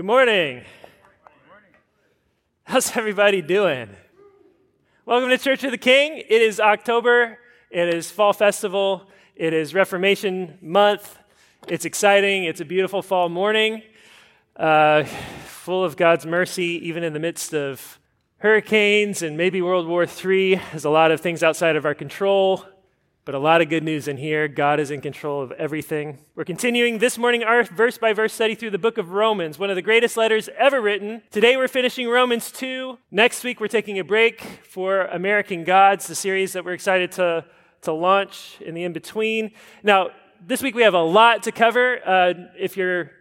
Good 0.00 0.06
morning. 0.06 0.64
How's 2.64 2.96
everybody 2.96 3.42
doing? 3.42 3.90
Welcome 5.04 5.28
to 5.28 5.36
Church 5.36 5.62
of 5.62 5.72
the 5.72 5.76
King. 5.76 6.16
It 6.26 6.40
is 6.40 6.58
October. 6.58 7.38
It 7.70 7.94
is 7.94 8.10
Fall 8.10 8.32
Festival. 8.32 9.10
It 9.36 9.52
is 9.52 9.74
Reformation 9.74 10.56
Month. 10.62 11.18
It's 11.68 11.84
exciting. 11.84 12.44
It's 12.44 12.62
a 12.62 12.64
beautiful 12.64 13.02
fall 13.02 13.28
morning, 13.28 13.82
uh, 14.56 15.04
full 15.44 15.84
of 15.84 15.98
God's 15.98 16.24
mercy, 16.24 16.80
even 16.88 17.04
in 17.04 17.12
the 17.12 17.20
midst 17.20 17.52
of 17.52 17.98
hurricanes 18.38 19.20
and 19.20 19.36
maybe 19.36 19.60
World 19.60 19.86
War 19.86 20.04
III. 20.06 20.62
There's 20.70 20.86
a 20.86 20.88
lot 20.88 21.10
of 21.10 21.20
things 21.20 21.42
outside 21.42 21.76
of 21.76 21.84
our 21.84 21.94
control. 21.94 22.64
But 23.30 23.36
a 23.36 23.38
lot 23.38 23.62
of 23.62 23.68
good 23.68 23.84
news 23.84 24.08
in 24.08 24.16
here. 24.16 24.48
God 24.48 24.80
is 24.80 24.90
in 24.90 25.00
control 25.00 25.40
of 25.40 25.52
everything. 25.52 26.18
We're 26.34 26.42
continuing 26.42 26.98
this 26.98 27.16
morning 27.16 27.44
our 27.44 27.62
verse 27.62 27.96
by 27.96 28.12
verse 28.12 28.32
study 28.32 28.56
through 28.56 28.72
the 28.72 28.78
book 28.78 28.98
of 28.98 29.12
Romans, 29.12 29.56
one 29.56 29.70
of 29.70 29.76
the 29.76 29.82
greatest 29.82 30.16
letters 30.16 30.48
ever 30.58 30.80
written. 30.80 31.22
Today 31.30 31.56
we're 31.56 31.68
finishing 31.68 32.08
Romans 32.08 32.50
2. 32.50 32.98
Next 33.12 33.44
week 33.44 33.60
we're 33.60 33.68
taking 33.68 34.00
a 34.00 34.02
break 34.02 34.40
for 34.68 35.02
American 35.02 35.62
Gods, 35.62 36.08
the 36.08 36.16
series 36.16 36.54
that 36.54 36.64
we're 36.64 36.72
excited 36.72 37.12
to, 37.12 37.44
to 37.82 37.92
launch 37.92 38.60
in 38.62 38.74
the 38.74 38.82
in 38.82 38.92
between. 38.92 39.52
Now, 39.84 40.10
this 40.44 40.60
week 40.60 40.74
we 40.74 40.82
have 40.82 40.94
a 40.94 41.02
lot 41.02 41.44
to 41.44 41.52
cover. 41.52 42.00
Uh, 42.04 42.34
if 42.58 42.76
you're 42.76 43.12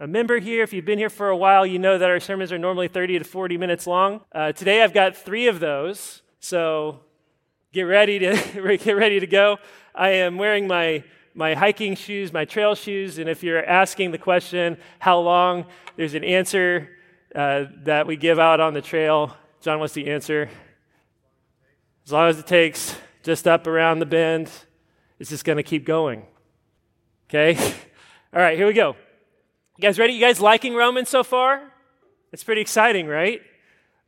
a 0.00 0.08
member 0.08 0.40
here, 0.40 0.64
if 0.64 0.72
you've 0.72 0.84
been 0.84 0.98
here 0.98 1.08
for 1.08 1.28
a 1.28 1.36
while, 1.36 1.64
you 1.64 1.78
know 1.78 1.98
that 1.98 2.10
our 2.10 2.18
sermons 2.18 2.50
are 2.50 2.58
normally 2.58 2.88
30 2.88 3.20
to 3.20 3.24
40 3.24 3.58
minutes 3.58 3.86
long. 3.86 4.22
Uh, 4.32 4.50
today 4.50 4.82
I've 4.82 4.92
got 4.92 5.14
three 5.14 5.46
of 5.46 5.60
those. 5.60 6.22
So 6.40 7.02
get 7.72 7.82
ready 7.82 8.18
to 8.18 8.78
get 8.78 8.96
ready 8.96 9.20
to 9.20 9.26
go. 9.26 9.58
I 9.94 10.10
am 10.10 10.36
wearing 10.36 10.66
my 10.66 11.04
my 11.34 11.54
hiking 11.54 11.94
shoes, 11.94 12.32
my 12.32 12.44
trail 12.44 12.74
shoes, 12.74 13.18
and 13.18 13.28
if 13.28 13.42
you're 13.42 13.64
asking 13.64 14.10
the 14.10 14.18
question 14.18 14.76
how 14.98 15.20
long, 15.20 15.66
there's 15.96 16.14
an 16.14 16.24
answer 16.24 16.88
uh, 17.34 17.64
that 17.84 18.06
we 18.06 18.16
give 18.16 18.38
out 18.38 18.60
on 18.60 18.74
the 18.74 18.82
trail. 18.82 19.36
John 19.60 19.78
wants 19.78 19.94
the 19.94 20.10
answer. 20.10 20.48
As 22.04 22.12
long 22.12 22.28
as 22.28 22.38
it 22.38 22.46
takes, 22.46 22.96
just 23.22 23.46
up 23.46 23.66
around 23.66 23.98
the 23.98 24.06
bend, 24.06 24.50
it's 25.18 25.30
just 25.30 25.44
going 25.44 25.58
to 25.58 25.62
keep 25.62 25.84
going. 25.84 26.24
Okay? 27.28 27.56
All 28.34 28.40
right, 28.40 28.56
here 28.56 28.66
we 28.66 28.72
go. 28.72 28.96
You 29.76 29.82
guys 29.82 29.98
ready? 29.98 30.14
You 30.14 30.20
guys 30.20 30.40
liking 30.40 30.74
Romans 30.74 31.08
so 31.08 31.22
far? 31.22 31.72
It's 32.32 32.42
pretty 32.42 32.62
exciting, 32.62 33.06
right? 33.06 33.42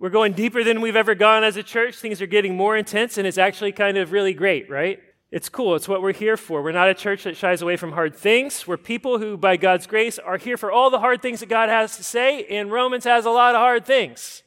We're 0.00 0.08
going 0.08 0.32
deeper 0.32 0.64
than 0.64 0.80
we've 0.80 0.96
ever 0.96 1.14
gone 1.14 1.44
as 1.44 1.58
a 1.58 1.62
church. 1.62 1.96
Things 1.96 2.22
are 2.22 2.26
getting 2.26 2.56
more 2.56 2.74
intense, 2.74 3.18
and 3.18 3.26
it's 3.26 3.36
actually 3.36 3.72
kind 3.72 3.98
of 3.98 4.12
really 4.12 4.32
great, 4.32 4.70
right? 4.70 4.98
It's 5.30 5.50
cool. 5.50 5.76
It's 5.76 5.86
what 5.86 6.00
we're 6.00 6.14
here 6.14 6.38
for. 6.38 6.62
We're 6.62 6.72
not 6.72 6.88
a 6.88 6.94
church 6.94 7.24
that 7.24 7.36
shies 7.36 7.60
away 7.60 7.76
from 7.76 7.92
hard 7.92 8.16
things. 8.16 8.66
We're 8.66 8.78
people 8.78 9.18
who, 9.18 9.36
by 9.36 9.58
God's 9.58 9.86
grace, 9.86 10.18
are 10.18 10.38
here 10.38 10.56
for 10.56 10.72
all 10.72 10.88
the 10.88 11.00
hard 11.00 11.20
things 11.20 11.40
that 11.40 11.50
God 11.50 11.68
has 11.68 11.98
to 11.98 12.02
say, 12.02 12.46
and 12.46 12.72
Romans 12.72 13.04
has 13.04 13.26
a 13.26 13.30
lot 13.30 13.54
of 13.54 13.60
hard 13.60 13.84
things, 13.84 14.42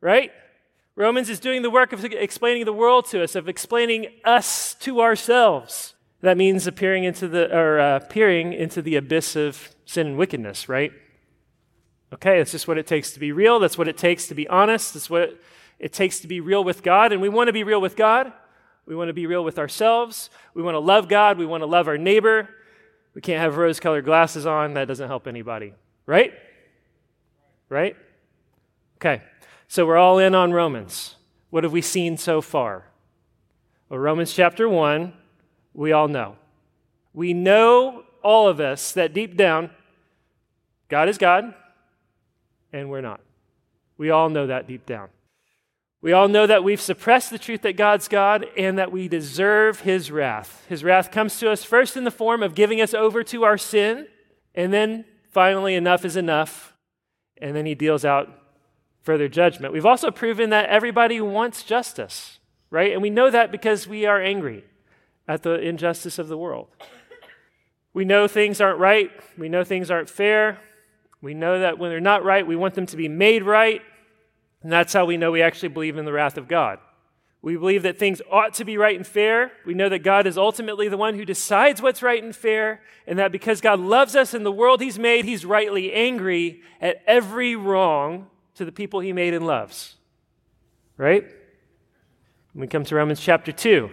right? 0.00 0.30
Romans 0.94 1.28
is 1.28 1.40
doing 1.40 1.62
the 1.62 1.70
work 1.70 1.92
of 1.92 2.04
explaining 2.04 2.64
the 2.64 2.72
world 2.72 3.06
to 3.06 3.24
us, 3.24 3.34
of 3.34 3.48
explaining 3.48 4.06
us 4.24 4.74
to 4.74 5.00
ourselves. 5.00 5.94
That 6.20 6.36
means 6.36 6.68
appearing 6.68 7.02
into 7.02 7.26
the, 7.26 7.52
or 7.52 7.80
uh, 7.80 7.98
peering 7.98 8.52
into 8.52 8.80
the 8.80 8.94
abyss 8.94 9.34
of 9.34 9.74
sin 9.86 10.06
and 10.06 10.16
wickedness, 10.16 10.68
right? 10.68 10.92
Okay, 12.14 12.38
that's 12.38 12.52
just 12.52 12.68
what 12.68 12.78
it 12.78 12.86
takes 12.86 13.10
to 13.12 13.20
be 13.20 13.32
real. 13.32 13.58
That's 13.58 13.76
what 13.76 13.88
it 13.88 13.96
takes 13.96 14.28
to 14.28 14.36
be 14.36 14.46
honest. 14.46 14.94
That's 14.94 15.10
what 15.10 15.36
it, 15.80 15.92
takes 15.92 16.20
to 16.20 16.28
be 16.28 16.40
real 16.40 16.62
with 16.62 16.84
God. 16.84 17.12
And 17.12 17.20
we 17.20 17.28
want 17.28 17.48
to 17.48 17.52
be 17.52 17.64
real 17.64 17.80
with 17.80 17.96
God. 17.96 18.32
We 18.86 18.94
want 18.94 19.08
to 19.08 19.12
be 19.12 19.26
real 19.26 19.42
with 19.42 19.58
ourselves. 19.58 20.30
We 20.54 20.62
want 20.62 20.76
to 20.76 20.80
love 20.80 21.08
God. 21.08 21.38
We 21.38 21.46
want 21.46 21.62
to 21.62 21.66
love 21.66 21.88
our 21.88 21.98
neighbor. 21.98 22.48
We 23.14 23.20
can't 23.20 23.40
have 23.40 23.56
rose 23.56 23.80
colored 23.80 24.04
glasses 24.04 24.46
on. 24.46 24.74
That 24.74 24.86
doesn't 24.86 25.08
help 25.08 25.26
anybody. 25.26 25.74
Right? 26.06 26.32
Right? 27.68 27.96
Okay, 28.98 29.22
so 29.66 29.84
we're 29.84 29.96
all 29.96 30.18
in 30.18 30.34
on 30.34 30.52
Romans. 30.52 31.16
What 31.50 31.64
have 31.64 31.72
we 31.72 31.82
seen 31.82 32.16
so 32.16 32.40
far? 32.40 32.84
Well, 33.88 33.98
Romans 33.98 34.32
chapter 34.32 34.68
1, 34.68 35.12
we 35.74 35.90
all 35.90 36.08
know. 36.08 36.36
We 37.12 37.34
know, 37.34 38.04
all 38.22 38.48
of 38.48 38.60
us, 38.60 38.92
that 38.92 39.12
deep 39.12 39.36
down, 39.36 39.70
God 40.88 41.08
is 41.08 41.18
God 41.18 41.54
and 42.74 42.90
we're 42.90 43.00
not. 43.00 43.20
We 43.96 44.10
all 44.10 44.28
know 44.28 44.48
that 44.48 44.66
deep 44.66 44.84
down. 44.84 45.08
We 46.02 46.12
all 46.12 46.28
know 46.28 46.46
that 46.46 46.64
we've 46.64 46.80
suppressed 46.80 47.30
the 47.30 47.38
truth 47.38 47.62
that 47.62 47.78
God's 47.78 48.08
God 48.08 48.44
and 48.58 48.76
that 48.76 48.92
we 48.92 49.08
deserve 49.08 49.80
His 49.80 50.10
wrath. 50.10 50.66
His 50.68 50.84
wrath 50.84 51.10
comes 51.10 51.38
to 51.38 51.50
us 51.50 51.64
first 51.64 51.96
in 51.96 52.04
the 52.04 52.10
form 52.10 52.42
of 52.42 52.54
giving 52.54 52.80
us 52.80 52.92
over 52.92 53.22
to 53.24 53.44
our 53.44 53.56
sin, 53.56 54.08
and 54.54 54.72
then 54.72 55.06
finally, 55.30 55.74
enough 55.74 56.04
is 56.04 56.16
enough, 56.16 56.74
and 57.40 57.56
then 57.56 57.64
He 57.64 57.74
deals 57.74 58.04
out 58.04 58.28
further 59.00 59.28
judgment. 59.28 59.72
We've 59.72 59.86
also 59.86 60.10
proven 60.10 60.50
that 60.50 60.68
everybody 60.68 61.20
wants 61.20 61.62
justice, 61.62 62.40
right? 62.70 62.92
And 62.92 63.00
we 63.00 63.08
know 63.08 63.30
that 63.30 63.52
because 63.52 63.86
we 63.86 64.04
are 64.04 64.20
angry 64.20 64.64
at 65.28 65.42
the 65.42 65.58
injustice 65.60 66.18
of 66.18 66.28
the 66.28 66.36
world. 66.36 66.68
We 67.94 68.04
know 68.04 68.26
things 68.26 68.60
aren't 68.60 68.80
right, 68.80 69.10
we 69.38 69.48
know 69.48 69.62
things 69.62 69.90
aren't 69.90 70.10
fair, 70.10 70.58
we 71.24 71.34
know 71.34 71.60
that 71.60 71.78
when 71.78 71.90
they're 71.90 72.00
not 72.00 72.24
right, 72.24 72.46
we 72.46 72.56
want 72.56 72.74
them 72.74 72.86
to 72.86 72.96
be 72.96 73.08
made 73.08 73.42
right. 73.42 73.80
And 74.62 74.70
that's 74.70 74.92
how 74.92 75.04
we 75.04 75.16
know 75.16 75.30
we 75.30 75.42
actually 75.42 75.68
believe 75.68 75.96
in 75.96 76.04
the 76.04 76.12
wrath 76.12 76.36
of 76.36 76.48
God. 76.48 76.78
We 77.42 77.56
believe 77.56 77.82
that 77.82 77.98
things 77.98 78.22
ought 78.32 78.54
to 78.54 78.64
be 78.64 78.78
right 78.78 78.96
and 78.96 79.06
fair. 79.06 79.52
We 79.66 79.74
know 79.74 79.90
that 79.90 79.98
God 79.98 80.26
is 80.26 80.38
ultimately 80.38 80.88
the 80.88 80.96
one 80.96 81.14
who 81.14 81.26
decides 81.26 81.82
what's 81.82 82.02
right 82.02 82.22
and 82.22 82.34
fair, 82.34 82.80
and 83.06 83.18
that 83.18 83.32
because 83.32 83.60
God 83.60 83.80
loves 83.80 84.16
us 84.16 84.32
and 84.32 84.46
the 84.46 84.52
world 84.52 84.80
He's 84.80 84.98
made, 84.98 85.26
He's 85.26 85.44
rightly 85.44 85.92
angry 85.92 86.62
at 86.80 87.02
every 87.06 87.54
wrong 87.54 88.28
to 88.54 88.64
the 88.64 88.72
people 88.72 89.00
He 89.00 89.12
made 89.12 89.34
and 89.34 89.46
loves. 89.46 89.96
Right? 90.96 91.24
When 92.54 92.62
we 92.62 92.66
come 92.66 92.84
to 92.84 92.94
Romans 92.94 93.20
chapter 93.20 93.52
2, 93.52 93.90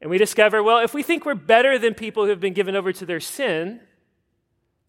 and 0.00 0.10
we 0.10 0.18
discover, 0.18 0.60
well, 0.62 0.78
if 0.78 0.94
we 0.94 1.04
think 1.04 1.24
we're 1.24 1.34
better 1.34 1.78
than 1.78 1.94
people 1.94 2.24
who 2.24 2.30
have 2.30 2.40
been 2.40 2.54
given 2.54 2.74
over 2.74 2.92
to 2.92 3.06
their 3.06 3.20
sin, 3.20 3.80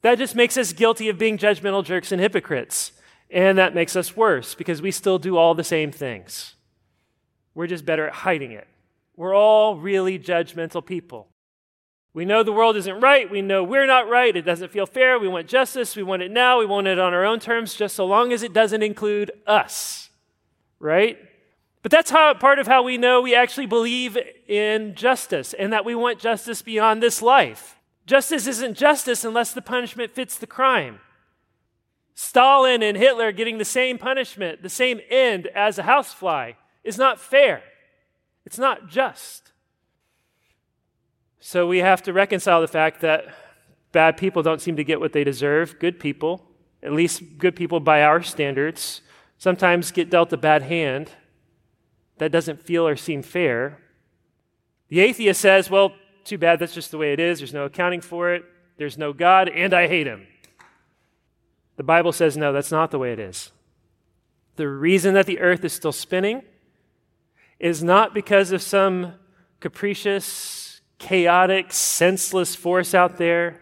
that 0.02 0.18
just 0.18 0.36
makes 0.36 0.58
us 0.58 0.74
guilty 0.74 1.10
of 1.10 1.18
being 1.18 1.38
judgmental 1.38 1.84
jerks 1.84 2.12
and 2.12 2.22
hypocrites. 2.22 2.94
And 3.32 3.58
that 3.58 3.76
makes 3.76 3.96
us 3.96 4.16
worse 4.18 4.56
because 4.56 4.82
we 4.82 4.92
still 4.92 5.20
do 5.20 5.38
all 5.38 5.54
the 5.54 5.64
same 5.64 5.92
things. 5.92 6.56
We're 7.54 7.68
just 7.68 7.86
better 7.86 8.08
at 8.08 8.14
hiding 8.14 8.52
it. 8.52 8.68
We're 9.16 9.36
all 9.36 9.76
really 9.76 10.18
judgmental 10.18 10.84
people. 10.86 11.28
We 12.14 12.26
know 12.26 12.42
the 12.42 12.54
world 12.54 12.76
isn't 12.76 13.02
right. 13.02 13.30
We 13.30 13.42
know 13.42 13.64
we're 13.64 13.86
not 13.86 14.10
right. 14.10 14.36
It 14.36 14.42
doesn't 14.42 14.72
feel 14.72 14.88
fair. 14.88 15.20
We 15.20 15.28
want 15.28 15.48
justice. 15.48 15.96
We 15.96 16.04
want 16.04 16.24
it 16.24 16.32
now. 16.32 16.60
We 16.60 16.66
want 16.66 16.88
it 16.88 16.98
on 16.98 17.14
our 17.14 17.24
own 17.24 17.40
terms, 17.40 17.76
just 17.76 17.96
so 17.96 18.06
long 18.06 18.34
as 18.34 18.42
it 18.42 18.54
doesn't 18.54 18.82
include 18.82 19.32
us. 19.46 20.10
Right? 20.80 21.20
But 21.84 21.92
that's 21.92 22.10
how, 22.12 22.34
part 22.34 22.60
of 22.60 22.68
how 22.68 22.82
we 22.84 22.98
know 22.98 23.22
we 23.22 23.36
actually 23.36 23.68
believe 23.68 24.18
in 24.48 24.96
justice 24.96 25.54
and 25.54 25.72
that 25.72 25.86
we 25.86 25.96
want 25.96 26.20
justice 26.20 26.62
beyond 26.62 27.04
this 27.04 27.22
life. 27.22 27.79
Justice 28.10 28.48
isn't 28.48 28.76
justice 28.76 29.24
unless 29.24 29.54
the 29.54 29.62
punishment 29.62 30.16
fits 30.16 30.36
the 30.36 30.48
crime. 30.48 31.00
Stalin 32.16 32.82
and 32.82 32.98
Hitler 32.98 33.32
getting 33.32 33.60
the 33.60 33.64
same 33.64 34.00
punishment, 34.00 34.64
the 34.64 34.68
same 34.68 35.00
end 35.12 35.46
as 35.54 35.78
a 35.78 35.84
housefly, 35.84 36.54
is 36.84 36.98
not 36.98 37.22
fair. 37.22 37.62
It's 38.48 38.58
not 38.58 38.88
just. 38.90 39.52
So 41.40 41.68
we 41.68 41.78
have 41.78 42.02
to 42.02 42.12
reconcile 42.12 42.62
the 42.62 42.68
fact 42.68 43.02
that 43.02 43.26
bad 43.92 44.18
people 44.18 44.42
don't 44.42 44.60
seem 44.60 44.76
to 44.78 44.84
get 44.84 45.00
what 45.00 45.14
they 45.14 45.24
deserve. 45.24 45.78
Good 45.78 46.00
people, 46.00 46.48
at 46.82 46.94
least 46.94 47.38
good 47.38 47.56
people 47.56 47.80
by 47.80 48.02
our 48.02 48.24
standards, 48.24 49.02
sometimes 49.38 49.92
get 49.92 50.10
dealt 50.10 50.34
a 50.34 50.38
bad 50.38 50.64
hand. 50.64 51.12
That 52.18 52.32
doesn't 52.32 52.60
feel 52.60 52.88
or 52.88 52.96
seem 52.96 53.22
fair. 53.22 53.78
The 54.88 55.00
atheist 55.00 55.40
says, 55.40 55.70
well, 55.70 55.94
too 56.30 56.38
bad, 56.38 56.60
that's 56.60 56.74
just 56.74 56.92
the 56.92 56.98
way 56.98 57.12
it 57.14 57.20
is. 57.20 57.40
There's 57.40 57.54
no 57.54 57.66
accounting 57.66 58.02
for 58.02 58.34
it. 58.34 58.46
There's 58.78 58.98
no 58.98 59.12
God, 59.12 59.50
and 59.50 59.74
I 59.74 59.88
hate 59.88 60.08
him. 60.08 60.26
The 61.76 61.84
Bible 61.84 62.12
says, 62.12 62.38
no, 62.38 62.54
that's 62.54 62.72
not 62.72 62.92
the 62.92 63.00
way 63.00 63.12
it 63.12 63.20
is. 63.20 63.52
The 64.56 64.68
reason 64.68 65.14
that 65.14 65.26
the 65.26 65.40
earth 65.40 65.64
is 65.64 65.74
still 65.74 65.92
spinning 65.92 66.44
is 67.60 67.84
not 67.84 68.14
because 68.14 68.52
of 68.52 68.62
some 68.62 69.14
capricious, 69.60 70.82
chaotic, 70.98 71.72
senseless 71.74 72.56
force 72.56 72.94
out 72.94 73.18
there. 73.18 73.62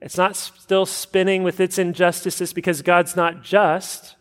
It's 0.00 0.16
not 0.16 0.36
still 0.36 0.86
spinning 0.86 1.42
with 1.42 1.60
its 1.60 1.78
injustices 1.78 2.52
because 2.52 2.82
God's 2.82 3.16
not 3.16 3.42
just. 3.42 4.16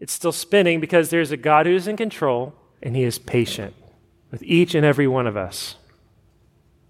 It's 0.00 0.12
still 0.12 0.32
spinning 0.32 0.80
because 0.80 1.10
there's 1.10 1.32
a 1.32 1.36
God 1.36 1.66
who's 1.66 1.88
in 1.88 1.96
control 1.96 2.54
and 2.82 2.94
he 2.94 3.02
is 3.02 3.18
patient 3.18 3.74
with 4.30 4.42
each 4.42 4.74
and 4.74 4.86
every 4.86 5.06
one 5.06 5.26
of 5.26 5.36
us. 5.36 5.76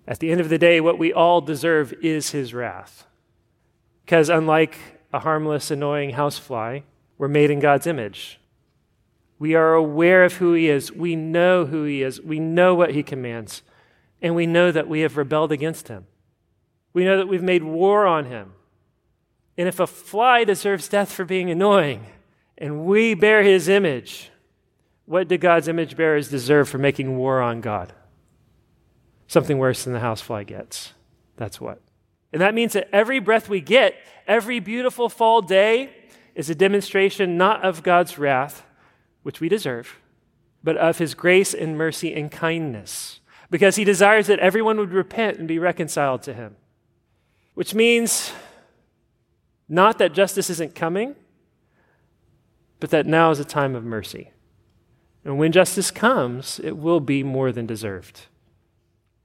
At 0.09 0.21
the 0.21 0.31
end 0.31 0.41
of 0.41 0.49
the 0.49 0.57
day, 0.57 0.81
what 0.81 0.99
we 0.99 1.13
all 1.13 1.43
deserve 1.43 1.93
is 2.03 2.31
his 2.31 2.55
wrath. 2.55 3.07
Because 4.07 4.31
unlike 4.31 4.79
a 5.13 5.19
harmless, 5.19 5.71
annoying 5.71 6.11
housefly, 6.11 6.81
we're 7.19 7.29
made 7.29 7.51
in 7.51 7.61
God's 7.61 7.87
image. 7.87 8.41
We 9.39 9.55
are 9.55 9.75
aware 9.75 10.25
of 10.25 10.35
who 10.35 10.55
he 10.55 10.71
is. 10.71 10.91
We 10.91 11.15
know 11.15 11.67
who 11.67 11.85
he 11.85 12.03
is. 12.03 12.23
We 12.23 12.41
know 12.41 12.75
what 12.75 12.95
he 12.95 13.03
commands. 13.03 13.63
And 14.23 14.35
we 14.35 14.47
know 14.47 14.73
that 14.73 14.89
we 14.89 15.01
have 15.01 15.19
rebelled 15.19 15.53
against 15.53 15.89
him. 15.89 16.07
We 16.95 17.05
know 17.05 17.19
that 17.19 17.29
we've 17.29 17.43
made 17.43 17.63
war 17.63 18.07
on 18.07 18.25
him. 18.25 18.55
And 19.59 19.69
if 19.69 19.79
a 19.79 19.87
fly 19.87 20.43
deserves 20.43 20.89
death 20.89 21.13
for 21.13 21.27
being 21.27 21.51
annoying, 21.51 22.07
and 22.57 22.87
we 22.87 23.13
bear 23.13 23.43
his 23.43 23.69
image, 23.69 24.31
what 25.05 25.29
do 25.29 25.37
God's 25.37 25.69
image 25.69 25.99
bearers 25.99 26.31
deserve 26.31 26.67
for 26.67 26.79
making 26.79 27.19
war 27.19 27.43
on 27.43 27.61
God? 27.61 27.93
Something 29.29 29.59
worse 29.59 29.85
than 29.85 29.93
the 29.93 30.01
housefly 30.01 30.43
gets. 30.43 30.95
That's 31.37 31.61
what. 31.61 31.81
And 32.33 32.43
that 32.43 32.55
means 32.55 32.73
that 32.73 32.89
every 32.93 33.21
breath 33.21 33.49
we 33.49 33.61
get, 33.61 33.95
every 34.27 34.59
beautiful 34.59 35.09
fall 35.09 35.43
day, 35.43 35.91
is 36.35 36.51
a 36.51 36.55
demonstration 36.55 37.37
not 37.37 37.65
of 37.65 37.83
God's 37.83 38.19
wrath, 38.19 38.65
which 39.23 39.41
we 39.41 39.49
deserve, 39.49 39.97
but 40.65 40.77
of 40.77 40.99
his 40.99 41.15
grace 41.15 41.55
and 41.55 41.77
mercy 41.77 42.15
and 42.15 42.31
kindness, 42.31 43.21
because 43.51 43.77
he 43.77 43.85
desires 43.85 44.27
that 44.27 44.39
everyone 44.39 44.79
would 44.79 44.93
repent 44.93 45.39
and 45.39 45.47
be 45.47 45.59
reconciled 45.59 46.23
to 46.23 46.35
him. 46.35 46.57
Which 47.55 47.75
means 47.75 48.33
not 49.69 49.99
that 49.99 50.15
justice 50.15 50.49
isn't 50.49 50.75
coming, 50.75 51.17
but 52.81 52.91
that 52.91 53.07
now 53.07 53.31
is 53.31 53.41
a 53.41 53.45
time 53.45 53.75
of 53.75 53.85
mercy. 53.85 54.31
And 55.25 55.39
when 55.39 55.53
justice 55.53 55.91
comes, 55.91 56.61
it 56.63 56.77
will 56.77 57.01
be 57.01 57.23
more 57.23 57.53
than 57.53 57.67
deserved. 57.67 58.23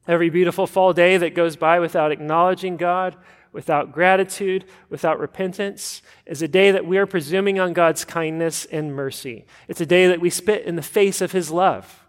Every 0.07 0.29
beautiful 0.29 0.67
fall 0.67 0.93
day 0.93 1.17
that 1.17 1.35
goes 1.35 1.55
by 1.55 1.79
without 1.79 2.11
acknowledging 2.11 2.77
God, 2.77 3.15
without 3.53 3.91
gratitude, 3.91 4.65
without 4.89 5.19
repentance, 5.19 6.01
is 6.25 6.41
a 6.41 6.47
day 6.47 6.71
that 6.71 6.85
we 6.85 6.97
are 6.97 7.05
presuming 7.05 7.59
on 7.59 7.73
God's 7.73 8.03
kindness 8.03 8.65
and 8.65 8.93
mercy. 8.93 9.45
It's 9.67 9.81
a 9.81 9.85
day 9.85 10.07
that 10.07 10.19
we 10.19 10.29
spit 10.29 10.65
in 10.65 10.75
the 10.75 10.81
face 10.81 11.21
of 11.21 11.31
His 11.31 11.51
love. 11.51 12.03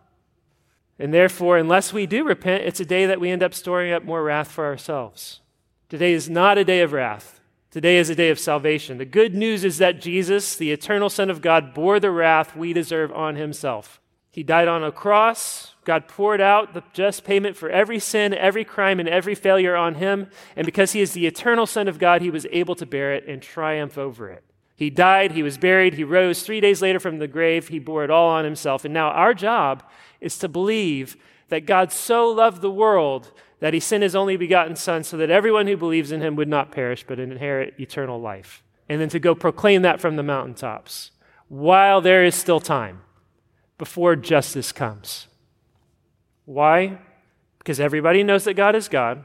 And 0.98 1.12
therefore, 1.12 1.58
unless 1.58 1.92
we 1.92 2.06
do 2.06 2.24
repent, 2.24 2.64
it's 2.64 2.80
a 2.80 2.84
day 2.84 3.06
that 3.06 3.20
we 3.20 3.30
end 3.30 3.42
up 3.42 3.54
storing 3.54 3.92
up 3.92 4.04
more 4.04 4.22
wrath 4.22 4.50
for 4.50 4.64
ourselves. 4.64 5.40
Today 5.88 6.12
is 6.12 6.30
not 6.30 6.58
a 6.58 6.64
day 6.64 6.80
of 6.80 6.92
wrath. 6.92 7.40
Today 7.70 7.98
is 7.98 8.08
a 8.08 8.14
day 8.14 8.30
of 8.30 8.38
salvation. 8.38 8.98
The 8.98 9.04
good 9.04 9.34
news 9.34 9.64
is 9.64 9.78
that 9.78 10.00
Jesus, 10.00 10.54
the 10.56 10.70
eternal 10.70 11.10
Son 11.10 11.28
of 11.30 11.42
God, 11.42 11.74
bore 11.74 11.98
the 11.98 12.12
wrath 12.12 12.56
we 12.56 12.72
deserve 12.72 13.12
on 13.12 13.34
himself. 13.34 14.00
He 14.34 14.42
died 14.42 14.66
on 14.66 14.82
a 14.82 14.90
cross. 14.90 15.76
God 15.84 16.08
poured 16.08 16.40
out 16.40 16.74
the 16.74 16.82
just 16.92 17.22
payment 17.22 17.56
for 17.56 17.70
every 17.70 18.00
sin, 18.00 18.34
every 18.34 18.64
crime, 18.64 18.98
and 18.98 19.08
every 19.08 19.36
failure 19.36 19.76
on 19.76 19.94
him. 19.94 20.28
And 20.56 20.66
because 20.66 20.90
he 20.90 21.00
is 21.00 21.12
the 21.12 21.28
eternal 21.28 21.66
Son 21.66 21.86
of 21.86 22.00
God, 22.00 22.20
he 22.20 22.30
was 22.30 22.44
able 22.50 22.74
to 22.74 22.84
bear 22.84 23.14
it 23.14 23.28
and 23.28 23.40
triumph 23.40 23.96
over 23.96 24.28
it. 24.28 24.42
He 24.74 24.90
died, 24.90 25.30
he 25.30 25.44
was 25.44 25.56
buried, 25.56 25.94
he 25.94 26.02
rose 26.02 26.42
three 26.42 26.60
days 26.60 26.82
later 26.82 26.98
from 26.98 27.20
the 27.20 27.28
grave, 27.28 27.68
he 27.68 27.78
bore 27.78 28.02
it 28.02 28.10
all 28.10 28.28
on 28.28 28.44
himself. 28.44 28.84
And 28.84 28.92
now 28.92 29.10
our 29.10 29.34
job 29.34 29.84
is 30.20 30.36
to 30.38 30.48
believe 30.48 31.16
that 31.48 31.64
God 31.64 31.92
so 31.92 32.28
loved 32.28 32.60
the 32.60 32.72
world 32.72 33.30
that 33.60 33.72
he 33.72 33.78
sent 33.78 34.02
his 34.02 34.16
only 34.16 34.36
begotten 34.36 34.74
Son 34.74 35.04
so 35.04 35.16
that 35.16 35.30
everyone 35.30 35.68
who 35.68 35.76
believes 35.76 36.10
in 36.10 36.22
him 36.22 36.34
would 36.34 36.48
not 36.48 36.72
perish 36.72 37.04
but 37.06 37.20
inherit 37.20 37.78
eternal 37.78 38.20
life. 38.20 38.64
And 38.88 39.00
then 39.00 39.10
to 39.10 39.20
go 39.20 39.36
proclaim 39.36 39.82
that 39.82 40.00
from 40.00 40.16
the 40.16 40.24
mountaintops 40.24 41.12
while 41.46 42.00
there 42.00 42.24
is 42.24 42.34
still 42.34 42.58
time 42.58 43.03
before 43.78 44.16
justice 44.16 44.72
comes. 44.72 45.26
Why? 46.44 46.98
Because 47.58 47.80
everybody 47.80 48.22
knows 48.22 48.44
that 48.44 48.54
God 48.54 48.74
is 48.74 48.88
God. 48.88 49.24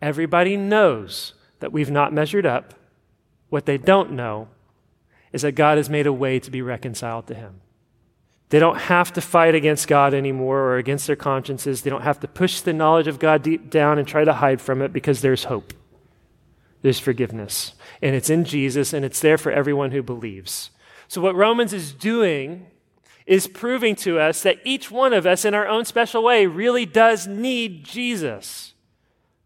Everybody 0.00 0.56
knows 0.56 1.34
that 1.60 1.72
we've 1.72 1.90
not 1.90 2.12
measured 2.12 2.46
up. 2.46 2.74
What 3.48 3.66
they 3.66 3.78
don't 3.78 4.12
know 4.12 4.48
is 5.32 5.42
that 5.42 5.52
God 5.52 5.76
has 5.76 5.90
made 5.90 6.06
a 6.06 6.12
way 6.12 6.38
to 6.40 6.50
be 6.50 6.62
reconciled 6.62 7.26
to 7.26 7.34
him. 7.34 7.60
They 8.48 8.58
don't 8.60 8.78
have 8.78 9.12
to 9.14 9.20
fight 9.20 9.54
against 9.54 9.88
God 9.88 10.14
anymore 10.14 10.60
or 10.60 10.76
against 10.76 11.06
their 11.06 11.16
consciences. 11.16 11.82
They 11.82 11.90
don't 11.90 12.02
have 12.02 12.20
to 12.20 12.28
push 12.28 12.60
the 12.60 12.72
knowledge 12.72 13.08
of 13.08 13.18
God 13.18 13.42
deep 13.42 13.70
down 13.70 13.98
and 13.98 14.06
try 14.06 14.24
to 14.24 14.34
hide 14.34 14.60
from 14.60 14.82
it 14.82 14.92
because 14.92 15.20
there's 15.20 15.44
hope. 15.44 15.72
There's 16.82 17.00
forgiveness. 17.00 17.74
And 18.00 18.14
it's 18.14 18.30
in 18.30 18.44
Jesus 18.44 18.92
and 18.92 19.04
it's 19.04 19.20
there 19.20 19.38
for 19.38 19.50
everyone 19.50 19.90
who 19.90 20.02
believes. 20.02 20.70
So, 21.08 21.20
what 21.20 21.34
Romans 21.34 21.72
is 21.72 21.92
doing 21.92 22.66
is 23.26 23.48
proving 23.48 23.96
to 23.96 24.20
us 24.20 24.42
that 24.42 24.58
each 24.64 24.90
one 24.90 25.12
of 25.12 25.26
us, 25.26 25.44
in 25.44 25.52
our 25.52 25.66
own 25.66 25.84
special 25.84 26.22
way, 26.22 26.46
really 26.46 26.86
does 26.86 27.26
need 27.26 27.84
Jesus 27.84 28.74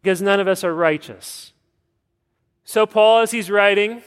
because 0.03 0.21
none 0.21 0.38
of 0.38 0.47
us 0.47 0.62
are 0.62 0.75
righteous. 0.75 1.53
So, 2.65 2.87
Paul, 2.87 3.21
as 3.23 3.31
he's 3.31 3.50
writing, 3.50 4.03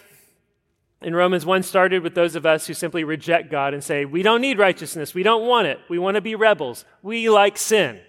in 1.01 1.15
Romans 1.15 1.45
1 1.45 1.63
started 1.63 2.01
with 2.01 2.15
those 2.15 2.35
of 2.35 2.45
us 2.45 2.65
who 2.65 2.73
simply 2.73 3.03
reject 3.03 3.51
God 3.51 3.73
and 3.73 3.83
say, 3.83 4.05
We 4.05 4.23
don't 4.23 4.41
need 4.41 4.57
righteousness. 4.57 5.13
We 5.13 5.23
don't 5.23 5.45
want 5.45 5.67
it. 5.67 5.79
We 5.89 5.99
want 5.99 6.15
to 6.15 6.21
be 6.21 6.35
rebels. 6.35 6.85
We 7.01 7.29
like 7.29 7.57
sin. 7.57 7.99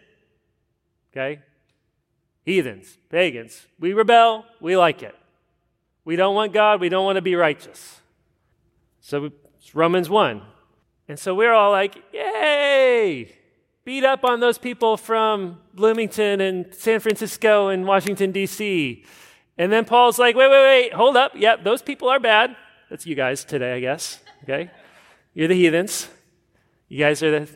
Okay? 1.12 1.40
Heathens, 2.44 2.98
pagans. 3.08 3.66
We 3.80 3.94
rebel. 3.94 4.44
We 4.60 4.76
like 4.76 5.02
it. 5.02 5.14
We 6.04 6.16
don't 6.16 6.34
want 6.34 6.52
God. 6.52 6.80
We 6.80 6.88
don't 6.88 7.04
want 7.04 7.16
to 7.16 7.22
be 7.22 7.34
righteous. 7.34 8.00
So 9.00 9.30
it's 9.56 9.74
Romans 9.74 10.08
1. 10.08 10.42
And 11.08 11.18
so 11.18 11.34
we're 11.34 11.52
all 11.52 11.70
like, 11.70 11.96
Yay! 12.12 13.34
Beat 13.84 14.04
up 14.04 14.24
on 14.24 14.40
those 14.40 14.56
people 14.56 14.96
from 14.96 15.60
Bloomington 15.74 16.40
and 16.40 16.74
San 16.74 17.00
Francisco 17.00 17.68
and 17.68 17.86
Washington, 17.86 18.32
D.C. 18.32 19.04
And 19.58 19.70
then 19.70 19.84
Paul's 19.84 20.18
like, 20.18 20.34
Wait, 20.36 20.50
wait, 20.50 20.62
wait. 20.62 20.92
Hold 20.94 21.16
up. 21.16 21.32
Yep, 21.34 21.64
those 21.64 21.82
people 21.82 22.08
are 22.08 22.20
bad. 22.20 22.56
That's 22.90 23.06
you 23.06 23.14
guys 23.14 23.44
today, 23.44 23.74
I 23.74 23.80
guess. 23.80 24.20
Okay? 24.42 24.70
You're 25.34 25.48
the 25.48 25.54
heathens. 25.54 26.08
You 26.88 26.98
guys 26.98 27.22
are 27.22 27.40
the 27.40 27.48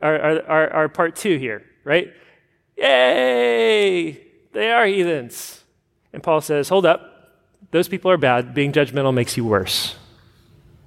are, 0.00 0.14
are, 0.14 0.42
are, 0.42 0.72
are 0.72 0.88
part 0.88 1.16
two 1.16 1.38
here, 1.38 1.64
right? 1.84 2.12
Yay! 2.76 4.20
They 4.52 4.70
are 4.70 4.86
heathens. 4.86 5.64
And 6.12 6.22
Paul 6.22 6.40
says, 6.40 6.68
hold 6.68 6.86
up. 6.86 7.32
Those 7.70 7.88
people 7.88 8.10
are 8.10 8.16
bad. 8.16 8.54
Being 8.54 8.72
judgmental 8.72 9.12
makes 9.12 9.36
you 9.36 9.44
worse. 9.44 9.96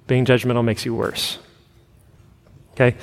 Being 0.06 0.24
judgmental 0.24 0.64
makes 0.64 0.84
you 0.84 0.94
worse. 0.94 1.38
Okay? 2.72 2.96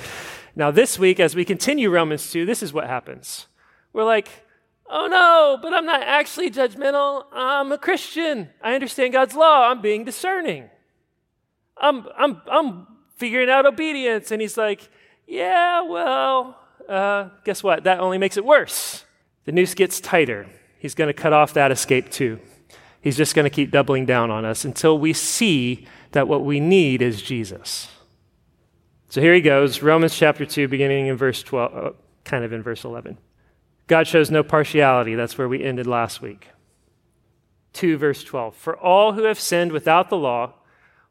Now, 0.56 0.70
this 0.70 0.98
week, 0.98 1.20
as 1.20 1.36
we 1.36 1.44
continue 1.44 1.90
Romans 1.90 2.30
2, 2.32 2.44
this 2.44 2.62
is 2.62 2.72
what 2.72 2.86
happens. 2.86 3.46
We're 3.92 4.04
like, 4.04 4.28
oh 4.90 5.06
no, 5.06 5.58
but 5.62 5.72
I'm 5.72 5.86
not 5.86 6.02
actually 6.02 6.50
judgmental. 6.50 7.24
I'm 7.32 7.70
a 7.72 7.78
Christian. 7.78 8.48
I 8.62 8.74
understand 8.74 9.12
God's 9.12 9.34
law. 9.34 9.70
I'm 9.70 9.80
being 9.80 10.04
discerning. 10.04 10.68
I'm, 11.76 12.06
I'm, 12.16 12.42
I'm 12.50 12.86
figuring 13.16 13.50
out 13.50 13.66
obedience. 13.66 14.30
And 14.30 14.40
he's 14.40 14.56
like, 14.56 14.88
Yeah, 15.26 15.82
well, 15.82 16.58
uh, 16.88 17.28
guess 17.44 17.62
what? 17.62 17.84
That 17.84 18.00
only 18.00 18.18
makes 18.18 18.36
it 18.36 18.44
worse. 18.44 19.04
The 19.44 19.52
noose 19.52 19.74
gets 19.74 20.00
tighter. 20.00 20.46
He's 20.78 20.94
going 20.94 21.08
to 21.08 21.14
cut 21.14 21.32
off 21.32 21.54
that 21.54 21.70
escape 21.70 22.10
too. 22.10 22.40
He's 23.00 23.16
just 23.16 23.34
going 23.34 23.44
to 23.44 23.50
keep 23.50 23.70
doubling 23.70 24.06
down 24.06 24.30
on 24.30 24.44
us 24.44 24.64
until 24.64 24.98
we 24.98 25.12
see 25.12 25.86
that 26.12 26.26
what 26.26 26.44
we 26.44 26.60
need 26.60 27.00
is 27.02 27.22
Jesus. 27.22 27.88
So 29.08 29.20
here 29.20 29.34
he 29.34 29.40
goes, 29.40 29.82
Romans 29.82 30.14
chapter 30.14 30.44
2, 30.44 30.68
beginning 30.68 31.06
in 31.06 31.16
verse 31.16 31.42
12, 31.42 31.76
uh, 31.76 31.90
kind 32.24 32.44
of 32.44 32.52
in 32.52 32.62
verse 32.62 32.84
11. 32.84 33.16
God 33.86 34.06
shows 34.06 34.30
no 34.30 34.42
partiality. 34.42 35.14
That's 35.14 35.38
where 35.38 35.48
we 35.48 35.64
ended 35.64 35.86
last 35.86 36.20
week. 36.20 36.48
2, 37.72 37.96
verse 37.96 38.22
12. 38.22 38.54
For 38.54 38.76
all 38.76 39.12
who 39.12 39.24
have 39.24 39.40
sinned 39.40 39.72
without 39.72 40.10
the 40.10 40.16
law 40.16 40.54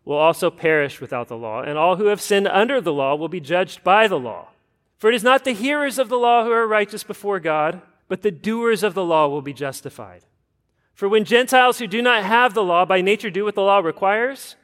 will 0.06 0.16
also 0.16 0.51
perish 0.51 1.01
without 1.01 1.27
the 1.27 1.36
law, 1.36 1.62
and 1.62 1.77
all 1.77 1.96
who 1.96 2.06
have 2.06 2.22
sinned 2.22 2.48
under 2.48 2.80
the 2.80 2.94
law 2.94 3.16
will 3.16 3.30
be 3.30 3.39
judged 3.39 3.84
by 3.84 4.08
the 4.08 4.20
law. 4.20 4.50
For 4.98 5.10
it 5.10 5.16
is 5.16 5.24
not 5.24 5.44
the 5.44 5.51
hearers 5.51 6.00
of 6.00 6.08
the 6.08 6.18
law 6.18 6.44
who 6.44 6.51
are 6.51 6.68
righteous 6.68 7.04
before 7.04 7.39
God, 7.39 7.82
but 8.08 8.22
the 8.22 8.32
doers 8.32 8.84
of 8.84 8.94
the 8.94 9.04
law 9.04 9.27
will 9.27 9.42
be 9.42 9.54
justified. 9.54 10.24
For 10.94 11.10
when 11.10 11.25
Gentiles 11.25 11.80
who 11.80 11.88
do 11.88 12.01
not 12.01 12.24
have 12.24 12.54
the 12.54 12.63
law 12.63 12.86
by 12.86 13.01
nature 13.01 13.30
do 13.30 13.44
what 13.44 13.56
the 13.56 13.62
law 13.62 13.80
requires, 13.80 14.56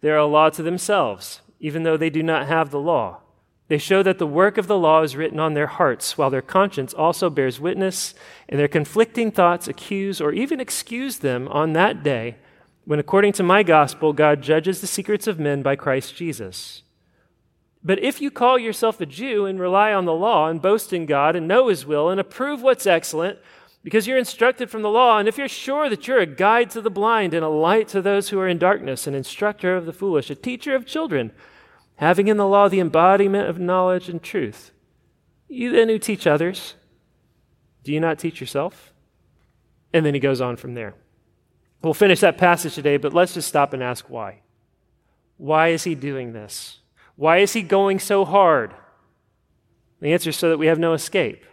they 0.00 0.10
are 0.10 0.16
a 0.16 0.26
law 0.26 0.50
to 0.50 0.62
themselves, 0.62 1.42
even 1.60 1.82
though 1.82 1.96
they 1.96 2.10
do 2.10 2.22
not 2.22 2.46
have 2.46 2.70
the 2.70 2.80
law. 2.80 3.20
They 3.68 3.78
show 3.78 4.02
that 4.02 4.18
the 4.18 4.26
work 4.26 4.56
of 4.56 4.66
the 4.66 4.78
law 4.78 5.02
is 5.02 5.16
written 5.16 5.38
on 5.38 5.54
their 5.54 5.66
hearts, 5.66 6.16
while 6.16 6.30
their 6.30 6.42
conscience 6.42 6.94
also 6.94 7.28
bears 7.28 7.60
witness, 7.60 8.14
and 8.48 8.58
their 8.58 8.68
conflicting 8.68 9.30
thoughts 9.30 9.68
accuse 9.68 10.20
or 10.20 10.32
even 10.32 10.58
excuse 10.58 11.18
them 11.18 11.48
on 11.48 11.74
that 11.74 12.02
day 12.02 12.36
when, 12.86 12.98
according 12.98 13.34
to 13.34 13.42
my 13.42 13.62
gospel, 13.62 14.14
God 14.14 14.40
judges 14.40 14.80
the 14.80 14.86
secrets 14.86 15.26
of 15.26 15.38
men 15.38 15.60
by 15.60 15.76
Christ 15.76 16.16
Jesus. 16.16 16.82
But 17.84 17.98
if 17.98 18.22
you 18.22 18.30
call 18.30 18.58
yourself 18.58 19.00
a 19.00 19.06
Jew 19.06 19.44
and 19.44 19.60
rely 19.60 19.92
on 19.92 20.06
the 20.06 20.14
law 20.14 20.48
and 20.48 20.62
boast 20.62 20.94
in 20.94 21.04
God 21.04 21.36
and 21.36 21.46
know 21.46 21.68
his 21.68 21.84
will 21.84 22.08
and 22.08 22.18
approve 22.18 22.62
what's 22.62 22.86
excellent, 22.86 23.38
because 23.82 24.06
you're 24.06 24.18
instructed 24.18 24.70
from 24.70 24.82
the 24.82 24.90
law, 24.90 25.18
and 25.18 25.28
if 25.28 25.38
you're 25.38 25.48
sure 25.48 25.88
that 25.88 26.06
you're 26.06 26.18
a 26.18 26.26
guide 26.26 26.70
to 26.70 26.80
the 26.80 26.90
blind 26.90 27.32
and 27.32 27.44
a 27.44 27.48
light 27.48 27.88
to 27.88 28.02
those 28.02 28.28
who 28.28 28.38
are 28.38 28.48
in 28.48 28.58
darkness, 28.58 29.06
an 29.06 29.14
instructor 29.14 29.76
of 29.76 29.86
the 29.86 29.92
foolish, 29.92 30.30
a 30.30 30.34
teacher 30.34 30.74
of 30.74 30.86
children, 30.86 31.32
having 31.96 32.28
in 32.28 32.36
the 32.36 32.46
law 32.46 32.68
the 32.68 32.80
embodiment 32.80 33.48
of 33.48 33.58
knowledge 33.58 34.08
and 34.08 34.22
truth, 34.22 34.72
you 35.48 35.72
then 35.72 35.88
who 35.88 35.98
teach 35.98 36.26
others, 36.26 36.74
do 37.84 37.92
you 37.92 38.00
not 38.00 38.18
teach 38.18 38.40
yourself? 38.40 38.92
And 39.92 40.04
then 40.04 40.14
he 40.14 40.20
goes 40.20 40.40
on 40.40 40.56
from 40.56 40.74
there. 40.74 40.94
We'll 41.82 41.94
finish 41.94 42.20
that 42.20 42.36
passage 42.36 42.74
today, 42.74 42.96
but 42.96 43.14
let's 43.14 43.34
just 43.34 43.48
stop 43.48 43.72
and 43.72 43.82
ask 43.82 44.10
why. 44.10 44.40
Why 45.36 45.68
is 45.68 45.84
he 45.84 45.94
doing 45.94 46.32
this? 46.32 46.80
Why 47.16 47.38
is 47.38 47.52
he 47.52 47.62
going 47.62 48.00
so 48.00 48.24
hard? 48.24 48.74
The 50.00 50.12
answer 50.12 50.30
is 50.30 50.36
so 50.36 50.50
that 50.50 50.58
we 50.58 50.66
have 50.66 50.78
no 50.78 50.92
escape. 50.92 51.44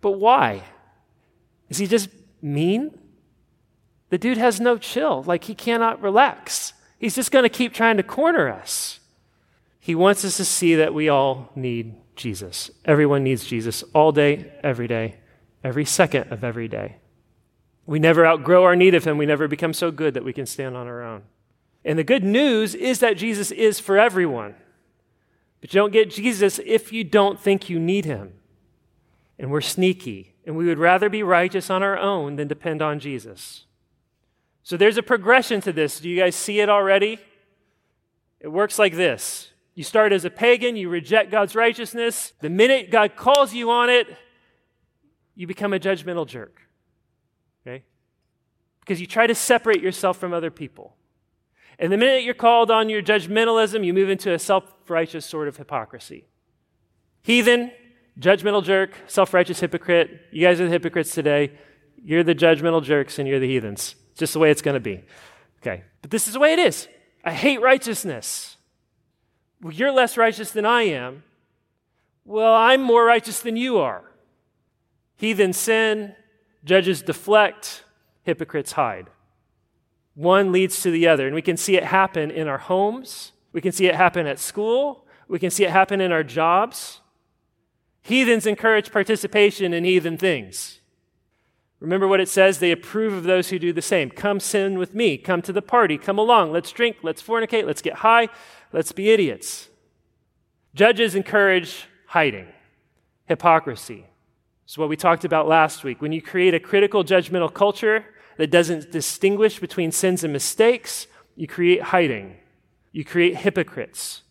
But 0.00 0.12
why? 0.12 0.62
Is 1.70 1.78
he 1.78 1.86
just 1.86 2.10
mean? 2.42 2.98
The 4.10 4.18
dude 4.18 4.36
has 4.36 4.60
no 4.60 4.76
chill. 4.76 5.22
Like 5.22 5.44
he 5.44 5.54
cannot 5.54 6.02
relax. 6.02 6.74
He's 6.98 7.14
just 7.14 7.30
going 7.30 7.44
to 7.44 7.48
keep 7.48 7.72
trying 7.72 7.96
to 7.96 8.02
corner 8.02 8.50
us. 8.50 9.00
He 9.78 9.94
wants 9.94 10.24
us 10.24 10.36
to 10.36 10.44
see 10.44 10.74
that 10.74 10.92
we 10.92 11.08
all 11.08 11.50
need 11.54 11.94
Jesus. 12.14 12.70
Everyone 12.84 13.24
needs 13.24 13.46
Jesus 13.46 13.82
all 13.94 14.12
day, 14.12 14.52
every 14.62 14.86
day, 14.86 15.16
every 15.64 15.86
second 15.86 16.30
of 16.30 16.44
every 16.44 16.68
day. 16.68 16.96
We 17.86 17.98
never 17.98 18.26
outgrow 18.26 18.64
our 18.64 18.76
need 18.76 18.94
of 18.94 19.04
him. 19.04 19.16
We 19.16 19.24
never 19.24 19.48
become 19.48 19.72
so 19.72 19.90
good 19.90 20.12
that 20.14 20.24
we 20.24 20.34
can 20.34 20.44
stand 20.44 20.76
on 20.76 20.86
our 20.86 21.02
own. 21.02 21.22
And 21.84 21.98
the 21.98 22.04
good 22.04 22.22
news 22.22 22.74
is 22.74 22.98
that 22.98 23.16
Jesus 23.16 23.50
is 23.50 23.80
for 23.80 23.98
everyone. 23.98 24.54
But 25.60 25.72
you 25.72 25.80
don't 25.80 25.92
get 25.92 26.10
Jesus 26.10 26.60
if 26.64 26.92
you 26.92 27.04
don't 27.04 27.40
think 27.40 27.70
you 27.70 27.78
need 27.78 28.04
him. 28.04 28.34
And 29.38 29.50
we're 29.50 29.62
sneaky, 29.62 30.34
and 30.50 30.56
we 30.56 30.66
would 30.66 30.80
rather 30.80 31.08
be 31.08 31.22
righteous 31.22 31.70
on 31.70 31.80
our 31.80 31.96
own 31.96 32.34
than 32.34 32.48
depend 32.48 32.82
on 32.82 32.98
Jesus. 32.98 33.66
So 34.64 34.76
there's 34.76 34.96
a 34.96 35.02
progression 35.02 35.60
to 35.60 35.72
this. 35.72 36.00
Do 36.00 36.08
you 36.08 36.18
guys 36.18 36.34
see 36.34 36.58
it 36.58 36.68
already? 36.68 37.20
It 38.40 38.48
works 38.48 38.76
like 38.76 38.96
this 38.96 39.52
you 39.76 39.84
start 39.84 40.12
as 40.12 40.24
a 40.24 40.30
pagan, 40.30 40.74
you 40.74 40.88
reject 40.88 41.30
God's 41.30 41.54
righteousness. 41.54 42.32
The 42.40 42.50
minute 42.50 42.90
God 42.90 43.14
calls 43.14 43.54
you 43.54 43.70
on 43.70 43.90
it, 43.90 44.08
you 45.36 45.46
become 45.46 45.72
a 45.72 45.78
judgmental 45.78 46.26
jerk. 46.26 46.62
Okay? 47.64 47.84
Because 48.80 49.00
you 49.00 49.06
try 49.06 49.28
to 49.28 49.36
separate 49.36 49.80
yourself 49.80 50.18
from 50.18 50.32
other 50.32 50.50
people. 50.50 50.96
And 51.78 51.92
the 51.92 51.96
minute 51.96 52.24
you're 52.24 52.34
called 52.34 52.72
on 52.72 52.88
your 52.88 53.02
judgmentalism, 53.02 53.86
you 53.86 53.94
move 53.94 54.10
into 54.10 54.32
a 54.32 54.38
self 54.40 54.64
righteous 54.88 55.24
sort 55.24 55.46
of 55.46 55.58
hypocrisy. 55.58 56.26
Heathen, 57.22 57.70
judgmental 58.20 58.62
jerk, 58.62 58.92
self 59.06 59.34
righteous 59.34 59.60
hypocrite. 59.60 60.20
You 60.30 60.46
guys 60.46 60.60
are 60.60 60.64
the 60.64 60.70
hypocrites 60.70 61.14
today. 61.14 61.52
You're 62.02 62.22
the 62.22 62.34
judgmental 62.34 62.82
jerks 62.82 63.18
and 63.18 63.28
you're 63.28 63.40
the 63.40 63.48
heathens. 63.48 63.96
Just 64.14 64.32
the 64.32 64.38
way 64.38 64.50
it's 64.50 64.62
going 64.62 64.74
to 64.74 64.80
be. 64.80 65.02
Okay. 65.62 65.82
But 66.02 66.10
this 66.10 66.26
is 66.26 66.34
the 66.34 66.40
way 66.40 66.52
it 66.52 66.58
is. 66.58 66.88
I 67.24 67.32
hate 67.32 67.60
righteousness. 67.60 68.56
Well, 69.60 69.72
you're 69.72 69.92
less 69.92 70.16
righteous 70.16 70.50
than 70.50 70.64
I 70.64 70.82
am. 70.82 71.22
Well, 72.24 72.54
I'm 72.54 72.82
more 72.82 73.04
righteous 73.04 73.40
than 73.40 73.56
you 73.56 73.78
are. 73.78 74.04
Heathens 75.16 75.58
sin, 75.58 76.14
judges 76.64 77.02
deflect, 77.02 77.84
hypocrites 78.22 78.72
hide. 78.72 79.08
One 80.14 80.52
leads 80.52 80.82
to 80.82 80.90
the 80.90 81.06
other. 81.08 81.26
And 81.26 81.34
we 81.34 81.42
can 81.42 81.56
see 81.56 81.76
it 81.76 81.84
happen 81.84 82.30
in 82.30 82.48
our 82.48 82.58
homes, 82.58 83.32
we 83.52 83.60
can 83.60 83.72
see 83.72 83.86
it 83.86 83.94
happen 83.94 84.26
at 84.26 84.38
school, 84.38 85.06
we 85.28 85.38
can 85.38 85.50
see 85.50 85.64
it 85.64 85.70
happen 85.70 86.00
in 86.00 86.12
our 86.12 86.22
jobs. 86.24 87.00
Heathens 88.02 88.46
encourage 88.46 88.90
participation 88.90 89.72
in 89.72 89.84
heathen 89.84 90.16
things. 90.16 90.80
Remember 91.80 92.06
what 92.06 92.20
it 92.20 92.28
says? 92.28 92.58
They 92.58 92.72
approve 92.72 93.12
of 93.14 93.24
those 93.24 93.48
who 93.48 93.58
do 93.58 93.72
the 93.72 93.82
same. 93.82 94.10
Come 94.10 94.38
sin 94.38 94.78
with 94.78 94.94
me. 94.94 95.16
Come 95.16 95.40
to 95.42 95.52
the 95.52 95.62
party. 95.62 95.96
Come 95.96 96.18
along. 96.18 96.52
Let's 96.52 96.72
drink. 96.72 96.98
Let's 97.02 97.22
fornicate. 97.22 97.66
Let's 97.66 97.82
get 97.82 97.94
high. 97.94 98.28
Let's 98.72 98.92
be 98.92 99.10
idiots. 99.10 99.68
Judges 100.74 101.14
encourage 101.14 101.86
hiding, 102.06 102.46
hypocrisy. 103.26 104.06
It's 104.64 104.78
what 104.78 104.88
we 104.88 104.96
talked 104.96 105.24
about 105.24 105.48
last 105.48 105.82
week. 105.82 106.00
When 106.00 106.12
you 106.12 106.22
create 106.22 106.54
a 106.54 106.60
critical 106.60 107.02
judgmental 107.02 107.52
culture 107.52 108.04
that 108.36 108.50
doesn't 108.50 108.92
distinguish 108.92 109.58
between 109.58 109.90
sins 109.90 110.22
and 110.22 110.32
mistakes, 110.32 111.06
you 111.34 111.48
create 111.48 111.82
hiding. 111.82 112.36
You 112.92 113.04
create 113.04 113.36
hypocrites. 113.36 114.22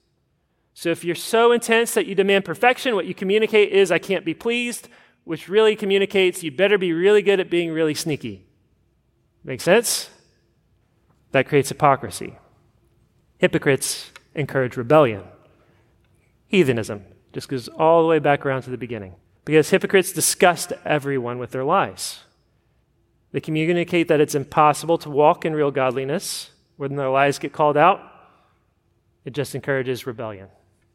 So 0.80 0.92
if 0.92 1.04
you're 1.04 1.14
so 1.14 1.52
intense 1.52 1.94
that 1.96 2.06
you 2.06 2.16
demand 2.16 2.46
perfection, 2.46 2.96
what 2.96 3.06
you 3.06 3.14
communicate 3.14 3.74
is, 3.74 3.92
I 3.92 4.00
can't 4.00 4.24
be 4.24 4.34
pleased, 4.34 4.88
which 5.26 5.50
really 5.50 5.76
communicates, 5.76 6.42
you 6.42 6.52
better 6.52 6.78
be 6.78 6.94
really 6.94 7.22
good 7.22 7.42
at 7.42 7.50
being 7.50 7.74
really 7.74 7.94
sneaky. 7.94 8.46
Make 9.44 9.60
sense? 9.60 10.10
That 11.34 11.50
creates 11.50 11.68
hypocrisy. 11.68 12.38
Hypocrites 13.40 14.12
encourage 14.34 14.78
rebellion. 14.78 15.24
Heathenism 16.48 17.04
just 17.34 17.50
goes 17.50 17.68
all 17.68 18.02
the 18.02 18.08
way 18.08 18.20
back 18.20 18.46
around 18.46 18.62
to 18.62 18.70
the 18.70 18.78
beginning. 18.78 19.16
Because 19.44 19.72
hypocrites 19.72 20.14
disgust 20.14 20.72
everyone 20.86 21.40
with 21.40 21.52
their 21.52 21.66
lies. 21.66 22.20
They 23.34 23.42
communicate 23.42 24.08
that 24.08 24.22
it's 24.22 24.34
impossible 24.34 24.98
to 25.00 25.10
walk 25.10 25.44
in 25.44 25.54
real 25.54 25.72
godliness. 25.72 26.52
When 26.78 26.96
their 26.96 27.10
lies 27.10 27.38
get 27.38 27.52
called 27.52 27.76
out, 27.76 28.00
it 29.26 29.34
just 29.34 29.56
encourages 29.56 30.08
rebellion. 30.08 30.48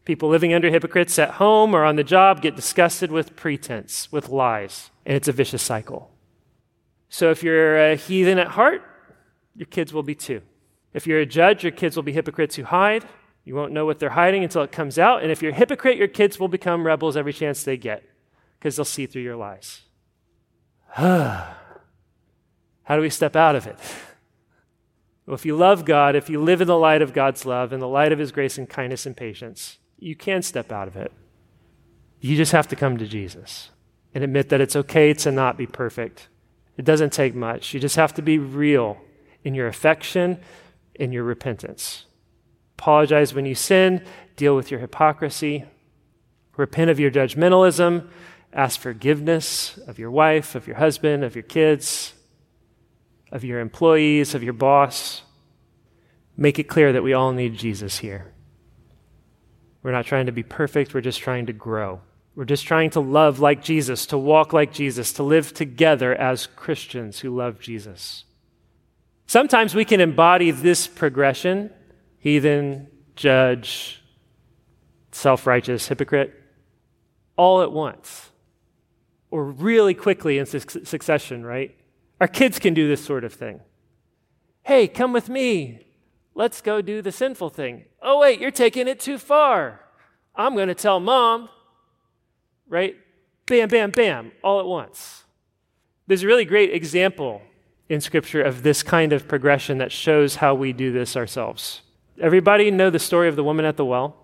People 0.05 0.29
living 0.29 0.53
under 0.53 0.71
hypocrites 0.71 1.19
at 1.19 1.33
home 1.33 1.75
or 1.75 1.85
on 1.85 1.97
the 1.97 2.05
job 2.05 2.43
get 2.43 2.57
disgusted 2.57 3.11
with 3.11 3.37
pretense, 3.37 4.13
with 4.13 4.29
lies, 4.29 4.91
and 5.07 5.17
it's 5.17 5.29
a 5.29 5.33
vicious 5.33 5.63
cycle. 5.63 6.11
So 7.09 7.31
if 7.31 7.43
you're 7.43 7.79
a 7.79 7.97
heathen 7.97 8.39
at 8.39 8.49
heart, 8.49 8.83
your 9.55 9.67
kids 9.67 9.93
will 9.93 10.03
be 10.03 10.15
too. 10.15 10.43
If 10.93 11.07
you're 11.07 11.21
a 11.21 11.27
judge, 11.27 11.63
your 11.63 11.73
kids 11.73 11.97
will 11.97 12.03
be 12.03 12.13
hypocrites 12.13 12.57
who 12.57 12.65
hide. 12.65 13.05
You 13.45 13.55
won't 13.55 13.73
know 13.73 13.87
what 13.87 13.99
they're 13.99 14.11
hiding 14.11 14.43
until 14.43 14.63
it 14.63 14.73
comes 14.73 14.99
out. 14.99 15.23
And 15.23 15.31
if 15.31 15.43
you're 15.43 15.53
a 15.53 15.55
hypocrite, 15.55 15.97
your 15.97 16.09
kids 16.09 16.39
will 16.39 16.49
become 16.49 16.87
rebels 16.87 17.17
every 17.17 17.33
chance 17.33 17.63
they 17.63 17.77
get 17.77 18.03
because 18.59 18.77
they'll 18.77 18.85
see 18.85 19.07
through 19.07 19.23
your 19.23 19.37
lies. 19.37 19.83
How 20.95 21.55
do 22.89 23.01
we 23.01 23.11
step 23.11 23.37
out 23.37 23.57
of 23.57 23.67
it? 23.67 23.79
Well, 25.27 25.35
if 25.35 25.47
you 25.47 25.57
love 25.57 25.85
God, 25.85 26.17
if 26.17 26.29
you 26.29 26.43
live 26.43 26.61
in 26.61 26.69
the 26.69 26.79
light 26.79 27.01
of 27.01 27.13
God's 27.13 27.47
love, 27.47 27.73
in 27.73 27.81
the 27.81 27.89
light 27.89 28.13
of 28.13 28.19
His 28.19 28.31
grace 28.31 28.59
and 28.59 28.69
kindness 28.69 29.07
and 29.07 29.17
patience, 29.17 29.79
you 30.05 30.15
can 30.15 30.43
step 30.43 30.71
out 30.71 30.87
of 30.87 30.97
it. 30.97 31.11
You 32.21 32.37
just 32.37 32.53
have 32.53 32.69
to 32.69 32.77
come 32.77 32.99
to 32.99 33.07
Jesus 33.07 33.71
and 34.15 34.23
admit 34.23 34.51
that 34.51 34.61
it's 34.61 34.77
okay 34.77 35.15
to 35.15 35.33
not 35.33 35.57
be 35.57 35.67
perfect. 35.67 36.29
It 36.77 36.85
doesn't 36.85 37.13
take 37.13 37.35
much. 37.35 37.73
You 37.73 37.81
just 37.81 37.97
have 37.97 38.13
to 38.15 38.23
be 38.23 38.37
real 38.39 38.99
in 39.45 39.55
your 39.55 39.67
affection, 39.67 40.41
in 40.95 41.11
your 41.11 41.25
repentance. 41.25 42.05
Apologize 42.79 43.33
when 43.33 43.47
you 43.47 43.55
sin, 43.55 44.05
deal 44.37 44.55
with 44.55 44.71
your 44.71 44.81
hypocrisy, 44.81 45.65
repent 46.57 46.91
of 46.91 47.01
your 47.01 47.11
judgmentalism, 47.11 48.07
ask 48.53 48.79
forgiveness 48.79 49.79
of 49.87 49.99
your 49.99 50.11
wife, 50.11 50.55
of 50.55 50.67
your 50.67 50.77
husband, 50.77 51.25
of 51.25 51.35
your 51.35 51.45
kids, 51.45 52.13
of 53.33 53.43
your 53.43 53.59
employees, 53.59 54.35
of 54.35 54.43
your 54.43 54.53
boss. 54.53 55.23
Make 56.37 56.59
it 56.59 56.65
clear 56.65 56.93
that 56.93 57.03
we 57.03 57.15
all 57.15 57.33
need 57.33 57.55
Jesus 57.55 57.99
here. 57.99 58.34
We're 59.85 59.93
not 59.93 60.07
trying 60.07 60.27
to 60.27 60.33
be 60.33 60.43
perfect, 60.43 60.95
we're 60.95 61.01
just 61.01 61.21
trying 61.21 61.47
to 61.47 61.53
grow. 61.53 62.01
We're 62.35 62.45
just 62.45 62.67
trying 62.67 62.91
to 62.91 63.01
love 63.01 63.39
like 63.39 63.63
Jesus, 63.63 64.07
to 64.07 64.19
walk 64.19 64.53
like 64.53 64.73
Jesus, 64.73 65.13
to 65.13 65.23
live 65.23 65.55
together 65.55 66.13
as 66.17 66.49
Christians 66.49 67.21
who 67.21 67.37
love 67.37 67.61
Jesus. 67.61 68.25
Sometimes 69.29 69.73
we 69.73 69.85
can 69.85 70.01
embody 70.01 70.51
this 70.51 70.89
progression 70.89 71.71
heathen, 72.19 72.89
judge, 73.15 74.03
self 75.13 75.47
righteous, 75.47 75.87
hypocrite, 75.87 76.35
all 77.37 77.63
at 77.63 77.71
once 77.71 78.31
or 79.35 79.43
really 79.43 79.95
quickly 79.95 80.39
in 80.39 80.47
su- 80.47 80.61
succession, 80.61 81.45
right? 81.45 81.75
Our 82.21 82.29
kids 82.29 82.61
can 82.61 82.73
do 82.73 82.87
this 82.87 83.05
sort 83.05 83.25
of 83.25 83.33
thing. 83.33 83.59
Hey, 84.63 84.87
come 84.87 85.13
with 85.13 85.29
me. 85.29 85.89
Let's 86.35 86.61
go 86.61 86.83
do 86.83 87.01
the 87.01 87.13
sinful 87.13 87.51
thing. 87.51 87.85
Oh, 88.03 88.19
wait, 88.19 88.41
you're 88.41 88.51
taking 88.51 88.89
it 88.89 88.99
too 88.99 89.19
far. 89.19 89.81
I'm 90.35 90.55
going 90.55 90.69
to 90.69 90.75
tell 90.75 90.99
mom, 90.99 91.49
right? 92.69 92.97
Bam, 93.47 93.69
bam, 93.69 93.91
bam, 93.91 94.33
all 94.43 94.59
at 94.59 94.67
once. 94.67 95.25
There's 96.07 96.25
a 96.25 96.27
really 96.27 96.45
great 96.45 96.75
example 96.75 97.43
in 97.89 98.01
Scripture 98.01 98.43
of 98.43 98.63
this 98.63 98.83
kind 98.83 99.13
of 99.13 99.29
progression 99.29 99.79
that 99.79 99.93
shows 99.93 100.37
how 100.37 100.55
we 100.55 100.73
do 100.73 100.93
this 100.93 101.17
ourselves. 101.17 101.83
Everybody 102.21 102.71
know 102.71 102.91
the 102.91 102.99
story 102.99 103.29
of 103.29 103.37
the 103.37 103.45
woman 103.45 103.65
at 103.65 103.77
the 103.77 103.85
well? 103.85 104.17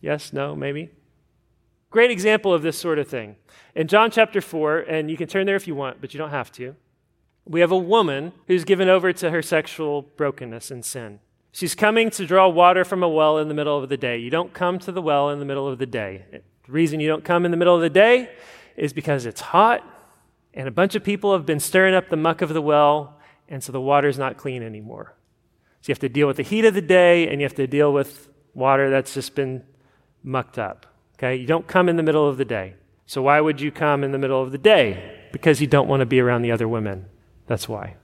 Yes, 0.00 0.32
no, 0.32 0.54
maybe? 0.54 0.90
Great 1.90 2.10
example 2.10 2.52
of 2.52 2.62
this 2.62 2.78
sort 2.78 2.98
of 2.98 3.08
thing. 3.08 3.36
In 3.74 3.88
John 3.88 4.10
chapter 4.10 4.40
4, 4.40 4.80
and 4.80 5.10
you 5.10 5.16
can 5.16 5.28
turn 5.28 5.46
there 5.46 5.56
if 5.56 5.66
you 5.66 5.74
want, 5.74 6.00
but 6.00 6.12
you 6.12 6.18
don't 6.18 6.30
have 6.30 6.52
to, 6.52 6.76
we 7.48 7.60
have 7.60 7.72
a 7.72 7.78
woman 7.78 8.32
who's 8.46 8.64
given 8.64 8.88
over 8.88 9.12
to 9.12 9.30
her 9.30 9.42
sexual 9.42 10.02
brokenness 10.02 10.70
and 10.70 10.84
sin. 10.84 11.20
She's 11.50 11.74
coming 11.74 12.10
to 12.10 12.26
draw 12.26 12.48
water 12.48 12.84
from 12.84 13.02
a 13.02 13.08
well 13.08 13.38
in 13.38 13.48
the 13.48 13.54
middle 13.54 13.82
of 13.82 13.88
the 13.88 13.96
day. 13.96 14.18
You 14.18 14.30
don't 14.30 14.52
come 14.52 14.78
to 14.80 14.92
the 14.92 15.02
well 15.02 15.30
in 15.30 15.38
the 15.38 15.44
middle 15.44 15.66
of 15.66 15.78
the 15.78 15.86
day. 15.86 16.24
The 16.30 16.72
reason 16.72 17.00
you 17.00 17.08
don't 17.08 17.24
come 17.24 17.44
in 17.44 17.50
the 17.50 17.56
middle 17.56 17.74
of 17.74 17.80
the 17.80 17.90
day 17.90 18.30
is 18.76 18.92
because 18.92 19.26
it's 19.26 19.40
hot 19.40 19.82
and 20.54 20.66
a 20.66 20.70
bunch 20.70 20.94
of 20.94 21.04
people 21.04 21.32
have 21.32 21.46
been 21.46 21.60
stirring 21.60 21.94
up 21.94 22.08
the 22.08 22.16
muck 22.16 22.42
of 22.42 22.48
the 22.48 22.60
well, 22.60 23.18
and 23.48 23.62
so 23.62 23.70
the 23.70 23.80
water's 23.80 24.18
not 24.18 24.36
clean 24.36 24.62
anymore. 24.62 25.14
So 25.80 25.90
you 25.90 25.92
have 25.92 26.00
to 26.00 26.08
deal 26.08 26.26
with 26.26 26.36
the 26.36 26.42
heat 26.42 26.64
of 26.64 26.74
the 26.74 26.82
day 26.82 27.28
and 27.28 27.40
you 27.40 27.44
have 27.44 27.54
to 27.54 27.66
deal 27.66 27.92
with 27.92 28.28
water 28.54 28.90
that's 28.90 29.14
just 29.14 29.34
been 29.34 29.64
mucked 30.22 30.58
up. 30.58 30.86
Okay? 31.16 31.36
You 31.36 31.46
don't 31.46 31.66
come 31.66 31.88
in 31.88 31.96
the 31.96 32.02
middle 32.02 32.28
of 32.28 32.36
the 32.36 32.44
day. 32.44 32.74
So 33.06 33.22
why 33.22 33.40
would 33.40 33.60
you 33.60 33.70
come 33.70 34.02
in 34.04 34.12
the 34.12 34.18
middle 34.18 34.42
of 34.42 34.52
the 34.52 34.58
day? 34.58 35.28
Because 35.32 35.60
you 35.60 35.66
don't 35.66 35.88
want 35.88 36.00
to 36.00 36.06
be 36.06 36.20
around 36.20 36.42
the 36.42 36.50
other 36.50 36.68
women. 36.68 37.06
That's 37.48 37.68
why. 37.68 37.96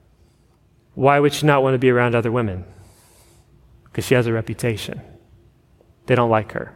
Why 0.95 1.19
would 1.19 1.33
she 1.33 1.45
not 1.45 1.63
want 1.63 1.75
to 1.75 1.79
be 1.79 1.89
around 1.89 2.15
other 2.15 2.31
women? 2.31 2.65
Because 3.85 4.05
she 4.05 4.15
has 4.15 4.27
a 4.27 4.33
reputation. 4.33 4.99
They 6.07 6.15
don't 6.15 6.29
like 6.29 6.51
her. 6.51 6.75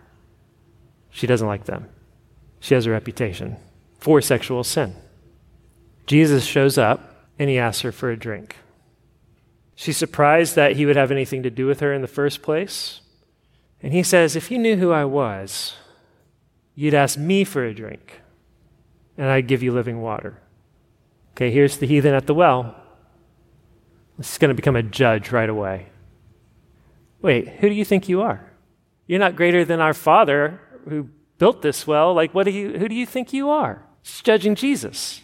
She 1.10 1.28
doesn't 1.28 1.48
like 1.48 1.66
them. 1.66 1.90
She 2.60 2.76
has 2.76 2.86
a 2.86 2.92
reputation 2.92 3.58
for 4.00 4.22
sexual 4.22 4.64
sin. 4.64 4.96
Jesus 6.06 6.46
shows 6.46 6.78
up 6.78 7.28
and 7.38 7.50
he 7.50 7.58
asks 7.58 7.82
her 7.82 7.92
for 7.92 8.10
a 8.12 8.18
drink. 8.18 8.56
She's 9.76 9.98
surprised 9.98 10.56
that 10.56 10.76
he 10.76 10.86
would 10.86 10.98
have 10.98 11.12
anything 11.12 11.44
to 11.44 11.50
do 11.50 11.66
with 11.66 11.80
her 11.80 11.94
in 11.94 12.02
the 12.02 12.08
first 12.08 12.42
place. 12.42 13.02
And 13.82 13.94
he 13.94 14.04
says, 14.04 14.36
If 14.36 14.52
you 14.52 14.58
knew 14.58 14.76
who 14.76 14.92
I 14.92 15.06
was, 15.06 15.76
you'd 16.76 16.94
ask 16.94 17.18
me 17.18 17.46
for 17.46 17.64
a 17.64 17.74
drink, 17.74 18.22
and 19.18 19.28
I'd 19.28 19.48
give 19.48 19.64
you 19.64 19.72
living 19.72 20.02
water. 20.02 20.42
Okay, 21.40 21.52
here's 21.52 21.78
the 21.78 21.88
heathen 21.88 22.14
at 22.14 22.28
the 22.28 22.34
well. 22.34 22.76
This 24.18 24.34
is 24.34 24.38
going 24.38 24.50
to 24.50 24.56
become 24.56 24.76
a 24.76 24.84
judge 24.84 25.32
right 25.32 25.50
away. 25.50 25.88
Wait, 27.22 27.48
who 27.48 27.70
do 27.70 27.76
you 27.76 27.86
think 27.86 28.10
you 28.10 28.22
are? 28.22 28.52
You're 29.08 29.22
not 29.22 29.38
greater 29.38 29.64
than 29.64 29.80
our 29.80 29.94
Father 29.94 30.60
who 30.90 31.08
built 31.38 31.62
this 31.62 31.88
well. 31.88 32.14
Like, 32.14 32.36
what 32.36 32.44
do 32.44 32.52
you, 32.52 32.78
who 32.78 32.90
do 32.90 32.96
you 32.96 33.06
think 33.06 33.32
you 33.32 33.50
are? 33.50 33.88
Just 34.04 34.26
judging 34.26 34.54
Jesus. 34.54 35.22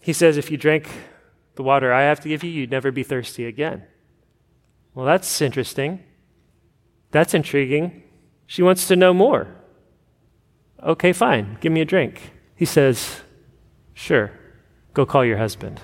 He 0.00 0.12
says, 0.12 0.36
if 0.36 0.50
you 0.50 0.58
drink 0.58 0.86
the 1.54 1.62
water 1.62 1.94
I 1.94 2.02
have 2.02 2.20
to 2.20 2.28
give 2.28 2.44
you, 2.44 2.50
you'd 2.50 2.70
never 2.70 2.92
be 2.92 3.02
thirsty 3.02 3.46
again. 3.46 3.84
Well, 4.94 5.06
that's 5.06 5.40
interesting. 5.40 6.04
That's 7.10 7.32
intriguing. 7.32 8.02
She 8.46 8.62
wants 8.62 8.86
to 8.88 8.96
know 8.96 9.14
more. 9.14 9.48
Okay, 10.82 11.14
fine. 11.14 11.56
Give 11.62 11.72
me 11.72 11.80
a 11.80 11.86
drink. 11.86 12.32
He 12.54 12.66
says, 12.66 13.22
Sure. 13.94 14.32
Go 14.94 15.06
call 15.06 15.24
your 15.24 15.38
husband. 15.38 15.80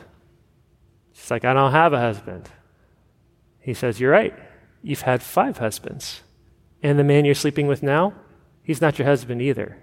She's 1.13 1.31
like, 1.31 1.45
I 1.45 1.55
don't 1.55 1.73
have 1.73 1.93
a 1.93 2.01
husband. 2.01 2.49
He 3.61 3.75
says, 3.75 4.01
You're 4.01 4.13
right. 4.13 4.35
You've 4.83 5.03
had 5.03 5.23
five 5.23 5.59
husbands. 5.59 6.23
And 6.83 6.99
the 6.99 7.05
man 7.05 7.25
you're 7.25 7.35
sleeping 7.35 7.67
with 7.67 7.83
now, 7.83 8.15
he's 8.63 8.81
not 8.81 8.99
your 8.99 9.07
husband 9.07 9.43
either. 9.43 9.79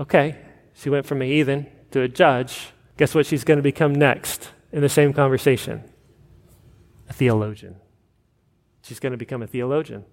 Okay. 0.00 0.36
She 0.74 0.90
went 0.90 1.06
from 1.06 1.22
a 1.22 1.24
heathen 1.24 1.66
to 1.90 2.02
a 2.02 2.08
judge. 2.08 2.72
Guess 2.96 3.14
what 3.14 3.26
she's 3.26 3.44
going 3.44 3.56
to 3.56 3.62
become 3.62 3.94
next 3.94 4.50
in 4.72 4.80
the 4.80 4.88
same 4.88 5.12
conversation? 5.12 5.84
A 7.08 7.12
theologian. 7.12 7.76
She's 8.82 9.00
going 9.00 9.12
to 9.12 9.18
become 9.18 9.42
a 9.42 9.46
theologian. 9.46 10.04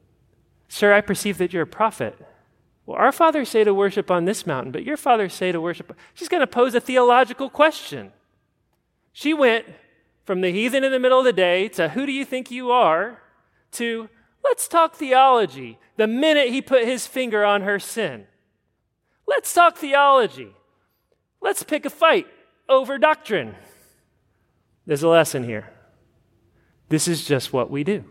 Sir, 0.68 0.94
I 0.94 1.02
perceive 1.02 1.38
that 1.38 1.54
you're 1.54 1.64
a 1.64 1.68
prophet. 1.68 2.18
Well, 2.86 2.98
our 2.98 3.12
fathers 3.12 3.50
say 3.50 3.63
to 3.63 3.74
worship 3.74 4.12
on 4.12 4.25
this 4.25 4.46
mountain, 4.46 4.72
but 4.72 4.84
your 4.84 4.98
fathers 4.98 5.34
say 5.34 5.51
to 5.51 5.60
worship. 5.60 5.96
She's 6.13 6.30
going 6.30 6.42
to 6.42 6.48
pose 6.48 6.75
a 6.75 6.80
theological 6.80 7.50
question. 7.50 8.12
She 9.12 9.34
went 9.34 9.65
from 10.24 10.42
the 10.42 10.51
heathen 10.51 10.84
in 10.84 10.92
the 10.92 11.00
middle 11.00 11.20
of 11.20 11.25
the 11.25 11.34
day 11.34 11.68
to 11.70 11.89
who 11.89 12.06
do 12.06 12.12
you 12.12 12.25
think 12.25 12.51
you 12.51 12.72
are 12.72 13.22
to 13.74 14.10
let's 14.44 14.68
talk 14.68 14.96
theology 14.96 15.80
the 15.98 16.08
minute 16.08 16.50
he 16.50 16.62
put 16.62 16.86
his 16.86 17.08
finger 17.08 17.44
on 17.44 17.62
her 17.62 17.80
sin. 17.80 18.27
Let's 19.27 19.54
talk 19.54 19.77
theology. 19.77 20.54
Let's 21.42 21.63
pick 21.63 21.86
a 21.86 21.89
fight 21.89 22.27
over 22.70 22.98
doctrine. 22.98 23.56
There's 24.86 25.04
a 25.04 25.08
lesson 25.08 25.44
here. 25.44 25.72
This 26.89 27.08
is 27.08 27.25
just 27.25 27.51
what 27.51 27.72
we 27.72 27.84
do. 27.84 28.04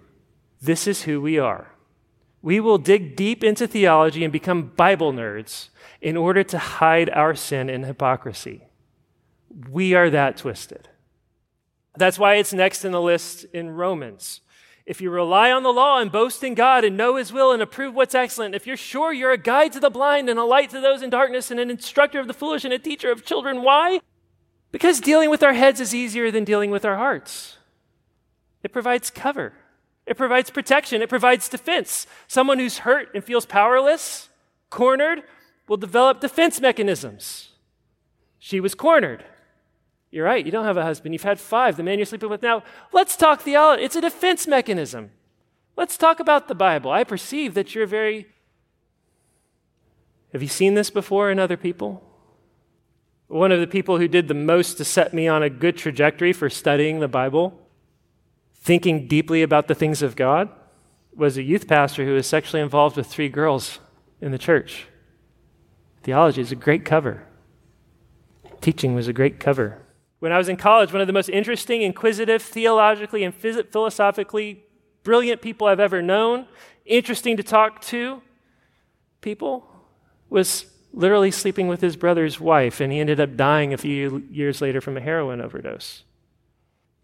This 0.61 0.87
is 0.87 1.03
who 1.03 1.21
we 1.21 1.39
are. 1.39 1.74
We 2.45 2.61
will 2.61 2.77
dig 2.77 3.17
deep 3.17 3.43
into 3.43 3.67
theology 3.67 4.23
and 4.23 4.31
become 4.31 4.73
Bible 4.77 5.15
nerds 5.15 5.71
in 6.03 6.15
order 6.15 6.45
to 6.45 6.59
hide 6.59 7.09
our 7.09 7.35
sin 7.35 7.71
and 7.71 7.87
hypocrisy. 7.87 8.67
We 9.71 9.95
are 9.95 10.11
that 10.11 10.37
twisted. 10.37 10.91
That's 11.97 12.19
why 12.19 12.35
it's 12.35 12.53
next 12.53 12.85
in 12.85 12.93
the 12.93 13.01
list 13.01 13.47
in 13.55 13.71
Romans. 13.71 14.43
If 14.85 15.01
you 15.01 15.09
rely 15.09 15.53
on 15.53 15.63
the 15.63 15.73
law 15.73 15.99
and 15.99 16.13
boast 16.13 16.45
in 16.45 16.53
God 16.53 16.85
and 16.85 16.99
know 16.99 17.17
His 17.17 17.33
will 17.33 17.51
and 17.51 17.63
approve 17.63 17.95
what's 17.95 18.15
excellent, 18.15 18.55
if 18.55 18.67
you're 18.67 18.77
sure 18.77 19.11
you're 19.11 19.33
a 19.33 19.39
guide 19.39 19.73
to 19.73 19.81
the 19.81 19.89
blind 19.89 20.29
and 20.29 20.39
a 20.39 20.45
light 20.45 20.69
to 20.71 20.83
those 20.83 21.01
in 21.01 21.09
darkness 21.09 21.51
and 21.51 21.59
an 21.59 21.71
instructor 21.71 22.21
of 22.21 22.27
the 22.27 22.35
foolish 22.35 22.63
and 22.63 22.75
a 22.75 22.79
teacher 22.79 23.11
of 23.11 23.25
children, 23.25 23.63
why? 23.63 24.01
Because 24.71 25.01
dealing 25.01 25.31
with 25.31 25.43
our 25.43 25.55
heads 25.55 25.81
is 25.81 25.95
easier 25.95 26.31
than 26.31 26.45
dealing 26.45 26.71
with 26.71 26.85
our 26.85 26.97
hearts. 26.97 27.57
It 28.63 28.71
provides 28.71 29.09
cover. 29.09 29.55
It 30.07 30.17
provides 30.17 30.51
protection, 30.51 31.01
it 31.03 31.09
provides 31.09 31.49
defense. 31.49 32.07
Someone 32.27 32.59
who's 32.59 32.79
hurt 32.79 33.09
and 33.15 33.25
feels 33.25 33.47
powerless, 33.47 34.29
cornered, 34.69 35.23
will 35.67 35.79
develop 35.79 36.21
defense 36.21 36.61
mechanisms. 36.61 37.51
She 38.39 38.61
was 38.61 38.75
cornered. 38.75 39.25
You're 40.11 40.27
right, 40.27 40.45
you 40.45 40.53
don't 40.53 40.67
have 40.67 40.77
a 40.77 40.85
husband. 40.85 41.15
You've 41.15 41.23
had 41.23 41.41
five, 41.41 41.77
the 41.77 41.83
man 41.83 41.99
you're 41.99 42.07
sleeping 42.07 42.29
with 42.29 42.43
now. 42.43 42.63
Let's 42.93 43.17
talk 43.17 43.41
theology. 43.41 43.83
It's 43.83 43.97
a 43.97 44.01
defense 44.01 44.47
mechanism. 44.47 45.11
Let's 45.77 45.97
talk 45.97 46.21
about 46.21 46.47
the 46.47 46.55
Bible. 46.55 46.91
I 46.91 47.03
perceive 47.03 47.55
that 47.55 47.75
you're 47.75 47.87
very. 47.87 48.27
Have 50.33 50.43
you 50.43 50.49
seen 50.49 50.75
this 50.75 50.91
before 50.91 51.31
in 51.31 51.39
other 51.39 51.57
people? 51.57 52.03
One 53.27 53.51
of 53.51 53.59
the 53.59 53.67
people 53.67 53.99
who 53.99 54.07
did 54.07 54.29
the 54.29 54.35
most 54.35 54.77
to 54.77 54.85
set 54.85 55.15
me 55.15 55.27
on 55.27 55.43
a 55.43 55.51
good 55.51 55.77
trajectory 55.77 56.33
for 56.33 56.51
studying 56.51 57.01
the 57.01 57.09
Bible 57.09 57.64
thinking 58.65 59.07
deeply 59.07 59.43
about 59.43 59.69
the 59.69 59.75
things 59.75 60.01
of 60.01 60.17
God 60.17 60.49
was 61.15 61.37
a 61.37 61.43
youth 61.43 61.69
pastor 61.69 62.05
who 62.05 62.15
was 62.15 62.27
sexually 62.27 62.63
involved 62.63 62.97
with 62.97 63.07
three 63.07 63.29
girls 63.29 63.79
in 64.23 64.33
the 64.33 64.39
church. 64.39 64.87
Theology 66.03 66.41
is 66.41 66.51
a 66.51 66.57
great 66.57 66.85
cover. 66.85 67.25
Teaching 68.63 68.95
was 68.95 69.07
a 69.07 69.13
great 69.13 69.39
cover. 69.39 69.83
When 70.19 70.33
I 70.33 70.39
was 70.39 70.49
in 70.49 70.57
college, 70.57 70.93
one 70.93 71.03
of 71.03 71.07
the 71.07 71.13
most 71.13 71.29
interesting, 71.29 71.83
inquisitive, 71.83 72.43
theologically 72.43 73.23
and 73.23 73.35
philosophically 73.35 74.65
brilliant 75.03 75.43
people 75.43 75.67
I've 75.67 75.79
ever 75.79 76.01
known, 76.01 76.47
interesting 76.87 77.37
to 77.37 77.43
talk 77.43 77.83
to 77.83 78.23
people, 79.21 79.69
was 80.31 80.65
literally 80.95 81.31
sleeping 81.31 81.69
with 81.69 81.83
his 81.83 81.97
brother's 81.97 82.41
wife, 82.41 82.81
and 82.81 82.91
he 82.91 82.99
ended 82.99 83.21
up 83.21 83.37
dying 83.37 83.75
a 83.75 83.77
few 83.77 84.25
years 84.31 84.63
later 84.63 84.81
from 84.81 84.97
a 84.97 85.01
heroin 85.01 85.43
overdose. 85.43 86.05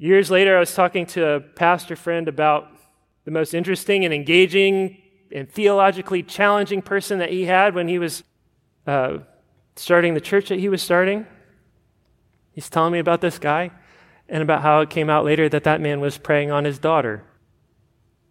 Years 0.01 0.31
later, 0.31 0.57
I 0.57 0.61
was 0.61 0.75
talking 0.75 1.05
to 1.09 1.27
a 1.27 1.41
pastor 1.41 1.95
friend 1.95 2.27
about 2.27 2.69
the 3.27 3.31
most 3.31 3.53
interesting 3.53 4.07
and 4.07 4.15
engaging 4.15 4.97
and 5.31 5.47
theologically 5.47 6.23
challenging 6.23 6.81
person 6.81 7.19
that 7.19 7.29
he 7.29 7.45
had 7.45 7.75
when 7.75 7.87
he 7.87 7.99
was 7.99 8.25
uh, 8.87 9.19
starting 9.77 10.15
the 10.15 10.21
church 10.23 10.49
that 10.49 10.59
he 10.59 10.71
was 10.71 10.81
starting. 10.81 11.27
He's 12.53 12.71
telling 12.71 12.95
me 12.95 12.99
about 12.99 13.21
this 13.21 13.39
guy 13.39 13.73
and 14.27 14.43
about 14.43 14.63
how 14.63 14.81
it 14.81 14.89
came 14.89 15.11
out 15.11 15.27
later 15.27 15.51
that 15.51 15.65
that 15.65 15.83
man 15.83 16.01
was 16.01 16.17
preying 16.17 16.51
on 16.51 16.65
his 16.65 16.79
daughter 16.79 17.23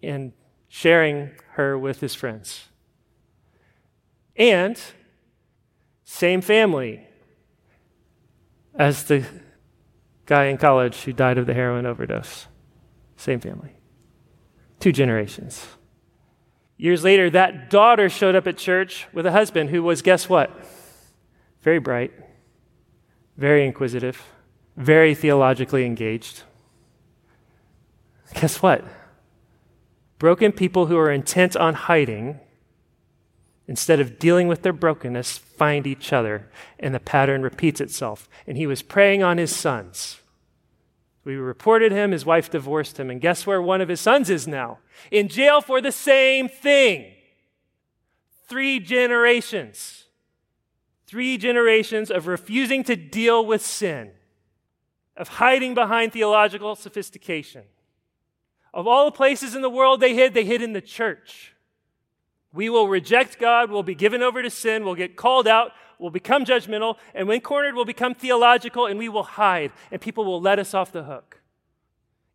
and 0.02 0.34
sharing 0.70 1.30
her 1.52 1.78
with 1.78 2.00
his 2.00 2.16
friends. 2.16 2.70
And 4.36 4.82
same 6.04 6.42
family 6.42 7.06
as 8.74 9.04
the 9.04 9.24
guy 10.30 10.46
in 10.46 10.58
college 10.58 10.96
who 11.02 11.12
died 11.12 11.40
of 11.40 11.48
the 11.48 11.56
heroin 11.56 11.88
overdose. 11.88 12.46
Same 13.18 13.40
family. 13.40 13.72
Two 14.80 14.92
generations. 14.92 15.68
Years 16.78 17.04
later, 17.04 17.32
that 17.32 17.72
daughter 17.72 18.08
showed 18.10 18.36
up 18.36 18.46
at 18.46 18.56
church 18.56 19.08
with 19.12 19.26
a 19.26 19.32
husband 19.32 19.72
who 19.72 19.82
was, 19.82 20.04
guess 20.04 20.30
what? 20.30 20.52
Very 21.64 21.80
bright, 21.80 22.14
very 23.38 23.66
inquisitive, 23.66 24.24
very 24.78 25.16
theologically 25.16 25.84
engaged. 25.84 26.44
Guess 28.36 28.62
what? 28.62 28.86
Broken 30.20 30.52
people 30.52 30.86
who 30.86 30.98
are 30.98 31.12
intent 31.12 31.58
on 31.58 31.74
hiding, 31.74 32.40
instead 33.68 34.00
of 34.00 34.20
dealing 34.20 34.48
with 34.48 34.62
their 34.62 34.74
brokenness, 34.74 35.40
find 35.40 35.88
each 35.88 36.14
other, 36.14 36.50
and 36.80 36.94
the 36.94 37.00
pattern 37.00 37.42
repeats 37.42 37.82
itself. 37.82 38.30
And 38.46 38.58
he 38.58 38.68
was 38.68 38.84
preying 38.84 39.24
on 39.24 39.40
his 39.40 39.54
sons. 39.54 40.19
We 41.24 41.36
reported 41.36 41.92
him, 41.92 42.12
his 42.12 42.26
wife 42.26 42.50
divorced 42.50 43.00
him, 43.00 43.10
and 43.10 43.20
guess 43.20 43.46
where 43.46 43.62
one 43.62 43.82
of 43.82 43.90
his 43.90 44.00
sons 44.00 44.30
is 44.30 44.48
now? 44.48 44.80
In 45.12 45.28
jail 45.28 45.62
for 45.62 45.82
the 45.82 45.92
same 45.92 46.48
thing. 46.48 47.14
Three 48.48 48.80
generations. 48.80 50.06
Three 51.06 51.38
generations 51.38 52.10
of 52.10 52.28
refusing 52.28 52.84
to 52.86 52.96
deal 52.96 53.46
with 53.46 53.66
sin, 53.66 54.12
of 55.18 55.28
hiding 55.28 55.74
behind 55.74 56.14
theological 56.14 56.76
sophistication. 56.76 57.64
Of 58.74 58.88
all 58.88 59.06
the 59.06 59.12
places 59.12 59.56
in 59.56 59.62
the 59.62 59.70
world 59.70 60.00
they 60.00 60.14
hid, 60.14 60.34
they 60.34 60.46
hid 60.46 60.62
in 60.62 60.74
the 60.74 60.82
church. 60.82 61.56
We 62.54 62.70
will 62.70 62.88
reject 62.88 63.40
God, 63.40 63.70
we'll 63.70 63.84
be 63.84 63.96
given 63.96 64.24
over 64.24 64.42
to 64.42 64.50
sin, 64.50 64.84
we'll 64.84 64.96
get 64.96 65.16
called 65.16 65.48
out, 65.48 65.72
we'll 66.00 66.10
become 66.10 66.46
judgmental, 66.46 66.96
and 67.14 67.28
when 67.28 67.42
cornered, 67.42 67.76
we'll 67.76 67.86
become 67.86 68.16
theological 68.16 68.88
and 68.88 68.98
we 68.98 69.10
will 69.10 69.24
hide, 69.24 69.72
and 69.92 70.02
people 70.02 70.26
will 70.26 70.42
let 70.42 70.58
us 70.58 70.74
off 70.74 70.92
the 70.92 71.04
hook. 71.04 71.42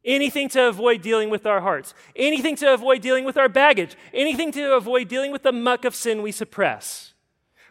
Anything 0.04 0.50
to 0.50 0.68
avoid 0.68 1.00
dealing 1.00 1.30
with 1.30 1.46
our 1.46 1.62
hearts, 1.62 1.94
anything 2.14 2.56
to 2.56 2.72
avoid 2.72 3.00
dealing 3.00 3.24
with 3.24 3.38
our 3.38 3.48
baggage, 3.48 3.96
anything 4.12 4.52
to 4.52 4.74
avoid 4.74 5.08
dealing 5.08 5.32
with 5.32 5.42
the 5.42 5.52
muck 5.52 5.84
of 5.86 5.94
sin 5.94 6.20
we 6.20 6.30
suppress. 6.30 7.14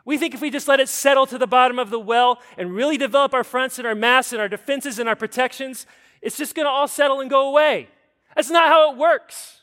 We 0.04 0.18
think 0.18 0.34
if 0.34 0.42
we 0.42 0.50
just 0.50 0.68
let 0.68 0.80
it 0.80 0.90
settle 0.90 1.28
to 1.28 1.38
the 1.38 1.48
bottom 1.48 1.80
of 1.80 1.90
the 1.90 2.00
well 2.00 2.42
and 2.58 2.76
really 2.76 2.98
develop 2.98 3.34
our 3.34 3.44
fronts 3.44 3.78
and 3.78 3.88
our 3.88 3.96
masks 3.96 4.34
and 4.34 4.42
our 4.42 4.50
defenses 4.50 5.00
and 5.00 5.08
our 5.08 5.16
protections, 5.16 5.86
it's 6.22 6.38
just 6.38 6.56
going 6.56 6.66
to 6.66 6.70
all 6.70 6.88
settle 6.88 7.22
and 7.22 7.30
go 7.30 7.48
away. 7.48 7.88
That's 8.36 8.50
not 8.50 8.68
how 8.68 8.92
it 8.92 8.98
works. 8.98 9.62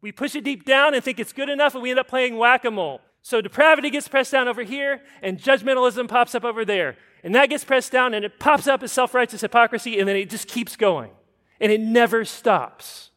We 0.00 0.12
push 0.12 0.34
it 0.34 0.44
deep 0.44 0.64
down 0.64 0.94
and 0.94 1.02
think 1.02 1.18
it's 1.18 1.32
good 1.32 1.48
enough, 1.48 1.74
and 1.74 1.82
we 1.82 1.90
end 1.90 1.98
up 1.98 2.08
playing 2.08 2.36
whack 2.36 2.64
a 2.64 2.70
mole. 2.70 3.00
So 3.22 3.40
depravity 3.40 3.88
gets 3.90 4.08
pressed 4.08 4.32
down 4.32 4.48
over 4.48 4.62
here, 4.62 5.00
and 5.22 5.38
judgmentalism 5.38 6.08
pops 6.08 6.34
up 6.34 6.44
over 6.44 6.64
there. 6.64 6.96
And 7.22 7.34
that 7.36 7.48
gets 7.48 7.64
pressed 7.64 7.92
down, 7.92 8.14
and 8.14 8.24
it 8.24 8.40
pops 8.40 8.66
up 8.66 8.82
as 8.82 8.90
self 8.90 9.14
righteous 9.14 9.40
hypocrisy, 9.40 9.98
and 9.98 10.08
then 10.08 10.16
it 10.16 10.28
just 10.28 10.48
keeps 10.48 10.76
going. 10.76 11.12
And 11.60 11.70
it 11.70 11.80
never 11.80 12.24
stops 12.24 13.10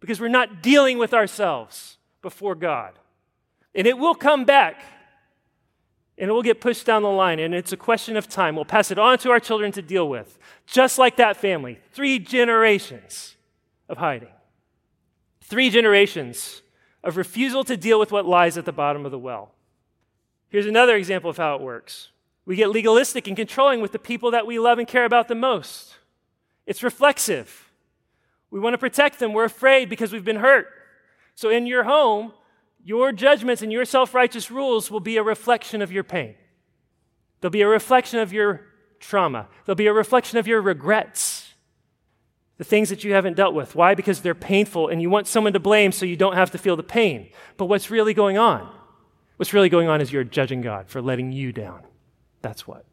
because 0.00 0.20
we're 0.20 0.28
not 0.28 0.62
dealing 0.62 0.98
with 0.98 1.14
ourselves 1.14 1.98
before 2.22 2.56
God. 2.56 2.98
And 3.74 3.86
it 3.86 3.96
will 3.96 4.14
come 4.14 4.44
back 4.44 4.82
and 6.18 6.30
it 6.30 6.32
will 6.32 6.42
get 6.42 6.60
pushed 6.60 6.86
down 6.86 7.02
the 7.02 7.10
line. 7.10 7.38
And 7.38 7.54
it's 7.54 7.72
a 7.72 7.76
question 7.76 8.16
of 8.16 8.28
time. 8.28 8.56
We'll 8.56 8.64
pass 8.64 8.90
it 8.90 8.98
on 8.98 9.18
to 9.18 9.30
our 9.30 9.40
children 9.40 9.70
to 9.72 9.82
deal 9.82 10.08
with, 10.08 10.38
just 10.66 10.98
like 10.98 11.16
that 11.16 11.36
family. 11.36 11.78
Three 11.92 12.18
generations 12.18 13.36
of 13.88 13.98
hiding, 13.98 14.32
three 15.42 15.70
generations 15.70 16.62
of 17.06 17.16
refusal 17.16 17.64
to 17.64 17.76
deal 17.76 17.98
with 17.98 18.12
what 18.12 18.26
lies 18.26 18.58
at 18.58 18.64
the 18.64 18.72
bottom 18.72 19.04
of 19.04 19.12
the 19.12 19.18
well. 19.18 19.52
Here's 20.48 20.66
another 20.66 20.96
example 20.96 21.30
of 21.30 21.36
how 21.36 21.54
it 21.54 21.60
works 21.60 22.10
we 22.44 22.54
get 22.54 22.70
legalistic 22.70 23.26
and 23.26 23.36
controlling 23.36 23.80
with 23.80 23.90
the 23.92 23.98
people 23.98 24.30
that 24.30 24.46
we 24.46 24.58
love 24.58 24.78
and 24.78 24.86
care 24.86 25.04
about 25.04 25.26
the 25.26 25.34
most. 25.34 25.96
It's 26.64 26.82
reflexive. 26.82 27.70
We 28.50 28.60
want 28.60 28.74
to 28.74 28.78
protect 28.78 29.18
them. 29.18 29.32
We're 29.32 29.44
afraid 29.44 29.88
because 29.88 30.12
we've 30.12 30.24
been 30.24 30.36
hurt. 30.36 30.68
So 31.34 31.50
in 31.50 31.66
your 31.66 31.84
home, 31.84 32.32
your 32.84 33.10
judgments 33.10 33.62
and 33.62 33.72
your 33.72 33.84
self 33.84 34.14
righteous 34.14 34.50
rules 34.50 34.90
will 34.90 35.00
be 35.00 35.16
a 35.16 35.22
reflection 35.22 35.82
of 35.82 35.90
your 35.90 36.04
pain. 36.04 36.36
They'll 37.40 37.50
be 37.50 37.62
a 37.62 37.68
reflection 37.68 38.20
of 38.20 38.32
your 38.32 38.62
trauma. 39.00 39.48
They'll 39.64 39.74
be 39.74 39.88
a 39.88 39.92
reflection 39.92 40.38
of 40.38 40.46
your 40.46 40.62
regrets, 40.62 41.35
the 42.58 42.64
things 42.64 42.88
that 42.88 43.04
you 43.04 43.12
haven't 43.12 43.36
dealt 43.36 43.54
with. 43.54 43.74
Why? 43.74 43.94
Because 43.94 44.20
they're 44.20 44.34
painful 44.34 44.88
and 44.88 45.02
you 45.02 45.10
want 45.10 45.26
someone 45.26 45.52
to 45.52 45.60
blame 45.60 45.92
so 45.92 46.06
you 46.06 46.16
don't 46.16 46.34
have 46.34 46.50
to 46.52 46.58
feel 46.58 46.76
the 46.76 46.82
pain. 46.82 47.28
But 47.56 47.66
what's 47.66 47.90
really 47.90 48.14
going 48.14 48.38
on? 48.38 48.68
What's 49.36 49.52
really 49.52 49.68
going 49.68 49.88
on 49.88 50.00
is 50.00 50.12
you're 50.12 50.24
judging 50.24 50.62
God 50.62 50.88
for 50.88 51.02
letting 51.02 51.32
you 51.32 51.52
down. 51.52 51.82
That's 52.40 52.66
what. 52.66 52.86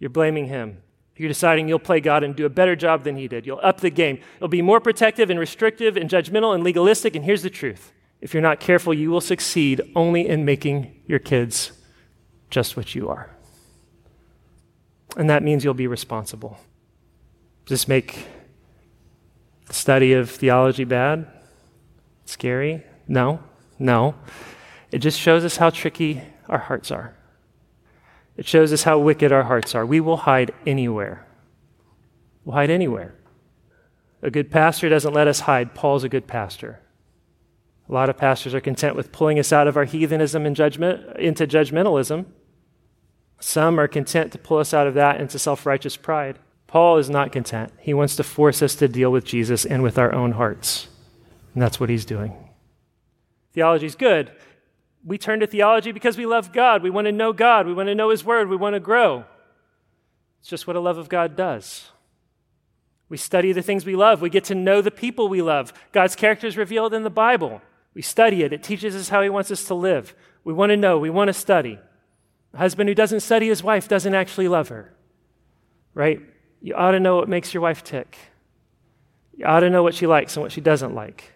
You're 0.00 0.10
blaming 0.10 0.46
Him. 0.46 0.82
You're 1.16 1.28
deciding 1.28 1.68
you'll 1.68 1.78
play 1.78 2.00
God 2.00 2.24
and 2.24 2.34
do 2.34 2.44
a 2.44 2.50
better 2.50 2.74
job 2.74 3.04
than 3.04 3.16
He 3.16 3.28
did. 3.28 3.46
You'll 3.46 3.60
up 3.62 3.80
the 3.80 3.90
game. 3.90 4.18
You'll 4.40 4.48
be 4.48 4.62
more 4.62 4.80
protective 4.80 5.30
and 5.30 5.38
restrictive 5.38 5.96
and 5.96 6.10
judgmental 6.10 6.54
and 6.54 6.64
legalistic. 6.64 7.14
And 7.14 7.24
here's 7.24 7.42
the 7.42 7.50
truth 7.50 7.92
if 8.20 8.34
you're 8.34 8.42
not 8.42 8.58
careful, 8.58 8.92
you 8.92 9.10
will 9.10 9.20
succeed 9.20 9.80
only 9.94 10.26
in 10.26 10.44
making 10.44 11.00
your 11.06 11.18
kids 11.18 11.72
just 12.50 12.76
what 12.76 12.94
you 12.94 13.08
are. 13.08 13.30
And 15.16 15.30
that 15.30 15.42
means 15.42 15.62
you'll 15.62 15.74
be 15.74 15.86
responsible. 15.86 16.58
Does 17.66 17.80
this 17.80 17.88
make 17.88 18.26
study 19.70 20.12
of 20.12 20.30
theology 20.30 20.84
bad? 20.84 21.26
Scary? 22.24 22.82
No, 23.08 23.40
no. 23.78 24.14
It 24.90 24.98
just 24.98 25.18
shows 25.18 25.44
us 25.44 25.56
how 25.56 25.70
tricky 25.70 26.22
our 26.48 26.58
hearts 26.58 26.90
are. 26.90 27.14
It 28.36 28.46
shows 28.46 28.72
us 28.72 28.82
how 28.82 28.98
wicked 28.98 29.32
our 29.32 29.44
hearts 29.44 29.74
are. 29.74 29.86
We 29.86 30.00
will 30.00 30.18
hide 30.18 30.52
anywhere. 30.66 31.26
We'll 32.44 32.56
hide 32.56 32.70
anywhere. 32.70 33.14
A 34.22 34.30
good 34.30 34.50
pastor 34.50 34.88
doesn't 34.88 35.12
let 35.12 35.28
us 35.28 35.40
hide. 35.40 35.74
Paul's 35.74 36.04
a 36.04 36.08
good 36.08 36.26
pastor. 36.26 36.80
A 37.88 37.92
lot 37.92 38.08
of 38.08 38.16
pastors 38.16 38.54
are 38.54 38.60
content 38.60 38.96
with 38.96 39.12
pulling 39.12 39.38
us 39.38 39.52
out 39.52 39.68
of 39.68 39.76
our 39.76 39.84
heathenism 39.84 40.46
and 40.46 40.56
judgment 40.56 41.16
into 41.18 41.46
judgmentalism. 41.46 42.24
Some 43.40 43.78
are 43.78 43.88
content 43.88 44.32
to 44.32 44.38
pull 44.38 44.58
us 44.58 44.72
out 44.72 44.86
of 44.86 44.94
that 44.94 45.20
into 45.20 45.38
self 45.38 45.66
righteous 45.66 45.96
pride. 45.96 46.38
Paul 46.74 46.98
is 46.98 47.08
not 47.08 47.30
content. 47.30 47.72
He 47.78 47.94
wants 47.94 48.16
to 48.16 48.24
force 48.24 48.60
us 48.60 48.74
to 48.74 48.88
deal 48.88 49.12
with 49.12 49.24
Jesus 49.24 49.64
and 49.64 49.80
with 49.80 49.96
our 49.96 50.12
own 50.12 50.32
hearts. 50.32 50.88
And 51.54 51.62
that's 51.62 51.78
what 51.78 51.88
he's 51.88 52.04
doing. 52.04 52.34
Theology 53.52 53.86
is 53.86 53.94
good. 53.94 54.32
We 55.04 55.16
turn 55.16 55.38
to 55.38 55.46
theology 55.46 55.92
because 55.92 56.18
we 56.18 56.26
love 56.26 56.52
God. 56.52 56.82
We 56.82 56.90
want 56.90 57.04
to 57.04 57.12
know 57.12 57.32
God. 57.32 57.68
We 57.68 57.74
want 57.74 57.90
to 57.90 57.94
know 57.94 58.10
His 58.10 58.24
Word. 58.24 58.48
We 58.48 58.56
want 58.56 58.74
to 58.74 58.80
grow. 58.80 59.24
It's 60.40 60.48
just 60.48 60.66
what 60.66 60.74
a 60.74 60.80
love 60.80 60.98
of 60.98 61.08
God 61.08 61.36
does. 61.36 61.90
We 63.08 63.18
study 63.18 63.52
the 63.52 63.62
things 63.62 63.86
we 63.86 63.94
love. 63.94 64.20
We 64.20 64.28
get 64.28 64.42
to 64.46 64.56
know 64.56 64.82
the 64.82 64.90
people 64.90 65.28
we 65.28 65.42
love. 65.42 65.72
God's 65.92 66.16
character 66.16 66.48
is 66.48 66.56
revealed 66.56 66.92
in 66.92 67.04
the 67.04 67.08
Bible. 67.08 67.62
We 67.94 68.02
study 68.02 68.42
it, 68.42 68.52
it 68.52 68.64
teaches 68.64 68.96
us 68.96 69.10
how 69.10 69.22
He 69.22 69.30
wants 69.30 69.52
us 69.52 69.62
to 69.66 69.74
live. 69.74 70.12
We 70.42 70.52
want 70.52 70.70
to 70.70 70.76
know, 70.76 70.98
we 70.98 71.08
want 71.08 71.28
to 71.28 71.34
study. 71.34 71.78
A 72.52 72.58
husband 72.58 72.88
who 72.88 72.96
doesn't 72.96 73.20
study 73.20 73.46
his 73.46 73.62
wife 73.62 73.86
doesn't 73.86 74.14
actually 74.14 74.48
love 74.48 74.70
her, 74.70 74.92
right? 75.94 76.20
You 76.64 76.74
ought 76.74 76.92
to 76.92 77.00
know 77.00 77.16
what 77.16 77.28
makes 77.28 77.52
your 77.52 77.60
wife 77.60 77.84
tick. 77.84 78.16
You 79.36 79.44
ought 79.44 79.60
to 79.60 79.70
know 79.70 79.82
what 79.82 79.94
she 79.94 80.06
likes 80.06 80.34
and 80.34 80.42
what 80.42 80.52
she 80.52 80.60
doesn't 80.60 80.94
like. 80.94 81.32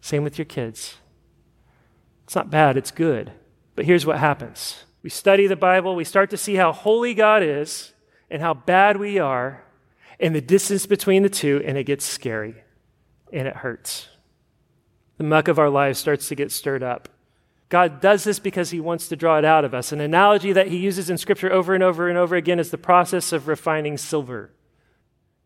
Same 0.00 0.24
with 0.24 0.36
your 0.36 0.44
kids. 0.44 0.96
It's 2.24 2.34
not 2.34 2.50
bad, 2.50 2.76
it's 2.76 2.90
good. 2.90 3.32
But 3.76 3.84
here's 3.84 4.04
what 4.04 4.18
happens 4.18 4.84
we 5.02 5.10
study 5.10 5.46
the 5.46 5.56
Bible, 5.56 5.94
we 5.94 6.04
start 6.04 6.30
to 6.30 6.36
see 6.36 6.56
how 6.56 6.72
holy 6.72 7.14
God 7.14 7.42
is 7.42 7.92
and 8.28 8.42
how 8.42 8.54
bad 8.54 8.96
we 8.96 9.18
are, 9.18 9.64
and 10.18 10.34
the 10.34 10.40
distance 10.40 10.86
between 10.86 11.22
the 11.22 11.28
two, 11.28 11.62
and 11.64 11.78
it 11.78 11.84
gets 11.84 12.04
scary 12.04 12.56
and 13.32 13.46
it 13.46 13.56
hurts 13.56 14.08
the 15.16 15.24
muck 15.24 15.48
of 15.48 15.58
our 15.58 15.70
lives 15.70 15.98
starts 15.98 16.28
to 16.28 16.34
get 16.34 16.50
stirred 16.50 16.82
up. 16.82 17.08
God 17.74 18.00
does 18.00 18.22
this 18.22 18.38
because 18.38 18.70
he 18.70 18.78
wants 18.78 19.08
to 19.08 19.16
draw 19.16 19.36
it 19.36 19.44
out 19.44 19.64
of 19.64 19.74
us. 19.74 19.90
An 19.90 20.00
analogy 20.00 20.52
that 20.52 20.68
he 20.68 20.76
uses 20.76 21.10
in 21.10 21.18
Scripture 21.18 21.52
over 21.52 21.74
and 21.74 21.82
over 21.82 22.08
and 22.08 22.16
over 22.16 22.36
again 22.36 22.60
is 22.60 22.70
the 22.70 22.78
process 22.78 23.32
of 23.32 23.48
refining 23.48 23.98
silver. 23.98 24.52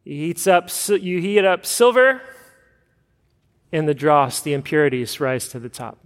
He 0.04 0.26
heats 0.26 0.46
up, 0.46 0.68
you 0.90 1.22
heat 1.22 1.46
up 1.46 1.64
silver, 1.64 2.20
and 3.72 3.88
the 3.88 3.94
dross, 3.94 4.42
the 4.42 4.52
impurities, 4.52 5.20
rise 5.20 5.48
to 5.48 5.58
the 5.58 5.70
top. 5.70 6.04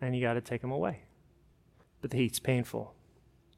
And 0.00 0.16
you 0.16 0.22
got 0.22 0.34
to 0.34 0.40
take 0.40 0.60
them 0.60 0.72
away. 0.72 1.02
But 2.00 2.10
the 2.10 2.16
heat's 2.16 2.40
painful. 2.40 2.92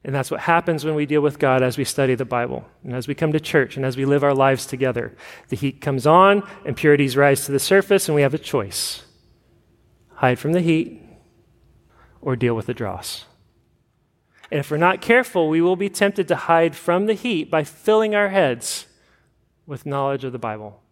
And 0.04 0.14
that's 0.14 0.30
what 0.30 0.40
happens 0.40 0.84
when 0.84 0.94
we 0.94 1.06
deal 1.06 1.22
with 1.22 1.38
God 1.38 1.62
as 1.62 1.78
we 1.78 1.84
study 1.84 2.14
the 2.14 2.26
Bible 2.26 2.66
and 2.82 2.92
as 2.92 3.08
we 3.08 3.14
come 3.14 3.32
to 3.32 3.40
church 3.40 3.78
and 3.78 3.86
as 3.86 3.96
we 3.96 4.04
live 4.04 4.22
our 4.22 4.34
lives 4.34 4.66
together. 4.66 5.16
The 5.48 5.56
heat 5.56 5.80
comes 5.80 6.06
on, 6.06 6.46
impurities 6.66 7.16
rise 7.16 7.46
to 7.46 7.52
the 7.52 7.58
surface, 7.58 8.06
and 8.06 8.14
we 8.14 8.20
have 8.20 8.34
a 8.34 8.38
choice 8.38 9.00
hide 10.16 10.38
from 10.38 10.52
the 10.52 10.60
heat 10.60 11.03
or 12.24 12.34
deal 12.34 12.54
with 12.54 12.66
the 12.66 12.74
dross. 12.74 13.26
And 14.50 14.60
if 14.60 14.70
we're 14.70 14.76
not 14.76 15.00
careful, 15.00 15.48
we 15.48 15.60
will 15.60 15.76
be 15.76 15.88
tempted 15.88 16.26
to 16.28 16.36
hide 16.36 16.74
from 16.74 17.06
the 17.06 17.14
heat 17.14 17.50
by 17.50 17.64
filling 17.64 18.14
our 18.14 18.30
heads 18.30 18.86
with 19.66 19.86
knowledge 19.86 20.24
of 20.24 20.32
the 20.32 20.38
Bible. 20.38 20.82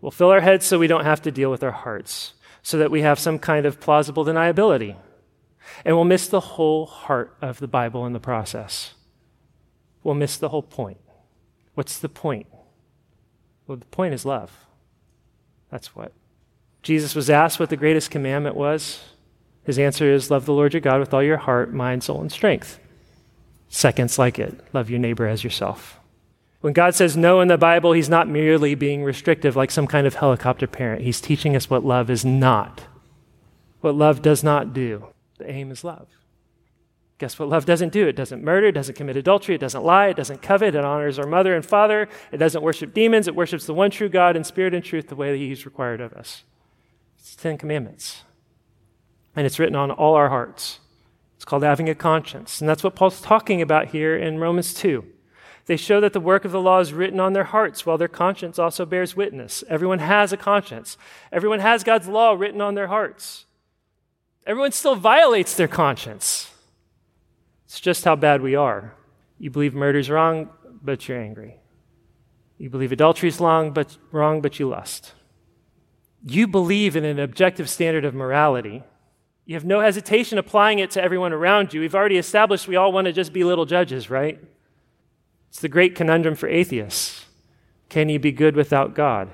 We'll 0.00 0.10
fill 0.10 0.30
our 0.30 0.40
heads 0.40 0.64
so 0.64 0.78
we 0.78 0.86
don't 0.86 1.04
have 1.04 1.22
to 1.22 1.30
deal 1.30 1.50
with 1.50 1.62
our 1.62 1.72
hearts, 1.72 2.34
so 2.62 2.78
that 2.78 2.90
we 2.90 3.02
have 3.02 3.18
some 3.18 3.38
kind 3.38 3.66
of 3.66 3.80
plausible 3.80 4.24
deniability 4.24 4.96
and 5.84 5.96
we'll 5.96 6.04
miss 6.04 6.28
the 6.28 6.40
whole 6.40 6.86
heart 6.86 7.36
of 7.40 7.58
the 7.58 7.68
Bible 7.68 8.06
in 8.06 8.12
the 8.12 8.20
process. 8.20 8.94
We'll 10.02 10.14
miss 10.14 10.36
the 10.36 10.48
whole 10.48 10.62
point. 10.62 10.98
What's 11.74 11.98
the 11.98 12.08
point? 12.08 12.46
Well, 13.66 13.78
the 13.78 13.84
point 13.86 14.14
is 14.14 14.24
love. 14.24 14.66
That's 15.70 15.94
what. 15.94 16.12
Jesus 16.82 17.14
was 17.14 17.28
asked 17.28 17.60
what 17.60 17.70
the 17.70 17.76
greatest 17.76 18.10
commandment 18.10 18.56
was. 18.56 19.00
His 19.68 19.78
answer 19.78 20.10
is 20.10 20.30
love 20.30 20.46
the 20.46 20.54
Lord 20.54 20.72
your 20.72 20.80
God 20.80 20.98
with 20.98 21.12
all 21.12 21.22
your 21.22 21.36
heart, 21.36 21.74
mind, 21.74 22.02
soul, 22.02 22.22
and 22.22 22.32
strength. 22.32 22.80
Seconds 23.68 24.18
like 24.18 24.38
it 24.38 24.58
love 24.72 24.88
your 24.88 24.98
neighbor 24.98 25.26
as 25.26 25.44
yourself. 25.44 26.00
When 26.62 26.72
God 26.72 26.94
says 26.94 27.18
no 27.18 27.42
in 27.42 27.48
the 27.48 27.58
Bible, 27.58 27.92
he's 27.92 28.08
not 28.08 28.28
merely 28.28 28.74
being 28.74 29.04
restrictive 29.04 29.56
like 29.56 29.70
some 29.70 29.86
kind 29.86 30.06
of 30.06 30.14
helicopter 30.14 30.66
parent. 30.66 31.02
He's 31.02 31.20
teaching 31.20 31.54
us 31.54 31.68
what 31.68 31.84
love 31.84 32.08
is 32.08 32.24
not, 32.24 32.86
what 33.82 33.94
love 33.94 34.22
does 34.22 34.42
not 34.42 34.72
do. 34.72 35.08
The 35.36 35.50
aim 35.50 35.70
is 35.70 35.84
love. 35.84 36.08
Guess 37.18 37.38
what 37.38 37.50
love 37.50 37.66
doesn't 37.66 37.92
do? 37.92 38.08
It 38.08 38.16
doesn't 38.16 38.42
murder, 38.42 38.68
it 38.68 38.72
doesn't 38.72 38.94
commit 38.94 39.18
adultery, 39.18 39.56
it 39.56 39.60
doesn't 39.60 39.84
lie, 39.84 40.06
it 40.06 40.16
doesn't 40.16 40.40
covet, 40.40 40.76
it 40.76 40.82
honors 40.82 41.18
our 41.18 41.26
mother 41.26 41.54
and 41.54 41.66
father, 41.66 42.08
it 42.32 42.38
doesn't 42.38 42.62
worship 42.62 42.94
demons, 42.94 43.28
it 43.28 43.36
worships 43.36 43.66
the 43.66 43.74
one 43.74 43.90
true 43.90 44.08
God 44.08 44.34
in 44.34 44.44
spirit 44.44 44.72
and 44.72 44.82
truth 44.82 45.08
the 45.08 45.14
way 45.14 45.30
that 45.30 45.36
He's 45.36 45.66
required 45.66 46.00
of 46.00 46.14
us. 46.14 46.44
It's 47.18 47.36
Ten 47.36 47.58
Commandments. 47.58 48.22
And 49.38 49.46
it's 49.46 49.60
written 49.60 49.76
on 49.76 49.92
all 49.92 50.16
our 50.16 50.30
hearts. 50.30 50.80
It's 51.36 51.44
called 51.44 51.62
having 51.62 51.88
a 51.88 51.94
conscience. 51.94 52.60
And 52.60 52.68
that's 52.68 52.82
what 52.82 52.96
Paul's 52.96 53.20
talking 53.20 53.62
about 53.62 53.86
here 53.86 54.16
in 54.16 54.40
Romans 54.40 54.74
2. 54.74 55.04
They 55.66 55.76
show 55.76 56.00
that 56.00 56.12
the 56.12 56.18
work 56.18 56.44
of 56.44 56.50
the 56.50 56.60
law 56.60 56.80
is 56.80 56.92
written 56.92 57.20
on 57.20 57.34
their 57.34 57.44
hearts, 57.44 57.86
while 57.86 57.96
their 57.96 58.08
conscience 58.08 58.58
also 58.58 58.84
bears 58.84 59.14
witness. 59.14 59.62
Everyone 59.68 60.00
has 60.00 60.32
a 60.32 60.36
conscience. 60.36 60.98
Everyone 61.30 61.60
has 61.60 61.84
God's 61.84 62.08
law 62.08 62.32
written 62.32 62.60
on 62.60 62.74
their 62.74 62.88
hearts. 62.88 63.44
Everyone 64.44 64.72
still 64.72 64.96
violates 64.96 65.54
their 65.54 65.68
conscience. 65.68 66.50
It's 67.66 67.78
just 67.78 68.04
how 68.04 68.16
bad 68.16 68.42
we 68.42 68.56
are. 68.56 68.96
You 69.38 69.50
believe 69.50 69.72
murder's 69.72 70.10
wrong, 70.10 70.50
but 70.82 71.06
you're 71.06 71.22
angry. 71.22 71.60
You 72.56 72.70
believe 72.70 72.90
adultery's 72.90 73.38
wrong, 73.38 73.70
but 73.70 73.98
wrong, 74.10 74.40
but 74.40 74.58
you 74.58 74.68
lust. 74.68 75.12
You 76.26 76.48
believe 76.48 76.96
in 76.96 77.04
an 77.04 77.20
objective 77.20 77.70
standard 77.70 78.04
of 78.04 78.16
morality. 78.16 78.82
You 79.48 79.54
have 79.54 79.64
no 79.64 79.80
hesitation 79.80 80.36
applying 80.36 80.78
it 80.78 80.90
to 80.90 81.02
everyone 81.02 81.32
around 81.32 81.72
you. 81.72 81.80
We've 81.80 81.94
already 81.94 82.18
established 82.18 82.68
we 82.68 82.76
all 82.76 82.92
want 82.92 83.06
to 83.06 83.14
just 83.14 83.32
be 83.32 83.44
little 83.44 83.64
judges, 83.64 84.10
right? 84.10 84.38
It's 85.48 85.60
the 85.60 85.70
great 85.70 85.94
conundrum 85.94 86.34
for 86.34 86.50
atheists. 86.50 87.24
Can 87.88 88.10
you 88.10 88.18
be 88.18 88.30
good 88.30 88.54
without 88.54 88.94
God? 88.94 89.30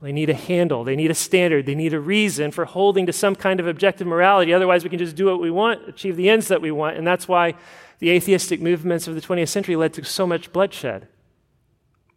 They 0.00 0.12
need 0.12 0.30
a 0.30 0.34
handle, 0.34 0.82
they 0.82 0.96
need 0.96 1.10
a 1.10 1.14
standard, 1.14 1.66
they 1.66 1.74
need 1.74 1.92
a 1.92 2.00
reason 2.00 2.50
for 2.50 2.64
holding 2.64 3.04
to 3.04 3.12
some 3.12 3.36
kind 3.36 3.60
of 3.60 3.66
objective 3.66 4.06
morality. 4.06 4.54
Otherwise, 4.54 4.82
we 4.82 4.88
can 4.88 4.98
just 4.98 5.14
do 5.14 5.26
what 5.26 5.42
we 5.42 5.50
want, 5.50 5.86
achieve 5.86 6.16
the 6.16 6.30
ends 6.30 6.48
that 6.48 6.62
we 6.62 6.70
want. 6.70 6.96
And 6.96 7.06
that's 7.06 7.28
why 7.28 7.52
the 7.98 8.08
atheistic 8.08 8.62
movements 8.62 9.06
of 9.06 9.14
the 9.14 9.20
20th 9.20 9.48
century 9.48 9.76
led 9.76 9.92
to 9.92 10.04
so 10.04 10.26
much 10.26 10.54
bloodshed. 10.54 11.06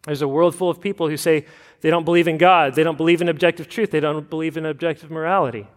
There's 0.05 0.21
a 0.21 0.29
world 0.29 0.55
full 0.55 0.69
of 0.69 0.79
people 0.79 1.09
who 1.09 1.17
say 1.17 1.45
they 1.81 1.89
don't 1.89 2.05
believe 2.05 2.29
in 2.29 2.37
God, 2.37 2.75
they 2.75 2.83
don't 2.83 2.97
believe 2.97 3.19
in 3.21 3.27
objective 3.27 3.67
truth, 3.67 3.91
they 3.91 3.99
don't 3.99 4.29
believe 4.29 4.55
in 4.55 4.65
objective 4.65 5.11
morality. 5.11 5.67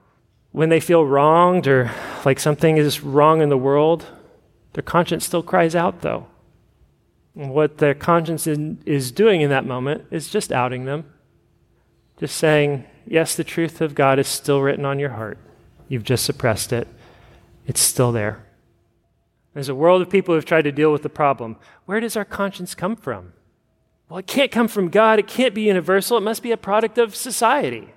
When 0.53 0.69
they 0.69 0.81
feel 0.81 1.05
wronged 1.05 1.67
or 1.67 1.91
like 2.25 2.39
something 2.39 2.77
is 2.77 3.01
wrong 3.03 3.41
in 3.41 3.49
the 3.49 3.59
world, 3.59 4.07
their 4.75 4.83
conscience 4.83 5.25
still 5.25 5.43
cries 5.43 5.75
out, 5.75 6.03
though. 6.03 6.27
And 7.35 7.53
what 7.53 7.79
their 7.79 7.95
conscience 7.95 8.47
is 8.47 9.11
doing 9.11 9.41
in 9.41 9.51
that 9.51 9.67
moment 9.67 10.05
is 10.11 10.29
just 10.29 10.53
outing 10.53 10.85
them, 10.85 11.05
just 12.19 12.37
saying, 12.37 12.85
Yes, 13.07 13.35
the 13.35 13.45
truth 13.45 13.81
of 13.81 13.95
God 13.95 14.19
is 14.19 14.29
still 14.29 14.63
written 14.63 14.85
on 14.85 14.99
your 14.99 15.11
heart. 15.11 15.39
You've 15.89 16.05
just 16.05 16.25
suppressed 16.25 16.73
it, 16.73 16.87
it's 17.67 17.81
still 17.81 18.13
there. 18.13 18.45
There's 19.55 19.69
a 19.69 19.75
world 19.75 20.01
of 20.01 20.09
people 20.09 20.35
who've 20.35 20.45
tried 20.45 20.63
to 20.63 20.73
deal 20.73 20.93
with 20.93 21.03
the 21.03 21.11
problem. 21.11 21.57
Where 21.85 22.01
does 22.01 22.17
our 22.17 22.25
conscience 22.25 22.75
come 22.75 22.97
from? 22.97 23.33
Well, 24.09 24.19
it 24.19 24.27
can't 24.27 24.51
come 24.51 24.69
from 24.69 24.89
God. 24.89 25.19
It 25.19 25.27
can't 25.27 25.55
be 25.55 25.63
universal. 25.63 26.17
It 26.17 26.23
must 26.23 26.43
be 26.43 26.53
a 26.53 26.57
product 26.57 26.97
of 26.99 27.15
society. 27.15 27.93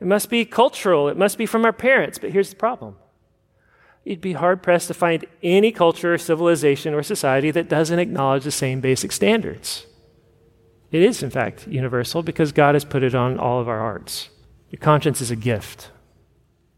It 0.00 0.06
must 0.06 0.30
be 0.30 0.44
cultural. 0.44 1.08
It 1.08 1.16
must 1.16 1.38
be 1.38 1.46
from 1.46 1.64
our 1.64 1.72
parents. 1.72 2.18
But 2.18 2.30
here's 2.30 2.50
the 2.50 2.56
problem 2.56 2.96
you'd 4.04 4.20
be 4.22 4.32
hard 4.32 4.62
pressed 4.62 4.88
to 4.88 4.94
find 4.94 5.26
any 5.42 5.70
culture 5.70 6.16
civilization 6.16 6.94
or 6.94 7.02
society 7.02 7.50
that 7.50 7.68
doesn't 7.68 7.98
acknowledge 7.98 8.44
the 8.44 8.50
same 8.50 8.80
basic 8.80 9.12
standards. 9.12 9.86
It 10.90 11.02
is, 11.02 11.22
in 11.22 11.28
fact, 11.28 11.68
universal 11.68 12.22
because 12.22 12.52
God 12.52 12.74
has 12.74 12.86
put 12.86 13.02
it 13.02 13.14
on 13.14 13.38
all 13.38 13.60
of 13.60 13.68
our 13.68 13.80
hearts. 13.80 14.30
Your 14.70 14.80
conscience 14.80 15.20
is 15.20 15.30
a 15.30 15.36
gift, 15.36 15.90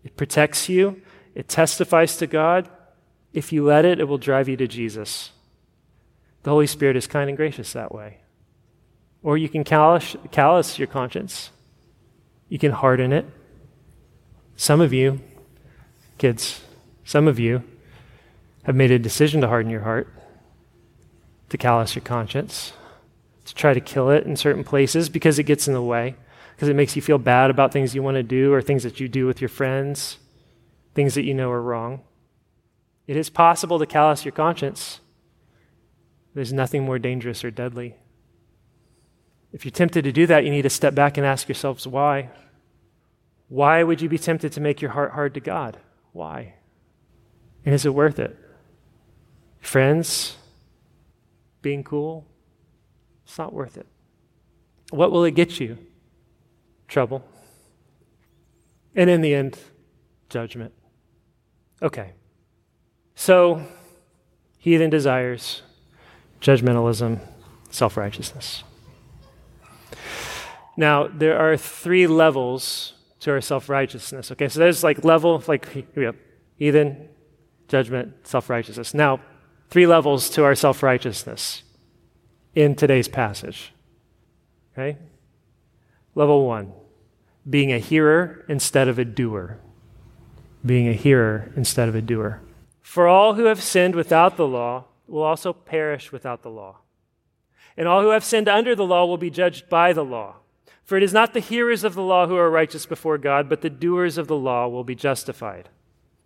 it 0.02 0.16
protects 0.16 0.68
you, 0.68 1.00
it 1.34 1.48
testifies 1.48 2.16
to 2.16 2.26
God. 2.26 2.68
If 3.32 3.52
you 3.52 3.64
let 3.64 3.84
it, 3.84 4.00
it 4.00 4.08
will 4.08 4.18
drive 4.18 4.48
you 4.48 4.56
to 4.56 4.66
Jesus. 4.66 5.30
The 6.42 6.50
Holy 6.50 6.66
Spirit 6.66 6.96
is 6.96 7.06
kind 7.06 7.28
and 7.28 7.36
gracious 7.36 7.72
that 7.74 7.94
way. 7.94 8.18
Or 9.22 9.38
you 9.38 9.48
can 9.48 9.62
callous, 9.62 10.16
callous 10.32 10.80
your 10.80 10.88
conscience, 10.88 11.50
you 12.50 12.58
can 12.58 12.72
harden 12.72 13.14
it. 13.14 13.24
Some 14.56 14.82
of 14.82 14.92
you, 14.92 15.20
kids, 16.18 16.60
some 17.04 17.26
of 17.26 17.38
you 17.38 17.62
have 18.64 18.76
made 18.76 18.90
a 18.90 18.98
decision 18.98 19.40
to 19.40 19.48
harden 19.48 19.70
your 19.70 19.80
heart, 19.80 20.12
to 21.48 21.56
callous 21.56 21.94
your 21.94 22.04
conscience, 22.04 22.74
to 23.46 23.54
try 23.54 23.72
to 23.72 23.80
kill 23.80 24.10
it 24.10 24.26
in 24.26 24.36
certain 24.36 24.64
places 24.64 25.08
because 25.08 25.38
it 25.38 25.44
gets 25.44 25.66
in 25.66 25.72
the 25.72 25.82
way, 25.82 26.16
because 26.54 26.68
it 26.68 26.76
makes 26.76 26.94
you 26.94 27.00
feel 27.00 27.16
bad 27.16 27.48
about 27.48 27.72
things 27.72 27.94
you 27.94 28.02
want 28.02 28.16
to 28.16 28.22
do 28.22 28.52
or 28.52 28.60
things 28.60 28.82
that 28.82 29.00
you 29.00 29.08
do 29.08 29.26
with 29.26 29.40
your 29.40 29.48
friends, 29.48 30.18
things 30.94 31.14
that 31.14 31.24
you 31.24 31.32
know 31.32 31.50
are 31.50 31.62
wrong. 31.62 32.02
It 33.06 33.16
is 33.16 33.30
possible 33.30 33.78
to 33.78 33.86
callous 33.86 34.24
your 34.24 34.32
conscience. 34.32 35.00
There's 36.34 36.52
nothing 36.52 36.84
more 36.84 36.98
dangerous 36.98 37.44
or 37.44 37.50
deadly. 37.50 37.94
If 39.52 39.64
you're 39.64 39.72
tempted 39.72 40.04
to 40.04 40.12
do 40.12 40.26
that, 40.26 40.44
you 40.44 40.50
need 40.50 40.62
to 40.62 40.70
step 40.70 40.94
back 40.94 41.16
and 41.16 41.26
ask 41.26 41.48
yourselves 41.48 41.86
why. 41.86 42.30
Why 43.48 43.82
would 43.82 44.00
you 44.00 44.08
be 44.08 44.18
tempted 44.18 44.52
to 44.52 44.60
make 44.60 44.80
your 44.80 44.92
heart 44.92 45.12
hard 45.12 45.34
to 45.34 45.40
God? 45.40 45.78
Why? 46.12 46.54
And 47.64 47.74
is 47.74 47.84
it 47.84 47.94
worth 47.94 48.18
it? 48.18 48.36
Friends, 49.60 50.36
being 51.62 51.84
cool, 51.84 52.26
it's 53.24 53.38
not 53.38 53.52
worth 53.52 53.76
it. 53.76 53.86
What 54.90 55.12
will 55.12 55.24
it 55.24 55.32
get 55.32 55.60
you? 55.60 55.78
Trouble. 56.88 57.24
And 58.94 59.10
in 59.10 59.20
the 59.20 59.34
end, 59.34 59.58
judgment. 60.28 60.72
Okay. 61.82 62.12
So, 63.14 63.66
heathen 64.58 64.90
desires, 64.90 65.62
judgmentalism, 66.40 67.20
self 67.70 67.96
righteousness. 67.96 68.64
Now, 70.76 71.08
there 71.08 71.38
are 71.38 71.56
three 71.56 72.06
levels 72.06 72.94
to 73.20 73.30
our 73.30 73.40
self 73.40 73.68
righteousness. 73.68 74.30
Okay, 74.32 74.48
so 74.48 74.58
there's 74.58 74.82
like 74.82 75.04
level, 75.04 75.42
like 75.46 75.68
heathen, 76.56 77.08
judgment, 77.68 78.26
self 78.26 78.50
righteousness. 78.50 78.94
Now, 78.94 79.20
three 79.68 79.86
levels 79.86 80.30
to 80.30 80.44
our 80.44 80.54
self 80.54 80.82
righteousness 80.82 81.62
in 82.54 82.74
today's 82.74 83.08
passage. 83.08 83.72
Okay? 84.72 84.98
Level 86.14 86.46
one, 86.46 86.72
being 87.48 87.72
a 87.72 87.78
hearer 87.78 88.44
instead 88.48 88.88
of 88.88 88.98
a 88.98 89.04
doer. 89.04 89.58
Being 90.64 90.88
a 90.88 90.92
hearer 90.92 91.52
instead 91.56 91.88
of 91.88 91.94
a 91.94 92.02
doer. 92.02 92.42
For 92.80 93.06
all 93.06 93.34
who 93.34 93.44
have 93.44 93.62
sinned 93.62 93.94
without 93.94 94.36
the 94.36 94.46
law 94.46 94.86
will 95.06 95.22
also 95.22 95.52
perish 95.52 96.12
without 96.12 96.42
the 96.42 96.50
law. 96.50 96.78
And 97.76 97.88
all 97.88 98.02
who 98.02 98.10
have 98.10 98.24
sinned 98.24 98.48
under 98.48 98.74
the 98.74 98.84
law 98.84 99.06
will 99.06 99.16
be 99.16 99.30
judged 99.30 99.68
by 99.68 99.92
the 99.92 100.04
law. 100.04 100.36
For 100.90 100.96
it 100.96 101.04
is 101.04 101.12
not 101.12 101.34
the 101.34 101.38
hearers 101.38 101.84
of 101.84 101.94
the 101.94 102.02
law 102.02 102.26
who 102.26 102.34
are 102.34 102.50
righteous 102.50 102.84
before 102.84 103.16
God, 103.16 103.48
but 103.48 103.60
the 103.60 103.70
doers 103.70 104.18
of 104.18 104.26
the 104.26 104.34
law 104.34 104.66
will 104.66 104.82
be 104.82 104.96
justified. 104.96 105.68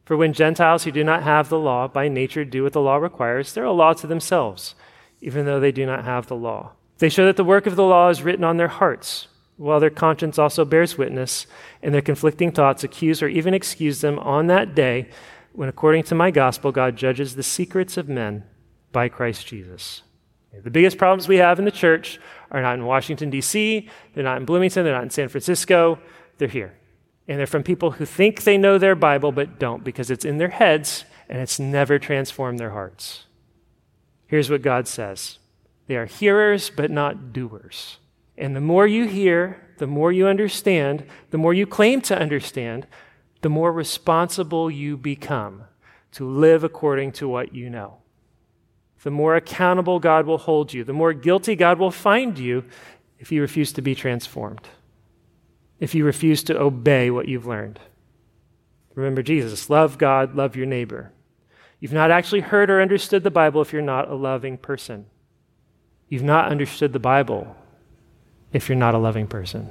For 0.07 0.17
when 0.17 0.33
Gentiles 0.33 0.85
who 0.85 0.91
do 0.91 1.05
not 1.05 1.23
have 1.23 1.51
the 1.51 1.59
law 1.59 1.87
by 1.87 2.09
nature 2.09 2.47
do 2.47 2.63
what 2.63 2.73
the 2.73 2.81
law 2.81 2.97
requires, 2.97 3.53
they're 3.53 3.65
a 3.65 3.73
law 3.73 3.93
to 3.93 4.07
themselves, 4.07 4.75
even 5.21 5.45
though 5.45 5.61
they 5.61 5.71
do 5.71 5.85
not 5.85 6.07
have 6.07 6.29
the 6.29 6.35
law. 6.35 6.73
They 6.97 7.11
show 7.11 7.27
that 7.27 7.37
the 7.37 7.45
work 7.45 7.67
of 7.67 7.77
the 7.77 7.85
law 7.85 8.09
is 8.09 8.23
written 8.23 8.43
on 8.43 8.57
their 8.57 8.69
hearts, 8.69 9.29
while 9.59 9.81
their 9.81 9.91
conscience 9.91 10.39
also 10.39 10.65
bears 10.65 10.97
witness, 10.97 11.47
and 11.83 11.93
their 11.93 12.01
conflicting 12.01 12.51
thoughts 12.51 12.83
accuse 12.83 13.23
or 13.23 13.29
even 13.29 13.53
excuse 13.53 14.01
them 14.01 14.19
on 14.19 14.47
that 14.47 14.75
day 14.75 15.11
when, 15.53 15.69
according 15.69 16.05
to 16.05 16.15
my 16.15 16.31
gospel, 16.31 16.73
God 16.73 16.97
judges 16.97 17.37
the 17.37 17.43
secrets 17.43 17.99
of 17.99 18.09
men 18.09 18.45
by 18.93 19.11
Christ 19.11 19.47
Jesus. 19.47 20.01
The 20.63 20.71
biggest 20.71 20.99
problems 20.99 21.27
we 21.27 21.39
have 21.39 21.59
in 21.59 21.65
the 21.65 21.71
church 21.71 22.21
are 22.55 22.63
not 22.63 22.77
in 22.77 22.85
Washington, 22.85 23.31
D.C., 23.31 23.89
they're 24.15 24.23
not 24.23 24.37
in 24.37 24.45
Bloomington, 24.45 24.85
they're 24.85 24.95
not 24.95 25.03
in 25.03 25.11
San 25.11 25.29
Francisco, 25.29 25.99
they're 26.39 26.47
here. 26.47 26.79
And 27.27 27.39
they're 27.39 27.49
from 27.49 27.65
people 27.65 27.91
who 27.91 28.05
think 28.05 28.45
they 28.45 28.57
know 28.57 28.79
their 28.79 28.95
Bible 28.95 29.33
but 29.33 29.59
don't 29.59 29.83
because 29.83 30.09
it's 30.09 30.25
in 30.25 30.39
their 30.39 30.51
heads 30.51 31.05
and 31.29 31.41
it's 31.41 31.59
never 31.59 31.99
transformed 31.99 32.61
their 32.61 32.71
hearts. 32.71 33.25
Here's 34.29 34.51
what 34.51 34.63
God 34.63 34.87
says 34.87 35.39
they 35.89 35.97
are 35.97 36.07
hearers 36.07 36.71
but 36.71 36.93
not 36.93 37.33
doers. 37.33 37.99
And 38.39 38.55
the 38.55 38.61
more 38.61 38.87
you 38.87 39.07
hear, 39.09 39.61
the 39.79 39.87
more 39.89 40.13
you 40.13 40.29
understand, 40.29 41.05
the 41.31 41.39
more 41.39 41.55
you 41.55 41.67
claim 41.67 42.01
to 42.03 42.19
understand, 42.19 42.87
the 43.43 43.49
more 43.49 43.73
responsible 43.73 44.71
you 44.71 44.97
become 44.97 45.65
to 46.13 46.25
live 46.25 46.63
according 46.63 47.11
to 47.13 47.29
what 47.29 47.53
you 47.53 47.69
know 47.69 47.99
the 49.05 49.11
more 49.11 49.37
accountable 49.37 50.01
God 50.01 50.27
will 50.27 50.39
hold 50.39 50.73
you, 50.73 50.83
the 50.83 50.95
more 50.95 51.13
guilty 51.13 51.55
God 51.55 51.79
will 51.79 51.91
find 51.91 52.39
you 52.39 52.65
if 53.19 53.31
you 53.31 53.43
refuse 53.43 53.71
to 53.75 53.83
be 53.83 53.95
transformed, 53.95 54.67
if 55.79 55.95
you 55.95 56.07
refuse 56.07 56.43
to 56.45 56.59
obey 56.59 57.11
what 57.11 57.29
you've 57.29 57.47
learned. 57.47 57.79
Remember 58.95 59.23
Jesus 59.23 59.69
love 59.69 59.99
God, 59.99 60.35
love 60.35 60.57
your 60.57 60.65
neighbor. 60.67 61.13
You've 61.81 61.93
not 61.93 62.11
actually 62.11 62.41
heard 62.41 62.71
or 62.71 62.81
understood 62.81 63.25
the 63.25 63.31
Bible 63.31 63.61
if 63.61 63.75
you're 63.75 63.83
not 63.83 64.11
a 64.11 64.15
loving 64.15 64.57
person. 64.57 65.05
You've 66.09 66.23
not 66.23 66.51
understood 66.51 66.95
the 66.95 66.99
Bible 66.99 67.55
if 68.55 68.71
you're 68.71 68.79
not 68.79 68.95
a 68.95 68.99
loving 68.99 69.27
person. 69.27 69.69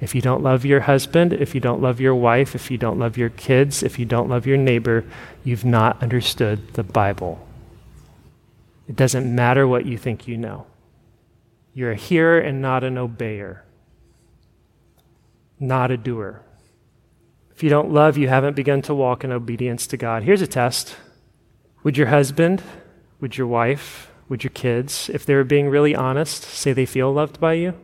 If 0.00 0.12
you 0.12 0.20
don't 0.20 0.42
love 0.42 0.64
your 0.64 0.80
husband, 0.80 1.32
if 1.32 1.54
you 1.54 1.60
don't 1.60 1.80
love 1.80 2.00
your 2.00 2.16
wife, 2.16 2.56
if 2.56 2.68
you 2.68 2.78
don't 2.78 2.98
love 2.98 3.16
your 3.16 3.28
kids, 3.28 3.84
if 3.84 3.96
you 3.96 4.06
don't 4.06 4.28
love 4.28 4.44
your 4.44 4.56
neighbor, 4.56 5.04
you've 5.44 5.64
not 5.64 6.02
understood 6.02 6.74
the 6.74 6.82
Bible. 6.82 7.46
It 8.90 8.96
doesn't 8.96 9.32
matter 9.32 9.68
what 9.68 9.86
you 9.86 9.96
think 9.96 10.26
you 10.26 10.36
know. 10.36 10.66
You're 11.72 11.92
a 11.92 11.96
hearer 11.96 12.40
and 12.40 12.60
not 12.60 12.82
an 12.82 12.96
obeyer, 12.96 13.60
not 15.60 15.92
a 15.92 15.96
doer. 15.96 16.42
If 17.52 17.62
you 17.62 17.70
don't 17.70 17.92
love, 17.92 18.18
you 18.18 18.26
haven't 18.26 18.56
begun 18.56 18.82
to 18.82 18.92
walk 18.92 19.22
in 19.22 19.30
obedience 19.30 19.86
to 19.86 19.96
God. 19.96 20.24
Here's 20.24 20.42
a 20.42 20.46
test 20.48 20.96
Would 21.84 21.96
your 21.96 22.08
husband, 22.08 22.64
would 23.20 23.38
your 23.38 23.46
wife, 23.46 24.10
would 24.28 24.42
your 24.42 24.50
kids, 24.50 25.08
if 25.08 25.24
they 25.24 25.36
were 25.36 25.44
being 25.44 25.68
really 25.68 25.94
honest, 25.94 26.42
say 26.42 26.72
they 26.72 26.84
feel 26.84 27.12
loved 27.12 27.38
by 27.38 27.52
you? 27.52 27.74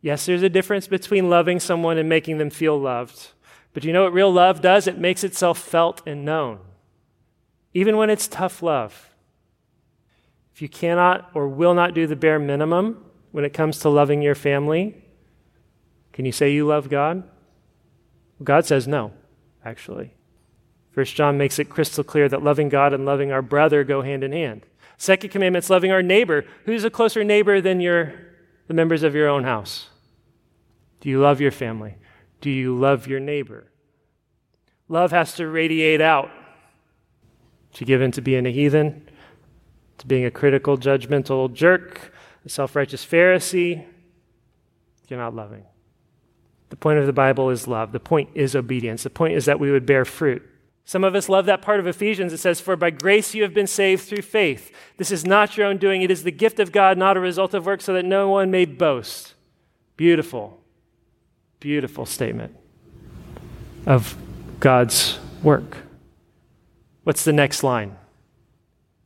Yes, 0.00 0.26
there's 0.26 0.42
a 0.42 0.48
difference 0.48 0.88
between 0.88 1.30
loving 1.30 1.60
someone 1.60 1.96
and 1.96 2.08
making 2.08 2.38
them 2.38 2.50
feel 2.50 2.76
loved. 2.76 3.28
But 3.72 3.84
you 3.84 3.92
know 3.92 4.02
what 4.02 4.12
real 4.12 4.32
love 4.32 4.62
does? 4.62 4.88
It 4.88 4.98
makes 4.98 5.22
itself 5.22 5.60
felt 5.60 6.02
and 6.04 6.24
known. 6.24 6.58
Even 7.72 7.96
when 7.96 8.10
it's 8.10 8.26
tough 8.26 8.64
love. 8.64 9.11
If 10.54 10.62
you 10.62 10.68
cannot 10.68 11.30
or 11.34 11.48
will 11.48 11.74
not 11.74 11.94
do 11.94 12.06
the 12.06 12.16
bare 12.16 12.38
minimum 12.38 13.04
when 13.30 13.44
it 13.44 13.54
comes 13.54 13.78
to 13.80 13.88
loving 13.88 14.22
your 14.22 14.34
family, 14.34 15.02
can 16.12 16.24
you 16.24 16.32
say 16.32 16.52
you 16.52 16.66
love 16.66 16.90
God? 16.90 17.28
God 18.42 18.66
says 18.66 18.86
no, 18.86 19.12
actually. 19.64 20.14
First 20.90 21.14
John 21.14 21.38
makes 21.38 21.58
it 21.58 21.70
crystal 21.70 22.04
clear 22.04 22.28
that 22.28 22.42
loving 22.42 22.68
God 22.68 22.92
and 22.92 23.06
loving 23.06 23.32
our 23.32 23.40
brother 23.40 23.82
go 23.82 24.02
hand 24.02 24.22
in 24.22 24.32
hand. 24.32 24.66
Second 24.98 25.30
commandment 25.30 25.64
is 25.64 25.70
loving 25.70 25.90
our 25.90 26.02
neighbor. 26.02 26.44
Who's 26.66 26.84
a 26.84 26.90
closer 26.90 27.24
neighbor 27.24 27.60
than 27.60 27.80
your, 27.80 28.12
the 28.66 28.74
members 28.74 29.02
of 29.02 29.14
your 29.14 29.28
own 29.28 29.44
house? 29.44 29.88
Do 31.00 31.08
you 31.08 31.20
love 31.20 31.40
your 31.40 31.50
family? 31.50 31.96
Do 32.40 32.50
you 32.50 32.78
love 32.78 33.06
your 33.06 33.20
neighbor? 33.20 33.72
Love 34.88 35.10
has 35.10 35.34
to 35.34 35.48
radiate 35.48 36.00
out. 36.00 36.30
To 37.74 37.84
give 37.86 38.02
in 38.02 38.12
to 38.12 38.20
being 38.20 38.46
a 38.46 38.50
heathen, 38.50 39.08
to 40.02 40.06
being 40.08 40.24
a 40.24 40.30
critical, 40.30 40.76
judgmental 40.76 41.52
jerk, 41.52 42.12
a 42.44 42.48
self 42.48 42.74
righteous 42.74 43.06
Pharisee, 43.06 43.84
you're 45.08 45.18
not 45.18 45.34
loving. 45.34 45.62
The 46.70 46.76
point 46.76 46.98
of 46.98 47.06
the 47.06 47.12
Bible 47.12 47.50
is 47.50 47.68
love. 47.68 47.92
The 47.92 48.00
point 48.00 48.30
is 48.34 48.56
obedience. 48.56 49.04
The 49.04 49.10
point 49.10 49.34
is 49.34 49.44
that 49.44 49.60
we 49.60 49.70
would 49.70 49.86
bear 49.86 50.04
fruit. 50.04 50.42
Some 50.84 51.04
of 51.04 51.14
us 51.14 51.28
love 51.28 51.46
that 51.46 51.62
part 51.62 51.78
of 51.78 51.86
Ephesians. 51.86 52.32
It 52.32 52.38
says, 52.38 52.60
For 52.60 52.74
by 52.74 52.90
grace 52.90 53.32
you 53.32 53.44
have 53.44 53.54
been 53.54 53.68
saved 53.68 54.02
through 54.02 54.22
faith. 54.22 54.74
This 54.96 55.12
is 55.12 55.24
not 55.24 55.56
your 55.56 55.66
own 55.66 55.78
doing, 55.78 56.02
it 56.02 56.10
is 56.10 56.24
the 56.24 56.32
gift 56.32 56.58
of 56.58 56.72
God, 56.72 56.98
not 56.98 57.16
a 57.16 57.20
result 57.20 57.54
of 57.54 57.64
work, 57.64 57.80
so 57.80 57.92
that 57.92 58.04
no 58.04 58.28
one 58.28 58.50
may 58.50 58.64
boast. 58.64 59.34
Beautiful, 59.96 60.58
beautiful 61.60 62.06
statement 62.06 62.56
of 63.86 64.16
God's 64.58 65.20
work. 65.44 65.76
What's 67.04 67.22
the 67.22 67.32
next 67.32 67.62
line? 67.62 67.96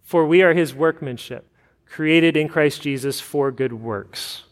For 0.06 0.24
we 0.24 0.40
are 0.42 0.54
his 0.54 0.72
workmanship, 0.72 1.50
created 1.84 2.36
in 2.36 2.48
Christ 2.48 2.80
Jesus 2.80 3.20
for 3.20 3.50
good 3.50 3.72
works, 3.72 4.44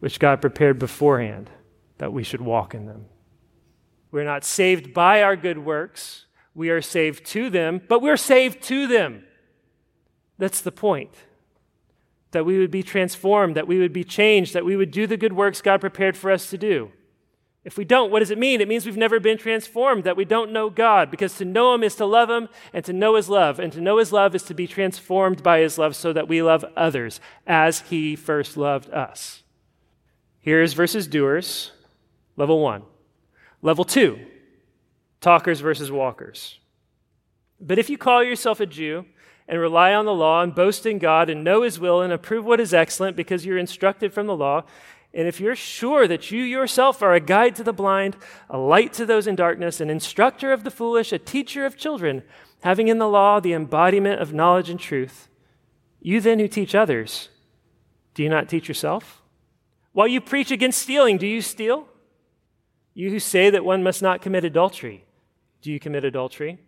which 0.00 0.18
God 0.18 0.40
prepared 0.40 0.80
beforehand 0.80 1.48
that 1.98 2.12
we 2.12 2.24
should 2.24 2.40
walk 2.40 2.74
in 2.74 2.86
them. 2.86 3.06
We're 4.10 4.24
not 4.24 4.44
saved 4.44 4.92
by 4.92 5.22
our 5.22 5.36
good 5.36 5.58
works 5.58 6.26
we 6.56 6.70
are 6.70 6.82
saved 6.82 7.24
to 7.26 7.50
them, 7.50 7.82
but 7.86 8.02
we're 8.02 8.16
saved 8.16 8.62
to 8.64 8.86
them. 8.88 9.22
That's 10.38 10.62
the 10.62 10.72
point. 10.72 11.14
That 12.32 12.46
we 12.46 12.58
would 12.58 12.70
be 12.70 12.82
transformed, 12.82 13.54
that 13.56 13.68
we 13.68 13.78
would 13.78 13.92
be 13.92 14.04
changed, 14.04 14.54
that 14.54 14.64
we 14.64 14.74
would 14.74 14.90
do 14.90 15.06
the 15.06 15.18
good 15.18 15.34
works 15.34 15.62
God 15.62 15.80
prepared 15.80 16.16
for 16.16 16.32
us 16.32 16.50
to 16.50 16.58
do. 16.58 16.90
If 17.66 17.76
we 17.76 17.84
don't, 17.84 18.12
what 18.12 18.20
does 18.20 18.30
it 18.30 18.38
mean? 18.38 18.60
It 18.60 18.68
means 18.68 18.86
we've 18.86 18.96
never 18.96 19.18
been 19.18 19.38
transformed, 19.38 20.04
that 20.04 20.16
we 20.16 20.24
don't 20.24 20.52
know 20.52 20.70
God, 20.70 21.10
because 21.10 21.36
to 21.38 21.44
know 21.44 21.74
Him 21.74 21.82
is 21.82 21.96
to 21.96 22.06
love 22.06 22.30
Him, 22.30 22.48
and 22.72 22.84
to 22.84 22.92
know 22.92 23.16
His 23.16 23.28
love. 23.28 23.58
And 23.58 23.72
to 23.72 23.80
know 23.80 23.98
His 23.98 24.12
love 24.12 24.36
is 24.36 24.44
to 24.44 24.54
be 24.54 24.68
transformed 24.68 25.42
by 25.42 25.58
His 25.58 25.76
love 25.76 25.96
so 25.96 26.12
that 26.12 26.28
we 26.28 26.40
love 26.42 26.64
others 26.76 27.18
as 27.44 27.80
He 27.80 28.14
first 28.14 28.56
loved 28.56 28.88
us. 28.90 29.42
Here's 30.38 30.74
versus 30.74 31.08
doers, 31.08 31.72
level 32.36 32.60
one. 32.60 32.84
Level 33.62 33.84
two, 33.84 34.20
talkers 35.20 35.58
versus 35.58 35.90
walkers. 35.90 36.60
But 37.60 37.80
if 37.80 37.90
you 37.90 37.98
call 37.98 38.22
yourself 38.22 38.60
a 38.60 38.66
Jew 38.66 39.06
and 39.48 39.58
rely 39.58 39.92
on 39.92 40.04
the 40.04 40.14
law 40.14 40.40
and 40.40 40.54
boast 40.54 40.86
in 40.86 40.98
God 40.98 41.28
and 41.28 41.42
know 41.42 41.62
his 41.62 41.80
will 41.80 42.00
and 42.00 42.12
approve 42.12 42.44
what 42.44 42.60
is 42.60 42.72
excellent 42.72 43.16
because 43.16 43.44
you're 43.44 43.58
instructed 43.58 44.12
from 44.12 44.28
the 44.28 44.36
law, 44.36 44.64
and 45.16 45.26
if 45.26 45.40
you're 45.40 45.56
sure 45.56 46.06
that 46.06 46.30
you 46.30 46.42
yourself 46.42 47.00
are 47.00 47.14
a 47.14 47.20
guide 47.20 47.56
to 47.56 47.64
the 47.64 47.72
blind, 47.72 48.18
a 48.50 48.58
light 48.58 48.92
to 48.92 49.06
those 49.06 49.26
in 49.26 49.34
darkness, 49.34 49.80
an 49.80 49.88
instructor 49.88 50.52
of 50.52 50.62
the 50.62 50.70
foolish, 50.70 51.10
a 51.10 51.18
teacher 51.18 51.64
of 51.64 51.78
children, 51.78 52.22
having 52.60 52.88
in 52.88 52.98
the 52.98 53.08
law 53.08 53.40
the 53.40 53.54
embodiment 53.54 54.20
of 54.20 54.34
knowledge 54.34 54.68
and 54.68 54.78
truth, 54.78 55.28
you 56.02 56.20
then 56.20 56.38
who 56.38 56.46
teach 56.46 56.74
others, 56.74 57.30
do 58.12 58.22
you 58.22 58.28
not 58.28 58.46
teach 58.46 58.68
yourself? 58.68 59.22
While 59.92 60.06
you 60.06 60.20
preach 60.20 60.50
against 60.50 60.82
stealing, 60.82 61.16
do 61.16 61.26
you 61.26 61.40
steal? 61.40 61.88
You 62.92 63.10
who 63.10 63.18
say 63.18 63.48
that 63.48 63.64
one 63.64 63.82
must 63.82 64.02
not 64.02 64.20
commit 64.20 64.44
adultery, 64.44 65.06
do 65.62 65.72
you 65.72 65.80
commit 65.80 66.04
adultery? 66.04 66.58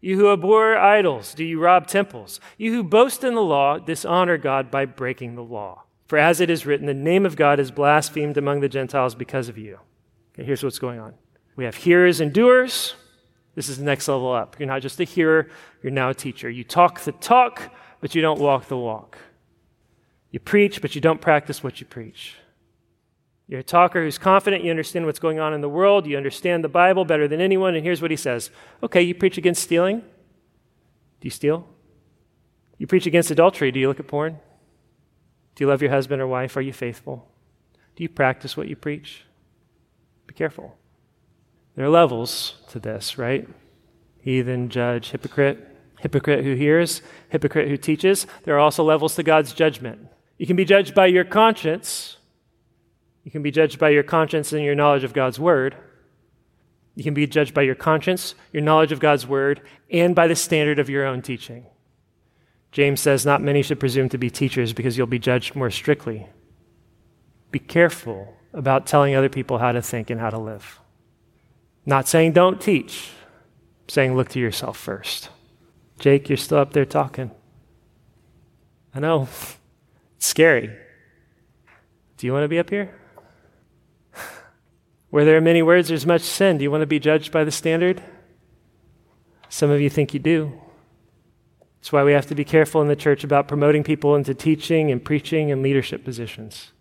You 0.00 0.16
who 0.16 0.32
abhor 0.32 0.76
idols, 0.76 1.32
do 1.32 1.44
you 1.44 1.60
rob 1.60 1.86
temples? 1.86 2.40
You 2.56 2.72
who 2.72 2.82
boast 2.82 3.22
in 3.22 3.36
the 3.36 3.40
law, 3.40 3.78
dishonor 3.78 4.36
God 4.36 4.68
by 4.68 4.84
breaking 4.84 5.36
the 5.36 5.44
law. 5.44 5.84
For 6.08 6.18
as 6.18 6.40
it 6.40 6.48
is 6.50 6.66
written, 6.66 6.86
the 6.86 6.94
name 6.94 7.24
of 7.26 7.36
God 7.36 7.60
is 7.60 7.70
blasphemed 7.70 8.38
among 8.38 8.60
the 8.60 8.68
Gentiles 8.68 9.14
because 9.14 9.48
of 9.48 9.58
you. 9.58 9.78
Okay, 10.34 10.42
here's 10.42 10.64
what's 10.64 10.78
going 10.78 10.98
on 10.98 11.14
we 11.54 11.64
have 11.64 11.76
hearers 11.76 12.20
and 12.20 12.32
doers. 12.32 12.94
This 13.54 13.68
is 13.68 13.78
the 13.78 13.84
next 13.84 14.06
level 14.06 14.32
up. 14.32 14.56
You're 14.58 14.68
not 14.68 14.82
just 14.82 15.00
a 15.00 15.04
hearer, 15.04 15.48
you're 15.82 15.92
now 15.92 16.10
a 16.10 16.14
teacher. 16.14 16.48
You 16.48 16.62
talk 16.62 17.00
the 17.00 17.12
talk, 17.12 17.74
but 18.00 18.14
you 18.14 18.22
don't 18.22 18.40
walk 18.40 18.68
the 18.68 18.76
walk. 18.76 19.18
You 20.30 20.38
preach, 20.38 20.80
but 20.80 20.94
you 20.94 21.00
don't 21.00 21.20
practice 21.20 21.62
what 21.62 21.80
you 21.80 21.86
preach. 21.86 22.36
You're 23.48 23.60
a 23.60 23.64
talker 23.64 24.04
who's 24.04 24.18
confident, 24.18 24.62
you 24.62 24.70
understand 24.70 25.06
what's 25.06 25.18
going 25.18 25.40
on 25.40 25.54
in 25.54 25.60
the 25.60 25.68
world, 25.68 26.06
you 26.06 26.16
understand 26.16 26.62
the 26.62 26.68
Bible 26.68 27.04
better 27.04 27.26
than 27.26 27.40
anyone, 27.40 27.74
and 27.74 27.84
here's 27.84 28.00
what 28.00 28.12
he 28.12 28.16
says 28.16 28.50
Okay, 28.82 29.02
you 29.02 29.14
preach 29.14 29.36
against 29.36 29.62
stealing? 29.62 30.00
Do 30.00 31.26
you 31.26 31.30
steal? 31.30 31.66
You 32.78 32.86
preach 32.86 33.06
against 33.06 33.30
adultery. 33.30 33.72
Do 33.72 33.80
you 33.80 33.88
look 33.88 33.98
at 33.98 34.06
porn? 34.06 34.38
Do 35.58 35.64
you 35.64 35.68
love 35.68 35.82
your 35.82 35.90
husband 35.90 36.22
or 36.22 36.26
wife? 36.28 36.56
Are 36.56 36.60
you 36.60 36.72
faithful? 36.72 37.28
Do 37.96 38.04
you 38.04 38.08
practice 38.08 38.56
what 38.56 38.68
you 38.68 38.76
preach? 38.76 39.24
Be 40.28 40.32
careful. 40.32 40.78
There 41.74 41.84
are 41.84 41.90
levels 41.90 42.54
to 42.68 42.78
this, 42.78 43.18
right? 43.18 43.46
Heathen, 44.20 44.68
judge, 44.68 45.10
hypocrite. 45.10 45.66
Hypocrite 45.98 46.44
who 46.44 46.54
hears, 46.54 47.02
hypocrite 47.28 47.68
who 47.68 47.76
teaches. 47.76 48.26
There 48.44 48.54
are 48.54 48.60
also 48.60 48.84
levels 48.84 49.16
to 49.16 49.24
God's 49.24 49.52
judgment. 49.52 50.06
You 50.38 50.46
can 50.46 50.54
be 50.54 50.64
judged 50.64 50.94
by 50.94 51.06
your 51.06 51.24
conscience 51.24 52.18
you 53.28 53.30
can 53.30 53.42
be 53.42 53.50
judged 53.50 53.78
by 53.78 53.90
your 53.90 54.02
conscience 54.02 54.54
and 54.54 54.64
your 54.64 54.74
knowledge 54.74 55.04
of 55.04 55.12
God's 55.12 55.38
word. 55.38 55.76
You 56.94 57.04
can 57.04 57.12
be 57.12 57.26
judged 57.26 57.52
by 57.52 57.60
your 57.60 57.74
conscience, 57.74 58.34
your 58.54 58.62
knowledge 58.62 58.90
of 58.90 59.00
God's 59.00 59.26
word, 59.26 59.60
and 59.90 60.14
by 60.14 60.26
the 60.26 60.34
standard 60.34 60.78
of 60.78 60.88
your 60.88 61.04
own 61.04 61.20
teaching. 61.20 61.66
James 62.72 63.00
says, 63.00 63.24
Not 63.24 63.42
many 63.42 63.62
should 63.62 63.80
presume 63.80 64.08
to 64.10 64.18
be 64.18 64.30
teachers 64.30 64.72
because 64.72 64.96
you'll 64.96 65.06
be 65.06 65.18
judged 65.18 65.54
more 65.54 65.70
strictly. 65.70 66.26
Be 67.50 67.58
careful 67.58 68.34
about 68.52 68.86
telling 68.86 69.14
other 69.14 69.28
people 69.28 69.58
how 69.58 69.72
to 69.72 69.82
think 69.82 70.10
and 70.10 70.20
how 70.20 70.30
to 70.30 70.38
live. 70.38 70.80
Not 71.86 72.06
saying 72.06 72.32
don't 72.32 72.60
teach, 72.60 73.10
saying 73.88 74.14
look 74.14 74.28
to 74.30 74.40
yourself 74.40 74.76
first. 74.76 75.30
Jake, 75.98 76.28
you're 76.28 76.36
still 76.36 76.58
up 76.58 76.72
there 76.72 76.84
talking. 76.84 77.30
I 78.94 79.00
know. 79.00 79.28
It's 80.16 80.26
scary. 80.26 80.70
Do 82.16 82.26
you 82.26 82.32
want 82.32 82.44
to 82.44 82.48
be 82.48 82.58
up 82.58 82.70
here? 82.70 82.94
Where 85.10 85.24
there 85.24 85.36
are 85.36 85.40
many 85.40 85.62
words, 85.62 85.88
there's 85.88 86.06
much 86.06 86.22
sin. 86.22 86.58
Do 86.58 86.64
you 86.64 86.70
want 86.70 86.82
to 86.82 86.86
be 86.86 86.98
judged 86.98 87.32
by 87.32 87.44
the 87.44 87.50
standard? 87.50 88.02
Some 89.48 89.70
of 89.70 89.80
you 89.80 89.88
think 89.88 90.12
you 90.12 90.20
do. 90.20 90.60
That's 91.78 91.92
why 91.92 92.02
we 92.02 92.12
have 92.12 92.26
to 92.26 92.34
be 92.34 92.44
careful 92.44 92.82
in 92.82 92.88
the 92.88 92.96
church 92.96 93.24
about 93.24 93.48
promoting 93.48 93.84
people 93.84 94.16
into 94.16 94.34
teaching 94.34 94.90
and 94.90 95.04
preaching 95.04 95.50
and 95.52 95.62
leadership 95.62 96.04
positions. 96.04 96.72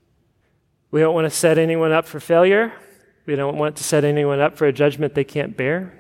We 0.90 1.02
don't 1.02 1.14
want 1.14 1.26
to 1.26 1.30
set 1.30 1.58
anyone 1.58 1.92
up 1.92 2.06
for 2.06 2.20
failure. 2.20 2.74
We 3.26 3.36
don't 3.36 3.58
want 3.58 3.76
to 3.78 3.84
set 3.84 4.04
anyone 4.04 4.40
up 4.40 4.58
for 4.58 4.66
a 4.66 4.74
judgment 4.74 5.14
they 5.14 5.24
can't 5.24 5.56
bear. 5.56 5.94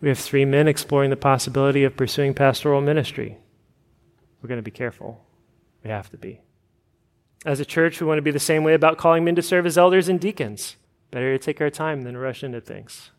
We 0.00 0.08
have 0.08 0.18
three 0.18 0.44
men 0.44 0.66
exploring 0.66 1.10
the 1.10 1.16
possibility 1.16 1.84
of 1.84 1.96
pursuing 1.96 2.34
pastoral 2.34 2.80
ministry. 2.80 3.36
We're 4.40 4.48
going 4.48 4.58
to 4.58 4.62
be 4.62 4.70
careful. 4.70 5.24
We 5.84 5.90
have 5.90 6.10
to 6.10 6.16
be. 6.16 6.40
As 7.44 7.60
a 7.60 7.64
church, 7.64 8.00
we 8.00 8.06
want 8.06 8.18
to 8.18 8.22
be 8.22 8.30
the 8.30 8.38
same 8.38 8.64
way 8.64 8.74
about 8.74 8.98
calling 8.98 9.24
men 9.24 9.34
to 9.36 9.42
serve 9.42 9.66
as 9.66 9.78
elders 9.78 10.08
and 10.08 10.18
deacons. 10.18 10.76
Better 11.10 11.36
to 11.36 11.44
take 11.44 11.60
our 11.60 11.70
time 11.70 12.02
than 12.02 12.16
rush 12.16 12.42
into 12.42 12.60
things. 12.60 13.10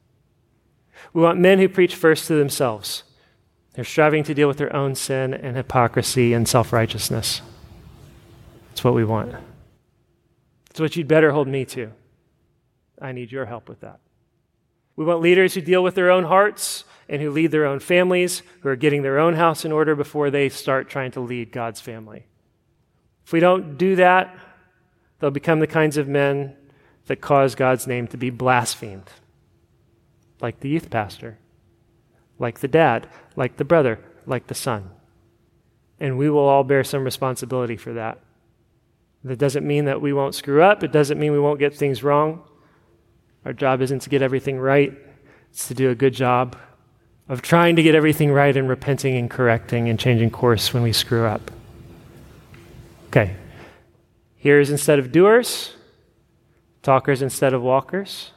We 1.14 1.22
want 1.22 1.40
men 1.40 1.60
who 1.60 1.70
preach 1.70 1.96
first 1.96 2.28
to 2.28 2.36
themselves. 2.36 3.04
They're 3.74 3.86
striving 3.86 4.24
to 4.26 4.34
deal 4.34 4.48
with 4.48 4.58
their 4.58 4.76
own 4.76 4.96
sin 4.96 5.34
and 5.34 5.56
hypocrisy 5.56 6.34
and 6.34 6.48
self 6.48 6.74
righteousness. 6.74 7.42
That's 8.70 8.84
what 8.84 8.94
we 8.94 9.06
want. 9.06 9.36
It's 10.70 10.80
what 10.80 10.96
you'd 10.96 11.08
better 11.08 11.32
hold 11.32 11.48
me 11.48 11.66
to. 11.66 11.92
I 13.02 13.12
need 13.12 13.32
your 13.32 13.46
help 13.46 13.68
with 13.68 13.82
that. 13.82 14.00
We 14.96 15.06
want 15.06 15.22
leaders 15.22 15.54
who 15.54 15.62
deal 15.62 15.84
with 15.84 15.96
their 15.96 16.12
own 16.12 16.26
hearts 16.26 16.84
and 17.10 17.22
who 17.22 17.32
lead 17.32 17.52
their 17.52 17.66
own 17.66 17.80
families, 17.80 18.44
who 18.62 18.70
are 18.70 18.76
getting 18.76 19.02
their 19.02 19.20
own 19.20 19.34
house 19.34 19.66
in 19.66 19.72
order 19.72 19.96
before 19.96 20.30
they 20.30 20.48
start 20.50 20.90
trying 20.90 21.12
to 21.12 21.20
lead 21.20 21.52
God's 21.52 21.82
family. 21.82 22.26
If 23.26 23.34
we 23.34 23.40
don't 23.40 23.78
do 23.78 23.96
that, 23.96 24.38
they'll 25.20 25.32
become 25.32 25.60
the 25.60 25.68
kinds 25.68 25.98
of 25.98 26.08
men 26.08 26.56
that 27.08 27.22
cause 27.22 27.56
God's 27.56 27.88
name 27.88 28.08
to 28.08 28.18
be 28.18 28.30
blasphemed, 28.30 29.10
like 30.40 30.60
the 30.60 30.70
youth 30.70 30.90
pastor, 30.90 31.38
like 32.42 32.60
the 32.60 32.68
dad, 32.68 33.08
like 33.36 33.58
the 33.58 33.64
brother, 33.64 34.00
like 34.26 34.48
the 34.48 34.56
son. 34.56 34.90
And 36.00 36.18
we 36.18 36.30
will 36.30 36.48
all 36.48 36.64
bear 36.64 36.84
some 36.84 37.04
responsibility 37.04 37.78
for 37.78 37.94
that. 37.94 38.20
That 39.24 39.38
doesn't 39.38 39.66
mean 39.66 39.86
that 39.86 40.02
we 40.02 40.12
won't 40.12 40.34
screw 40.34 40.64
up, 40.64 40.84
it 40.84 40.92
doesn't 40.92 41.20
mean 41.20 41.32
we 41.32 41.40
won't 41.40 41.60
get 41.60 41.76
things 41.76 42.04
wrong. 42.04 42.44
Our 43.46 43.54
job 43.54 43.82
isn't 43.82 44.02
to 44.02 44.10
get 44.10 44.22
everything 44.22 44.60
right, 44.60 44.94
it's 45.52 45.68
to 45.68 45.76
do 45.76 45.92
a 45.92 45.96
good 45.96 46.14
job 46.14 46.58
of 47.30 47.42
trying 47.42 47.76
to 47.76 47.84
get 47.84 47.96
everything 47.96 48.32
right 48.32 48.58
and 48.58 48.68
repenting 48.68 49.16
and 49.16 49.30
correcting 49.30 49.88
and 49.88 50.00
changing 50.00 50.32
course 50.32 50.74
when 50.74 50.82
we 50.84 50.92
screw 50.92 51.26
up. 51.26 51.52
Okay. 53.08 53.36
Here's 54.36 54.72
instead 54.72 54.98
of 54.98 55.12
doers, 55.12 55.76
Talkers 56.82 57.22
instead 57.22 57.54
of 57.54 57.62
walkers. 57.62 58.32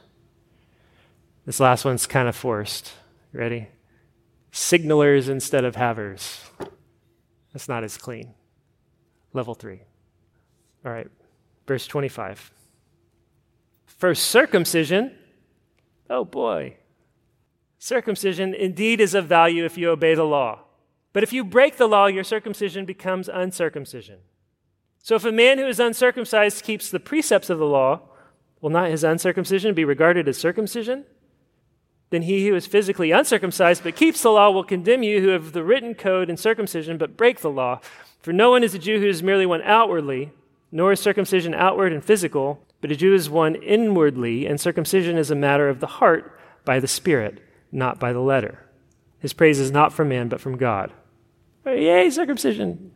This 1.47 1.59
last 1.59 1.83
one's 1.83 2.05
kind 2.05 2.27
of 2.27 2.35
forced. 2.35 2.93
Ready? 3.33 3.69
Signalers 4.55 5.27
instead 5.27 5.65
of 5.65 5.75
havers. 5.75 6.39
That's 7.51 7.67
not 7.67 7.83
as 7.83 7.97
clean. 7.97 8.33
Level 9.33 9.53
three. 9.53 9.81
All 10.85 10.93
right, 10.93 11.09
verse 11.67 11.85
25. 11.85 12.53
First, 13.85 14.23
circumcision. 14.23 15.11
Oh 16.09 16.23
boy. 16.23 16.77
Circumcision 17.79 18.53
indeed 18.53 19.01
is 19.01 19.13
of 19.13 19.25
value 19.25 19.65
if 19.65 19.77
you 19.77 19.89
obey 19.89 20.15
the 20.15 20.23
law. 20.23 20.61
But 21.11 21.23
if 21.23 21.33
you 21.33 21.43
break 21.43 21.75
the 21.75 21.87
law, 21.87 22.05
your 22.05 22.23
circumcision 22.23 22.85
becomes 22.85 23.27
uncircumcision. 23.27 24.19
So 24.99 25.15
if 25.15 25.25
a 25.25 25.33
man 25.33 25.57
who 25.57 25.67
is 25.67 25.81
uncircumcised 25.81 26.63
keeps 26.63 26.89
the 26.89 27.01
precepts 27.01 27.49
of 27.49 27.59
the 27.59 27.65
law, 27.65 28.03
will 28.61 28.69
not 28.69 28.89
his 28.89 29.03
uncircumcision 29.03 29.73
be 29.73 29.83
regarded 29.83 30.29
as 30.29 30.37
circumcision? 30.37 31.03
Then 32.09 32.23
he 32.23 32.47
who 32.47 32.55
is 32.55 32.67
physically 32.67 33.11
uncircumcised 33.11 33.83
but 33.83 33.95
keeps 33.95 34.21
the 34.21 34.29
law 34.29 34.51
will 34.51 34.63
condemn 34.63 35.03
you 35.03 35.21
who 35.21 35.29
have 35.29 35.51
the 35.51 35.63
written 35.63 35.95
code 35.95 36.29
and 36.29 36.39
circumcision 36.39 36.97
but 36.97 37.17
break 37.17 37.41
the 37.41 37.49
law. 37.49 37.79
For 38.21 38.31
no 38.31 38.49
one 38.49 38.63
is 38.63 38.73
a 38.73 38.79
Jew 38.79 38.99
who 38.99 39.07
is 39.07 39.23
merely 39.23 39.45
one 39.45 39.61
outwardly, 39.63 40.31
nor 40.71 40.91
is 40.91 40.99
circumcision 40.99 41.53
outward 41.53 41.93
and 41.93 42.03
physical, 42.03 42.61
but 42.81 42.91
a 42.91 42.95
Jew 42.95 43.13
is 43.13 43.29
one 43.29 43.55
inwardly, 43.55 44.45
and 44.45 44.59
circumcision 44.59 45.17
is 45.17 45.31
a 45.31 45.35
matter 45.35 45.69
of 45.69 45.79
the 45.79 45.87
heart 45.87 46.37
by 46.65 46.79
the 46.79 46.87
Spirit, 46.87 47.41
not 47.71 47.99
by 47.99 48.13
the 48.13 48.19
letter. 48.19 48.65
His 49.19 49.33
praise 49.33 49.59
is 49.59 49.71
not 49.71 49.93
from 49.93 50.09
man, 50.09 50.27
but 50.27 50.41
from 50.41 50.57
God. 50.57 50.91
Yay, 51.65 52.09
circumcision. 52.09 52.91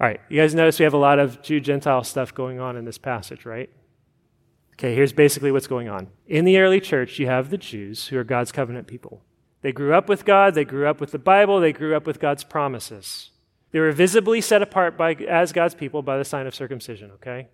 All 0.00 0.06
right, 0.06 0.20
you 0.28 0.40
guys 0.40 0.54
notice 0.54 0.78
we 0.78 0.84
have 0.84 0.94
a 0.94 0.98
lot 0.98 1.18
of 1.18 1.42
Jew 1.42 1.60
Gentile 1.60 2.04
stuff 2.04 2.34
going 2.34 2.60
on 2.60 2.76
in 2.76 2.84
this 2.84 2.98
passage, 2.98 3.44
right? 3.44 3.70
Okay, 4.78 4.94
here's 4.94 5.14
basically 5.14 5.50
what's 5.50 5.66
going 5.66 5.88
on. 5.88 6.08
In 6.26 6.44
the 6.44 6.58
early 6.58 6.80
church, 6.80 7.18
you 7.18 7.26
have 7.26 7.48
the 7.48 7.56
Jews 7.56 8.08
who 8.08 8.18
are 8.18 8.24
God's 8.24 8.52
covenant 8.52 8.86
people. 8.86 9.22
They 9.62 9.72
grew 9.72 9.94
up 9.94 10.06
with 10.06 10.26
God, 10.26 10.54
they 10.54 10.66
grew 10.66 10.86
up 10.86 11.00
with 11.00 11.12
the 11.12 11.18
Bible, 11.18 11.60
they 11.60 11.72
grew 11.72 11.96
up 11.96 12.06
with 12.06 12.20
God's 12.20 12.44
promises. 12.44 13.30
They 13.72 13.80
were 13.80 13.90
visibly 13.90 14.42
set 14.42 14.60
apart 14.60 14.98
by, 14.98 15.14
as 15.14 15.52
God's 15.52 15.74
people 15.74 16.02
by 16.02 16.18
the 16.18 16.24
sign 16.24 16.46
of 16.46 16.54
circumcision, 16.54 17.10
okay? 17.12 17.48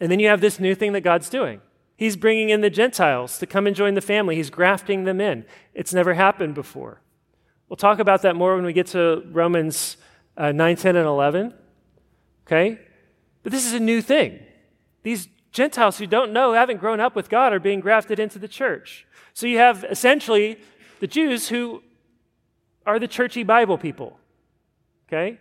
And 0.00 0.10
then 0.10 0.18
you 0.18 0.28
have 0.28 0.40
this 0.40 0.58
new 0.58 0.74
thing 0.74 0.92
that 0.92 1.02
God's 1.02 1.28
doing. 1.28 1.60
He's 1.96 2.16
bringing 2.16 2.50
in 2.50 2.60
the 2.60 2.70
Gentiles 2.70 3.38
to 3.38 3.46
come 3.46 3.66
and 3.66 3.74
join 3.74 3.94
the 3.94 4.00
family. 4.00 4.34
He's 4.34 4.50
grafting 4.50 5.04
them 5.04 5.20
in. 5.20 5.46
It's 5.74 5.94
never 5.94 6.14
happened 6.14 6.54
before. 6.54 7.00
We'll 7.68 7.76
talk 7.76 8.00
about 8.00 8.22
that 8.22 8.36
more 8.36 8.56
when 8.56 8.64
we 8.64 8.72
get 8.72 8.88
to 8.88 9.22
Romans 9.30 9.96
uh, 10.36 10.52
9, 10.52 10.76
10, 10.76 10.96
and 10.96 11.06
11. 11.06 11.54
Okay? 12.46 12.78
But 13.42 13.52
this 13.52 13.64
is 13.64 13.72
a 13.72 13.80
new 13.80 14.02
thing. 14.02 14.40
These 15.02 15.28
Gentiles 15.56 15.96
who 15.96 16.06
don't 16.06 16.32
know, 16.32 16.52
haven't 16.52 16.80
grown 16.80 17.00
up 17.00 17.16
with 17.16 17.30
God, 17.30 17.54
are 17.54 17.58
being 17.58 17.80
grafted 17.80 18.20
into 18.20 18.38
the 18.38 18.46
church. 18.46 19.06
So 19.32 19.46
you 19.46 19.56
have 19.56 19.86
essentially 19.88 20.58
the 21.00 21.06
Jews 21.06 21.48
who 21.48 21.82
are 22.84 22.98
the 22.98 23.08
churchy 23.08 23.42
Bible 23.42 23.78
people. 23.78 24.20
Okay? 25.08 25.38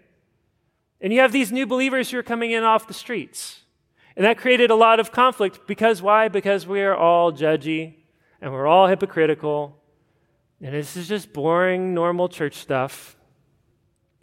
And 1.01 1.11
you 1.11 1.19
have 1.19 1.33
these 1.33 1.51
new 1.51 1.67
believers 1.67 2.09
who 2.09 2.17
are 2.17 2.23
coming 2.23 2.51
in 2.51 2.63
off 2.63 2.87
the 2.87 2.93
streets. 2.93 3.61
And 4.15 4.25
that 4.25 4.37
created 4.37 4.71
a 4.71 4.75
lot 4.75 5.01
of 5.01 5.11
conflict 5.11 5.67
because 5.67 6.01
why? 6.01 6.29
Because 6.29 6.65
we 6.65 6.81
are 6.81 6.95
all 6.95 7.33
judgy 7.33 7.95
and 8.41 8.53
we're 8.53 8.67
all 8.67 8.87
hypocritical. 8.87 9.77
And 10.61 10.73
this 10.73 10.95
is 10.95 11.09
just 11.09 11.33
boring, 11.33 11.93
normal 11.93 12.29
church 12.29 12.55
stuff. 12.55 13.17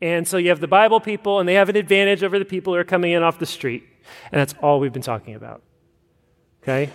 And 0.00 0.26
so 0.26 0.38
you 0.38 0.48
have 0.48 0.60
the 0.60 0.66
Bible 0.66 1.00
people, 1.00 1.38
and 1.38 1.48
they 1.48 1.54
have 1.54 1.68
an 1.68 1.76
advantage 1.76 2.24
over 2.24 2.38
the 2.38 2.44
people 2.44 2.72
who 2.72 2.80
are 2.80 2.84
coming 2.84 3.12
in 3.12 3.22
off 3.22 3.38
the 3.38 3.46
street. 3.46 3.84
And 4.32 4.40
that's 4.40 4.54
all 4.60 4.80
we've 4.80 4.92
been 4.92 5.02
talking 5.02 5.36
about. 5.36 5.62
Okay? 6.62 6.90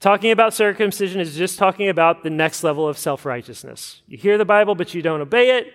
Talking 0.00 0.32
about 0.32 0.52
circumcision 0.52 1.20
is 1.20 1.36
just 1.36 1.58
talking 1.58 1.88
about 1.88 2.24
the 2.24 2.30
next 2.30 2.64
level 2.64 2.88
of 2.88 2.98
self 2.98 3.24
righteousness. 3.24 4.02
You 4.06 4.18
hear 4.18 4.36
the 4.36 4.44
Bible, 4.44 4.74
but 4.74 4.94
you 4.94 5.02
don't 5.02 5.20
obey 5.20 5.58
it. 5.58 5.72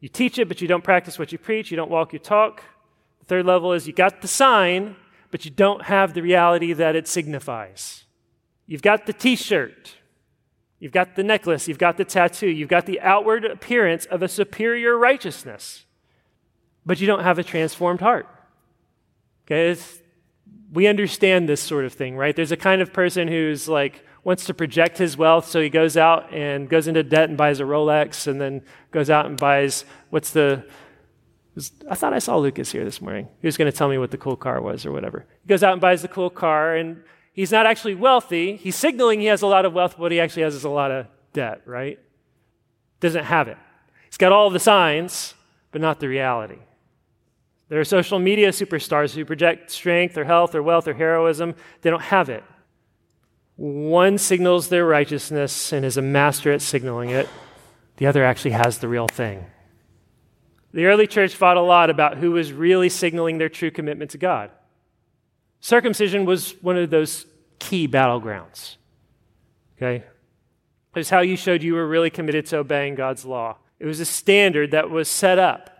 You 0.00 0.08
teach 0.08 0.38
it, 0.38 0.48
but 0.48 0.60
you 0.60 0.68
don't 0.68 0.84
practice 0.84 1.18
what 1.18 1.32
you 1.32 1.38
preach. 1.38 1.70
You 1.70 1.76
don't 1.76 1.90
walk 1.90 2.12
your 2.12 2.20
talk. 2.20 2.62
The 3.20 3.26
third 3.26 3.46
level 3.46 3.72
is 3.72 3.86
you 3.86 3.92
got 3.92 4.22
the 4.22 4.28
sign, 4.28 4.96
but 5.30 5.44
you 5.44 5.50
don't 5.50 5.82
have 5.82 6.14
the 6.14 6.22
reality 6.22 6.72
that 6.72 6.96
it 6.96 7.06
signifies. 7.06 8.04
You've 8.66 8.82
got 8.82 9.06
the 9.06 9.12
t 9.12 9.36
shirt, 9.36 9.96
you've 10.78 10.92
got 10.92 11.14
the 11.14 11.22
necklace, 11.22 11.68
you've 11.68 11.78
got 11.78 11.96
the 11.96 12.04
tattoo, 12.04 12.48
you've 12.48 12.68
got 12.68 12.86
the 12.86 13.00
outward 13.00 13.44
appearance 13.44 14.06
of 14.06 14.22
a 14.22 14.28
superior 14.28 14.98
righteousness, 14.98 15.84
but 16.84 17.00
you 17.00 17.06
don't 17.06 17.22
have 17.22 17.38
a 17.38 17.44
transformed 17.44 18.00
heart. 18.00 18.26
Okay, 19.44 19.70
it's, 19.70 20.00
we 20.76 20.86
understand 20.86 21.48
this 21.48 21.62
sort 21.62 21.86
of 21.86 21.94
thing, 21.94 22.16
right? 22.16 22.36
There's 22.36 22.52
a 22.52 22.56
kind 22.56 22.82
of 22.82 22.92
person 22.92 23.28
who's 23.28 23.66
like 23.66 24.04
wants 24.24 24.44
to 24.44 24.54
project 24.54 24.98
his 24.98 25.16
wealth, 25.16 25.48
so 25.48 25.60
he 25.60 25.70
goes 25.70 25.96
out 25.96 26.32
and 26.34 26.68
goes 26.68 26.86
into 26.86 27.02
debt 27.02 27.30
and 27.30 27.38
buys 27.38 27.60
a 27.60 27.62
Rolex, 27.62 28.26
and 28.26 28.38
then 28.38 28.62
goes 28.90 29.08
out 29.08 29.24
and 29.24 29.38
buys 29.38 29.86
what's 30.10 30.30
the 30.30 30.66
I 31.90 31.94
thought 31.94 32.12
I 32.12 32.18
saw 32.18 32.36
Lucas 32.36 32.70
here 32.70 32.84
this 32.84 33.00
morning. 33.00 33.28
He 33.40 33.46
was 33.46 33.56
going 33.56 33.70
to 33.72 33.76
tell 33.76 33.88
me 33.88 33.96
what 33.96 34.10
the 34.10 34.18
cool 34.18 34.36
car 34.36 34.60
was 34.60 34.84
or 34.84 34.92
whatever. 34.92 35.24
He 35.40 35.48
goes 35.48 35.62
out 35.62 35.72
and 35.72 35.80
buys 35.80 36.02
the 36.02 36.08
cool 36.08 36.28
car, 36.28 36.76
and 36.76 37.02
he's 37.32 37.50
not 37.50 37.64
actually 37.64 37.94
wealthy. 37.94 38.56
He's 38.56 38.76
signaling 38.76 39.20
he 39.20 39.26
has 39.26 39.40
a 39.40 39.46
lot 39.46 39.64
of 39.64 39.72
wealth, 39.72 39.92
but 39.92 40.00
what 40.00 40.12
he 40.12 40.20
actually 40.20 40.42
has 40.42 40.54
is 40.54 40.64
a 40.64 40.68
lot 40.68 40.90
of 40.90 41.06
debt, 41.32 41.62
right? 41.64 41.98
Doesn't 43.00 43.24
have 43.24 43.48
it. 43.48 43.56
He's 44.04 44.18
got 44.18 44.32
all 44.32 44.50
the 44.50 44.60
signs, 44.60 45.32
but 45.72 45.80
not 45.80 45.98
the 45.98 46.08
reality. 46.08 46.58
There 47.68 47.80
are 47.80 47.84
social 47.84 48.18
media 48.18 48.50
superstars 48.50 49.14
who 49.14 49.24
project 49.24 49.70
strength 49.70 50.16
or 50.16 50.24
health 50.24 50.54
or 50.54 50.62
wealth 50.62 50.86
or 50.86 50.94
heroism. 50.94 51.54
They 51.82 51.90
don't 51.90 52.02
have 52.02 52.28
it. 52.28 52.44
One 53.56 54.18
signals 54.18 54.68
their 54.68 54.86
righteousness 54.86 55.72
and 55.72 55.84
is 55.84 55.96
a 55.96 56.02
master 56.02 56.52
at 56.52 56.62
signaling 56.62 57.10
it, 57.10 57.28
the 57.96 58.06
other 58.06 58.24
actually 58.24 58.50
has 58.52 58.78
the 58.78 58.88
real 58.88 59.08
thing. 59.08 59.46
The 60.72 60.84
early 60.84 61.06
church 61.06 61.34
fought 61.34 61.56
a 61.56 61.62
lot 61.62 61.88
about 61.88 62.18
who 62.18 62.32
was 62.32 62.52
really 62.52 62.90
signaling 62.90 63.38
their 63.38 63.48
true 63.48 63.70
commitment 63.70 64.10
to 64.10 64.18
God. 64.18 64.50
Circumcision 65.60 66.26
was 66.26 66.52
one 66.62 66.76
of 66.76 66.90
those 66.90 67.24
key 67.58 67.88
battlegrounds. 67.88 68.76
Okay? 69.76 69.96
It 69.96 70.04
was 70.94 71.08
how 71.08 71.20
you 71.20 71.36
showed 71.36 71.62
you 71.62 71.74
were 71.74 71.88
really 71.88 72.10
committed 72.10 72.46
to 72.46 72.58
obeying 72.58 72.94
God's 72.94 73.24
law. 73.24 73.56
It 73.80 73.86
was 73.86 74.00
a 74.00 74.04
standard 74.04 74.70
that 74.72 74.90
was 74.90 75.08
set 75.08 75.38
up. 75.38 75.75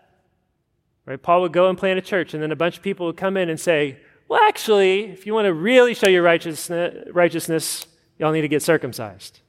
Right? 1.07 1.21
Paul 1.21 1.41
would 1.41 1.53
go 1.53 1.69
and 1.69 1.77
plant 1.77 1.97
a 1.97 2.01
church, 2.01 2.33
and 2.33 2.43
then 2.43 2.51
a 2.51 2.55
bunch 2.55 2.75
of 2.77 2.83
people 2.83 3.05
would 3.05 3.17
come 3.17 3.37
in 3.37 3.49
and 3.49 3.59
say, 3.59 3.97
Well, 4.27 4.41
actually, 4.43 5.05
if 5.05 5.25
you 5.25 5.33
want 5.33 5.45
to 5.45 5.53
really 5.53 5.93
show 5.93 6.09
your 6.09 6.21
righteousness, 6.21 7.07
righteousness 7.13 7.87
y'all 8.19 8.33
need 8.33 8.41
to 8.41 8.49
get 8.49 8.61
circumcised. 8.61 9.39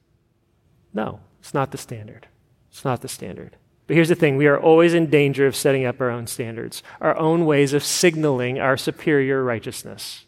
No, 0.93 1.19
it's 1.39 1.53
not 1.53 1.71
the 1.71 1.77
standard. 1.77 2.27
It's 2.71 2.85
not 2.85 3.01
the 3.01 3.09
standard. 3.09 3.57
But 3.87 3.95
here's 3.95 4.07
the 4.07 4.15
thing 4.15 4.37
we 4.37 4.47
are 4.47 4.59
always 4.59 4.93
in 4.93 5.09
danger 5.09 5.45
of 5.47 5.55
setting 5.55 5.85
up 5.85 5.99
our 5.99 6.09
own 6.09 6.27
standards, 6.27 6.81
our 7.01 7.17
own 7.17 7.45
ways 7.45 7.73
of 7.73 7.83
signaling 7.83 8.57
our 8.57 8.77
superior 8.77 9.43
righteousness. 9.43 10.25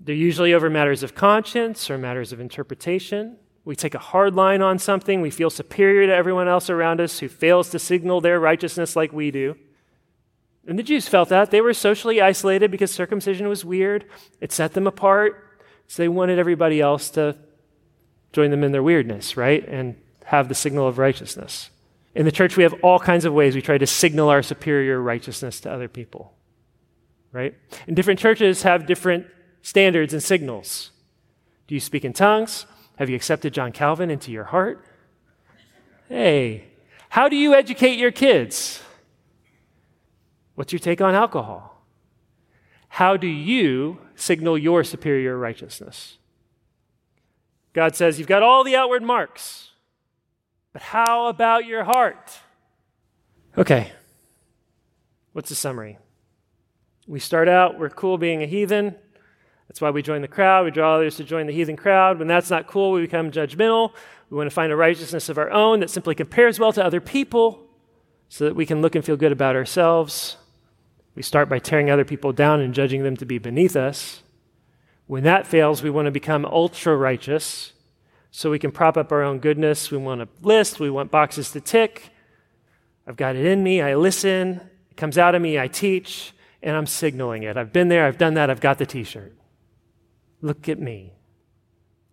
They're 0.00 0.14
usually 0.14 0.54
over 0.54 0.70
matters 0.70 1.02
of 1.02 1.14
conscience 1.14 1.90
or 1.90 1.98
matters 1.98 2.32
of 2.32 2.40
interpretation. 2.40 3.36
We 3.64 3.76
take 3.76 3.94
a 3.94 3.98
hard 3.98 4.34
line 4.34 4.62
on 4.62 4.78
something, 4.78 5.20
we 5.20 5.30
feel 5.30 5.50
superior 5.50 6.06
to 6.06 6.14
everyone 6.14 6.48
else 6.48 6.70
around 6.70 7.00
us 7.00 7.18
who 7.18 7.28
fails 7.28 7.68
to 7.70 7.78
signal 7.78 8.20
their 8.20 8.40
righteousness 8.40 8.96
like 8.96 9.12
we 9.12 9.30
do. 9.30 9.56
And 10.66 10.78
the 10.78 10.82
Jews 10.82 11.08
felt 11.08 11.28
that. 11.30 11.50
They 11.50 11.60
were 11.60 11.74
socially 11.74 12.20
isolated 12.20 12.70
because 12.70 12.90
circumcision 12.92 13.48
was 13.48 13.64
weird. 13.64 14.04
It 14.40 14.52
set 14.52 14.74
them 14.74 14.86
apart. 14.86 15.58
So 15.88 16.02
they 16.02 16.08
wanted 16.08 16.38
everybody 16.38 16.80
else 16.80 17.10
to 17.10 17.36
join 18.32 18.50
them 18.50 18.64
in 18.64 18.72
their 18.72 18.82
weirdness, 18.82 19.36
right? 19.36 19.66
And 19.68 19.96
have 20.24 20.48
the 20.48 20.54
signal 20.54 20.86
of 20.86 20.98
righteousness. 20.98 21.70
In 22.14 22.24
the 22.24 22.32
church, 22.32 22.56
we 22.56 22.62
have 22.62 22.74
all 22.82 22.98
kinds 22.98 23.24
of 23.24 23.32
ways 23.32 23.54
we 23.54 23.62
try 23.62 23.78
to 23.78 23.86
signal 23.86 24.28
our 24.28 24.42
superior 24.42 25.00
righteousness 25.00 25.60
to 25.60 25.72
other 25.72 25.88
people, 25.88 26.34
right? 27.32 27.54
And 27.86 27.96
different 27.96 28.20
churches 28.20 28.62
have 28.62 28.86
different 28.86 29.26
standards 29.62 30.12
and 30.12 30.22
signals. 30.22 30.90
Do 31.66 31.74
you 31.74 31.80
speak 31.80 32.04
in 32.04 32.12
tongues? 32.12 32.66
Have 32.96 33.08
you 33.08 33.16
accepted 33.16 33.54
John 33.54 33.72
Calvin 33.72 34.10
into 34.10 34.30
your 34.30 34.44
heart? 34.44 34.84
Hey, 36.08 36.64
how 37.08 37.28
do 37.28 37.36
you 37.36 37.54
educate 37.54 37.98
your 37.98 38.12
kids? 38.12 38.81
What's 40.54 40.72
your 40.72 40.80
take 40.80 41.00
on 41.00 41.14
alcohol? 41.14 41.82
How 42.88 43.16
do 43.16 43.26
you 43.26 43.98
signal 44.14 44.58
your 44.58 44.84
superior 44.84 45.36
righteousness? 45.36 46.18
God 47.72 47.96
says, 47.96 48.18
You've 48.18 48.28
got 48.28 48.42
all 48.42 48.64
the 48.64 48.76
outward 48.76 49.02
marks. 49.02 49.70
But 50.72 50.82
how 50.82 51.28
about 51.28 51.66
your 51.66 51.84
heart? 51.84 52.38
Okay, 53.56 53.92
what's 55.32 55.48
the 55.50 55.54
summary? 55.54 55.98
We 57.06 57.18
start 57.18 57.48
out, 57.48 57.78
we're 57.78 57.90
cool 57.90 58.16
being 58.16 58.42
a 58.42 58.46
heathen. 58.46 58.94
That's 59.68 59.80
why 59.80 59.90
we 59.90 60.02
join 60.02 60.22
the 60.22 60.28
crowd. 60.28 60.64
We 60.66 60.70
draw 60.70 60.96
others 60.96 61.16
to 61.16 61.24
join 61.24 61.46
the 61.46 61.52
heathen 61.52 61.76
crowd. 61.76 62.18
When 62.18 62.28
that's 62.28 62.50
not 62.50 62.66
cool, 62.66 62.92
we 62.92 63.00
become 63.00 63.30
judgmental. 63.30 63.92
We 64.28 64.36
want 64.36 64.48
to 64.48 64.54
find 64.54 64.70
a 64.70 64.76
righteousness 64.76 65.28
of 65.28 65.38
our 65.38 65.50
own 65.50 65.80
that 65.80 65.90
simply 65.90 66.14
compares 66.14 66.58
well 66.58 66.72
to 66.72 66.84
other 66.84 67.00
people 67.00 67.68
so 68.28 68.44
that 68.44 68.54
we 68.54 68.66
can 68.66 68.82
look 68.82 68.94
and 68.94 69.04
feel 69.04 69.16
good 69.16 69.32
about 69.32 69.56
ourselves. 69.56 70.36
We 71.14 71.22
start 71.22 71.48
by 71.48 71.58
tearing 71.58 71.90
other 71.90 72.04
people 72.04 72.32
down 72.32 72.60
and 72.60 72.74
judging 72.74 73.02
them 73.02 73.16
to 73.18 73.26
be 73.26 73.38
beneath 73.38 73.76
us. 73.76 74.22
When 75.06 75.24
that 75.24 75.46
fails, 75.46 75.82
we 75.82 75.90
want 75.90 76.06
to 76.06 76.10
become 76.10 76.44
ultra 76.46 76.96
righteous 76.96 77.72
so 78.30 78.50
we 78.50 78.58
can 78.58 78.72
prop 78.72 78.96
up 78.96 79.12
our 79.12 79.22
own 79.22 79.40
goodness. 79.40 79.90
We 79.90 79.98
want 79.98 80.22
a 80.22 80.28
list, 80.40 80.80
we 80.80 80.88
want 80.88 81.10
boxes 81.10 81.50
to 81.52 81.60
tick. 81.60 82.10
I've 83.06 83.16
got 83.16 83.36
it 83.36 83.44
in 83.44 83.62
me, 83.62 83.82
I 83.82 83.94
listen, 83.94 84.60
it 84.90 84.96
comes 84.96 85.18
out 85.18 85.34
of 85.34 85.42
me, 85.42 85.58
I 85.58 85.68
teach, 85.68 86.32
and 86.62 86.76
I'm 86.76 86.86
signaling 86.86 87.42
it. 87.42 87.56
I've 87.56 87.72
been 87.72 87.88
there, 87.88 88.06
I've 88.06 88.18
done 88.18 88.34
that, 88.34 88.48
I've 88.48 88.60
got 88.60 88.78
the 88.78 88.86
t 88.86 89.04
shirt. 89.04 89.36
Look 90.40 90.68
at 90.68 90.78
me. 90.78 91.12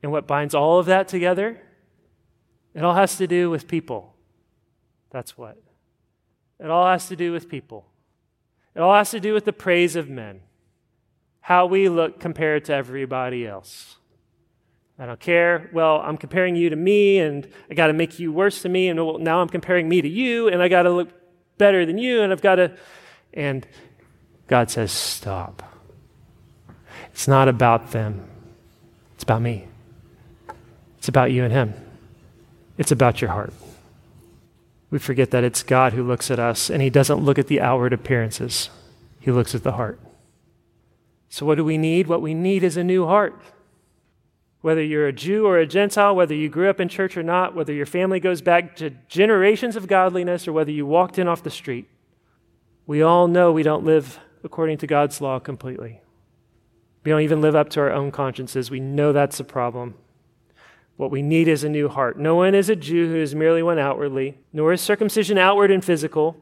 And 0.01 0.11
what 0.11 0.27
binds 0.27 0.55
all 0.55 0.79
of 0.79 0.87
that 0.87 1.07
together? 1.07 1.61
It 2.73 2.83
all 2.83 2.95
has 2.95 3.17
to 3.17 3.27
do 3.27 3.49
with 3.49 3.67
people. 3.67 4.15
That's 5.09 5.37
what. 5.37 5.57
It 6.59 6.69
all 6.69 6.87
has 6.87 7.07
to 7.07 7.15
do 7.15 7.31
with 7.31 7.49
people. 7.49 7.88
It 8.75 8.79
all 8.79 8.93
has 8.93 9.11
to 9.11 9.19
do 9.19 9.33
with 9.33 9.45
the 9.45 9.53
praise 9.53 9.95
of 9.95 10.09
men, 10.09 10.41
how 11.41 11.65
we 11.65 11.89
look 11.89 12.19
compared 12.19 12.65
to 12.65 12.73
everybody 12.73 13.45
else. 13.45 13.97
I 14.97 15.05
don't 15.05 15.19
care. 15.19 15.69
Well, 15.71 16.01
I'm 16.03 16.17
comparing 16.17 16.55
you 16.55 16.69
to 16.69 16.75
me, 16.75 17.19
and 17.19 17.47
I 17.71 17.73
got 17.73 17.87
to 17.87 17.93
make 17.93 18.19
you 18.19 18.33
worse 18.33 18.61
than 18.61 18.73
me, 18.73 18.89
and 18.89 19.03
well, 19.03 19.17
now 19.17 19.41
I'm 19.41 19.47
comparing 19.47 19.87
me 19.87 20.01
to 20.01 20.09
you, 20.09 20.49
and 20.49 20.61
I 20.61 20.67
got 20.67 20.83
to 20.83 20.91
look 20.91 21.09
better 21.57 21.85
than 21.85 21.97
you, 21.97 22.21
and 22.21 22.31
I've 22.31 22.41
got 22.41 22.55
to. 22.55 22.75
And 23.33 23.65
God 24.47 24.69
says, 24.69 24.91
Stop. 24.91 25.63
It's 27.11 27.27
not 27.27 27.47
about 27.47 27.91
them, 27.91 28.27
it's 29.13 29.23
about 29.23 29.41
me. 29.41 29.67
It's 30.97 31.07
about 31.07 31.31
you 31.31 31.45
and 31.45 31.53
Him. 31.53 31.73
It's 32.77 32.91
about 32.91 33.21
your 33.21 33.31
heart. 33.31 33.53
We 34.91 34.99
forget 34.99 35.31
that 35.31 35.43
it's 35.43 35.61
God 35.61 35.93
who 35.93 36.03
looks 36.03 36.31
at 36.31 36.39
us, 36.39 36.69
and 36.69 36.81
He 36.81 36.89
doesn't 36.89 37.23
look 37.23 37.37
at 37.37 37.47
the 37.47 37.61
outward 37.61 37.93
appearances, 37.93 38.69
He 39.19 39.31
looks 39.31 39.53
at 39.53 39.63
the 39.63 39.73
heart. 39.73 39.99
So, 41.29 41.45
what 41.45 41.55
do 41.55 41.63
we 41.63 41.77
need? 41.77 42.07
What 42.07 42.21
we 42.21 42.33
need 42.33 42.63
is 42.63 42.75
a 42.75 42.83
new 42.83 43.05
heart. 43.05 43.39
Whether 44.61 44.83
you're 44.83 45.07
a 45.07 45.13
Jew 45.13 45.45
or 45.45 45.57
a 45.57 45.65
Gentile, 45.65 46.15
whether 46.15 46.35
you 46.35 46.49
grew 46.49 46.69
up 46.69 46.81
in 46.81 46.89
church 46.89 47.15
or 47.15 47.23
not, 47.23 47.55
whether 47.55 47.71
your 47.71 47.85
family 47.85 48.19
goes 48.19 48.41
back 48.41 48.75
to 48.77 48.89
generations 49.07 49.75
of 49.75 49.87
godliness 49.87 50.47
or 50.47 50.53
whether 50.53 50.71
you 50.71 50.85
walked 50.85 51.17
in 51.17 51.27
off 51.27 51.43
the 51.43 51.49
street, 51.49 51.87
we 52.85 53.01
all 53.01 53.27
know 53.27 53.51
we 53.51 53.63
don't 53.63 53.85
live 53.85 54.19
according 54.43 54.79
to 54.79 54.87
God's 54.87 55.21
law 55.21 55.39
completely. 55.39 56.01
We 57.03 57.11
don't 57.11 57.21
even 57.21 57.39
live 57.39 57.55
up 57.55 57.69
to 57.69 57.79
our 57.79 57.91
own 57.91 58.11
consciences. 58.11 58.69
We 58.69 58.79
know 58.79 59.13
that's 59.13 59.39
a 59.39 59.45
problem. 59.45 59.95
What 60.99 61.11
we 61.11 61.21
need 61.21 61.47
is 61.47 61.63
a 61.63 61.69
new 61.69 61.87
heart. 61.87 62.19
No 62.19 62.35
one 62.35 62.53
is 62.53 62.67
a 62.67 62.75
Jew 62.75 63.07
who 63.07 63.15
is 63.15 63.33
merely 63.33 63.63
one 63.63 63.79
outwardly, 63.79 64.37
nor 64.51 64.73
is 64.73 64.81
circumcision 64.81 65.37
outward 65.37 65.71
and 65.71 65.81
physical, 65.81 66.35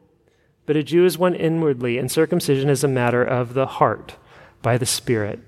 but 0.66 0.76
a 0.76 0.82
Jew 0.82 1.06
is 1.06 1.16
one 1.16 1.36
inwardly, 1.36 2.00
and 2.00 2.10
circumcision 2.10 2.68
is 2.68 2.84
a 2.84 2.88
matter 2.88 3.24
of 3.24 3.54
the 3.54 3.68
heart, 3.68 4.16
by 4.64 4.80
the 4.80 4.86
Spirit, 4.88 5.42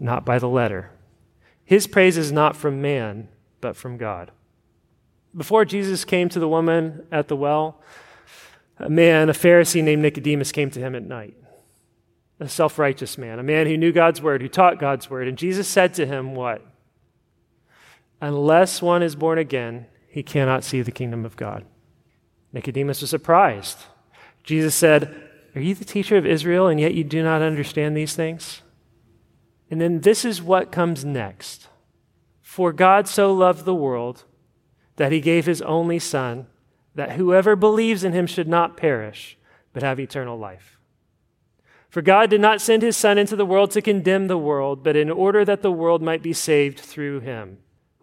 not 0.00 0.24
by 0.24 0.40
the 0.40 0.48
letter. 0.48 0.90
His 1.64 1.86
praise 1.86 2.16
is 2.16 2.32
not 2.32 2.56
from 2.56 2.82
man, 2.82 3.28
but 3.60 3.76
from 3.76 3.98
God. 3.98 4.32
Before 5.36 5.64
Jesus 5.64 6.04
came 6.04 6.28
to 6.30 6.40
the 6.40 6.48
woman 6.48 7.06
at 7.12 7.28
the 7.28 7.36
well, 7.36 7.80
a 8.78 8.90
man, 8.90 9.28
a 9.28 9.32
Pharisee 9.32 9.84
named 9.84 10.02
Nicodemus, 10.02 10.50
came 10.50 10.72
to 10.72 10.80
him 10.80 10.96
at 10.96 11.04
night. 11.04 11.36
A 12.40 12.48
self 12.48 12.80
righteous 12.80 13.16
man, 13.16 13.38
a 13.38 13.44
man 13.44 13.68
who 13.68 13.76
knew 13.76 13.92
God's 13.92 14.20
word, 14.20 14.42
who 14.42 14.48
taught 14.48 14.80
God's 14.80 15.08
word. 15.08 15.28
And 15.28 15.38
Jesus 15.38 15.68
said 15.68 15.94
to 15.94 16.04
him, 16.04 16.34
What? 16.34 16.66
Unless 18.20 18.80
one 18.80 19.02
is 19.02 19.16
born 19.16 19.38
again, 19.38 19.86
he 20.08 20.22
cannot 20.22 20.64
see 20.64 20.82
the 20.82 20.92
kingdom 20.92 21.24
of 21.24 21.36
God. 21.36 21.64
Nicodemus 22.52 23.00
was 23.00 23.10
surprised. 23.10 23.78
Jesus 24.44 24.74
said, 24.74 25.14
Are 25.54 25.60
you 25.60 25.74
the 25.74 25.84
teacher 25.84 26.16
of 26.16 26.24
Israel, 26.24 26.68
and 26.68 26.78
yet 26.78 26.94
you 26.94 27.04
do 27.04 27.22
not 27.22 27.42
understand 27.42 27.96
these 27.96 28.14
things? 28.14 28.62
And 29.70 29.80
then 29.80 30.00
this 30.00 30.24
is 30.24 30.40
what 30.40 30.70
comes 30.70 31.04
next. 31.04 31.68
For 32.40 32.72
God 32.72 33.08
so 33.08 33.32
loved 33.32 33.64
the 33.64 33.74
world 33.74 34.24
that 34.96 35.10
he 35.10 35.20
gave 35.20 35.46
his 35.46 35.60
only 35.62 35.98
Son, 35.98 36.46
that 36.94 37.12
whoever 37.12 37.56
believes 37.56 38.04
in 38.04 38.12
him 38.12 38.26
should 38.28 38.46
not 38.46 38.76
perish, 38.76 39.36
but 39.72 39.82
have 39.82 39.98
eternal 39.98 40.38
life. 40.38 40.78
For 41.88 42.02
God 42.02 42.30
did 42.30 42.40
not 42.40 42.60
send 42.60 42.82
his 42.82 42.96
Son 42.96 43.18
into 43.18 43.34
the 43.34 43.46
world 43.46 43.72
to 43.72 43.82
condemn 43.82 44.28
the 44.28 44.38
world, 44.38 44.84
but 44.84 44.94
in 44.94 45.10
order 45.10 45.44
that 45.44 45.62
the 45.62 45.72
world 45.72 46.02
might 46.02 46.22
be 46.22 46.32
saved 46.32 46.78
through 46.78 47.20
him. 47.20 47.58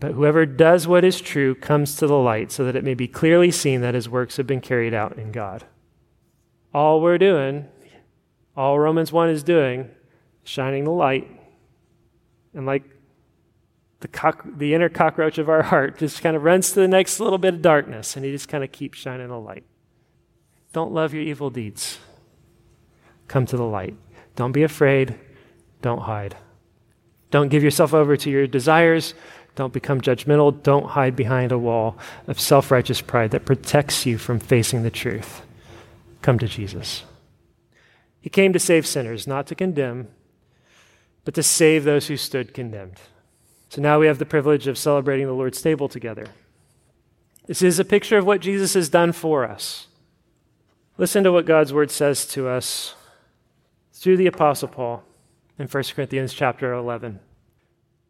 But 0.00 0.12
whoever 0.12 0.46
does 0.46 0.88
what 0.88 1.04
is 1.04 1.20
true 1.20 1.54
comes 1.54 1.94
to 1.96 2.06
the 2.06 2.16
light, 2.16 2.50
so 2.50 2.64
that 2.64 2.74
it 2.74 2.84
may 2.84 2.94
be 2.94 3.06
clearly 3.06 3.50
seen 3.50 3.82
that 3.82 3.94
his 3.94 4.08
works 4.08 4.38
have 4.38 4.46
been 4.46 4.62
carried 4.62 4.94
out 4.94 5.18
in 5.18 5.30
God. 5.30 5.64
All 6.72 7.00
we're 7.00 7.18
doing, 7.18 7.68
all 8.56 8.78
Romans 8.78 9.12
1 9.12 9.28
is 9.28 9.42
doing, 9.42 9.90
shining 10.42 10.84
the 10.84 10.90
light. 10.90 11.28
And 12.54 12.66
like 12.66 12.84
the, 14.00 14.08
cock, 14.08 14.44
the 14.56 14.74
inner 14.74 14.88
cockroach 14.88 15.38
of 15.38 15.48
our 15.48 15.62
heart 15.62 15.98
just 15.98 16.22
kind 16.22 16.34
of 16.34 16.42
runs 16.42 16.72
to 16.72 16.80
the 16.80 16.88
next 16.88 17.20
little 17.20 17.38
bit 17.38 17.54
of 17.54 17.62
darkness 17.62 18.16
and 18.16 18.24
he 18.24 18.32
just 18.32 18.48
kind 18.48 18.64
of 18.64 18.72
keeps 18.72 18.98
shining 18.98 19.28
the 19.28 19.38
light. 19.38 19.64
Don't 20.72 20.92
love 20.92 21.12
your 21.12 21.22
evil 21.22 21.50
deeds. 21.50 21.98
Come 23.28 23.46
to 23.46 23.56
the 23.56 23.64
light. 23.64 23.94
Don't 24.36 24.52
be 24.52 24.62
afraid. 24.62 25.18
Don't 25.82 26.00
hide. 26.00 26.36
Don't 27.30 27.48
give 27.48 27.62
yourself 27.62 27.94
over 27.94 28.16
to 28.16 28.30
your 28.30 28.46
desires. 28.46 29.14
Don't 29.54 29.72
become 29.72 30.00
judgmental. 30.00 30.62
Don't 30.62 30.90
hide 30.90 31.16
behind 31.16 31.52
a 31.52 31.58
wall 31.58 31.96
of 32.26 32.40
self 32.40 32.70
righteous 32.70 33.00
pride 33.00 33.30
that 33.32 33.44
protects 33.44 34.06
you 34.06 34.18
from 34.18 34.38
facing 34.38 34.82
the 34.82 34.90
truth. 34.90 35.42
Come 36.22 36.38
to 36.38 36.48
Jesus. 36.48 37.04
He 38.20 38.28
came 38.28 38.52
to 38.52 38.58
save 38.58 38.86
sinners, 38.86 39.26
not 39.26 39.46
to 39.46 39.54
condemn, 39.54 40.08
but 41.24 41.34
to 41.34 41.42
save 41.42 41.84
those 41.84 42.08
who 42.08 42.16
stood 42.16 42.54
condemned. 42.54 43.00
So 43.70 43.80
now 43.80 43.98
we 43.98 44.06
have 44.06 44.18
the 44.18 44.26
privilege 44.26 44.66
of 44.66 44.76
celebrating 44.76 45.26
the 45.26 45.32
Lord's 45.32 45.62
table 45.62 45.88
together. 45.88 46.26
This 47.46 47.62
is 47.62 47.78
a 47.78 47.84
picture 47.84 48.18
of 48.18 48.26
what 48.26 48.40
Jesus 48.40 48.74
has 48.74 48.88
done 48.88 49.12
for 49.12 49.44
us. 49.44 49.86
Listen 50.98 51.24
to 51.24 51.32
what 51.32 51.46
God's 51.46 51.72
word 51.72 51.90
says 51.90 52.26
to 52.26 52.48
us 52.48 52.94
through 53.92 54.18
the 54.18 54.26
apostle 54.26 54.68
Paul 54.68 55.02
in 55.58 55.66
1 55.66 55.84
Corinthians 55.94 56.34
chapter 56.34 56.72
11. 56.72 57.20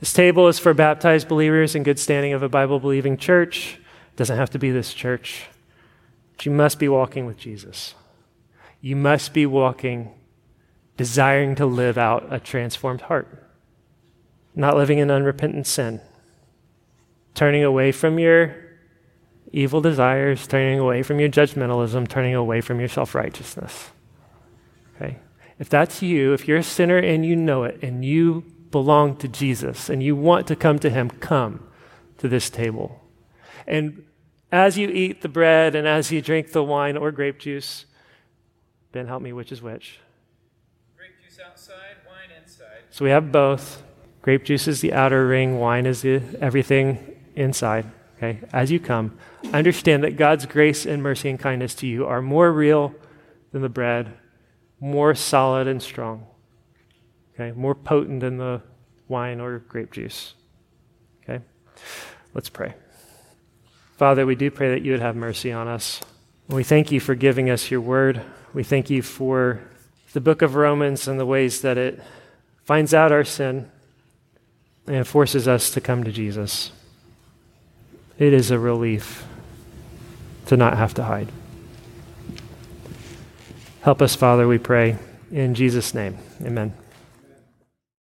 This 0.00 0.12
table 0.12 0.48
is 0.48 0.58
for 0.58 0.74
baptized 0.74 1.28
believers 1.28 1.74
in 1.74 1.82
good 1.82 1.98
standing 1.98 2.32
of 2.32 2.42
a 2.42 2.48
Bible 2.48 2.80
believing 2.80 3.16
church. 3.16 3.78
It 4.12 4.16
doesn't 4.16 4.36
have 4.36 4.50
to 4.50 4.58
be 4.58 4.70
this 4.70 4.92
church. 4.92 5.46
But 6.36 6.46
you 6.46 6.52
must 6.52 6.78
be 6.78 6.88
walking 6.88 7.26
with 7.26 7.36
Jesus. 7.36 7.94
You 8.80 8.96
must 8.96 9.34
be 9.34 9.44
walking, 9.44 10.12
desiring 10.96 11.54
to 11.56 11.66
live 11.66 11.98
out 11.98 12.26
a 12.30 12.40
transformed 12.40 13.02
heart 13.02 13.40
not 14.54 14.76
living 14.76 14.98
in 14.98 15.10
unrepentant 15.10 15.66
sin, 15.66 16.00
turning 17.34 17.64
away 17.64 17.92
from 17.92 18.18
your 18.18 18.54
evil 19.52 19.80
desires, 19.80 20.46
turning 20.46 20.78
away 20.78 21.02
from 21.02 21.20
your 21.20 21.28
judgmentalism, 21.28 22.08
turning 22.08 22.34
away 22.34 22.60
from 22.60 22.78
your 22.78 22.88
self 22.88 23.14
righteousness. 23.14 23.90
Okay? 24.96 25.18
If 25.58 25.68
that's 25.68 26.02
you, 26.02 26.32
if 26.32 26.48
you're 26.48 26.58
a 26.58 26.62
sinner 26.62 26.98
and 26.98 27.24
you 27.24 27.36
know 27.36 27.64
it, 27.64 27.82
and 27.82 28.04
you 28.04 28.44
belong 28.70 29.16
to 29.16 29.28
Jesus 29.28 29.88
and 29.88 30.02
you 30.02 30.14
want 30.14 30.46
to 30.48 30.56
come 30.56 30.78
to 30.78 30.90
Him, 30.90 31.10
come 31.10 31.66
to 32.18 32.28
this 32.28 32.50
table. 32.50 33.00
And 33.66 34.04
as 34.52 34.76
you 34.76 34.88
eat 34.88 35.22
the 35.22 35.28
bread 35.28 35.74
and 35.74 35.86
as 35.86 36.10
you 36.10 36.20
drink 36.20 36.52
the 36.52 36.64
wine 36.64 36.96
or 36.96 37.12
grape 37.12 37.38
juice, 37.38 37.86
Ben, 38.92 39.06
help 39.06 39.22
me, 39.22 39.32
which 39.32 39.52
is 39.52 39.62
which? 39.62 40.00
Grape 40.96 41.12
juice 41.22 41.38
outside, 41.44 41.96
wine 42.08 42.36
inside. 42.42 42.82
So 42.90 43.04
we 43.04 43.10
have 43.10 43.30
both. 43.30 43.82
Grape 44.22 44.44
juice 44.44 44.66
is 44.66 44.80
the 44.80 44.92
outer 44.92 45.26
ring, 45.26 45.58
wine 45.58 45.86
is 45.86 46.02
the 46.02 46.20
everything 46.40 47.16
inside. 47.36 47.86
Okay? 48.16 48.40
As 48.52 48.70
you 48.70 48.80
come, 48.80 49.16
understand 49.52 50.04
that 50.04 50.16
God's 50.16 50.44
grace 50.44 50.84
and 50.84 51.02
mercy 51.02 51.30
and 51.30 51.38
kindness 51.38 51.74
to 51.76 51.86
you 51.86 52.06
are 52.06 52.20
more 52.20 52.52
real 52.52 52.94
than 53.52 53.62
the 53.62 53.68
bread, 53.68 54.12
more 54.78 55.14
solid 55.14 55.66
and 55.66 55.82
strong. 55.82 56.26
Okay? 57.40 57.58
More 57.58 57.74
potent 57.74 58.20
than 58.20 58.36
the 58.36 58.60
wine 59.08 59.40
or 59.40 59.60
grape 59.60 59.92
juice. 59.92 60.34
Okay? 61.22 61.42
Let's 62.34 62.48
pray. 62.48 62.74
Father, 63.96 64.26
we 64.26 64.34
do 64.34 64.50
pray 64.50 64.70
that 64.70 64.82
you 64.82 64.92
would 64.92 65.00
have 65.00 65.16
mercy 65.16 65.52
on 65.52 65.68
us. 65.68 66.00
We 66.48 66.64
thank 66.64 66.90
you 66.90 67.00
for 67.00 67.14
giving 67.14 67.48
us 67.48 67.70
your 67.70 67.80
word. 67.80 68.22
We 68.52 68.64
thank 68.64 68.90
you 68.90 69.02
for 69.02 69.60
the 70.12 70.20
book 70.20 70.42
of 70.42 70.54
Romans 70.54 71.06
and 71.06 71.20
the 71.20 71.26
ways 71.26 71.60
that 71.62 71.78
it 71.78 72.02
finds 72.64 72.92
out 72.92 73.12
our 73.12 73.24
sin 73.24 73.70
and 74.86 75.06
forces 75.06 75.46
us 75.46 75.70
to 75.70 75.80
come 75.80 76.02
to 76.04 76.10
Jesus. 76.10 76.72
It 78.18 78.32
is 78.32 78.50
a 78.50 78.58
relief 78.58 79.24
to 80.46 80.56
not 80.56 80.76
have 80.76 80.94
to 80.94 81.04
hide. 81.04 81.30
Help 83.82 84.02
us, 84.02 84.14
Father, 84.14 84.48
we 84.48 84.58
pray. 84.58 84.98
In 85.30 85.54
Jesus' 85.54 85.94
name, 85.94 86.18
amen. 86.44 86.74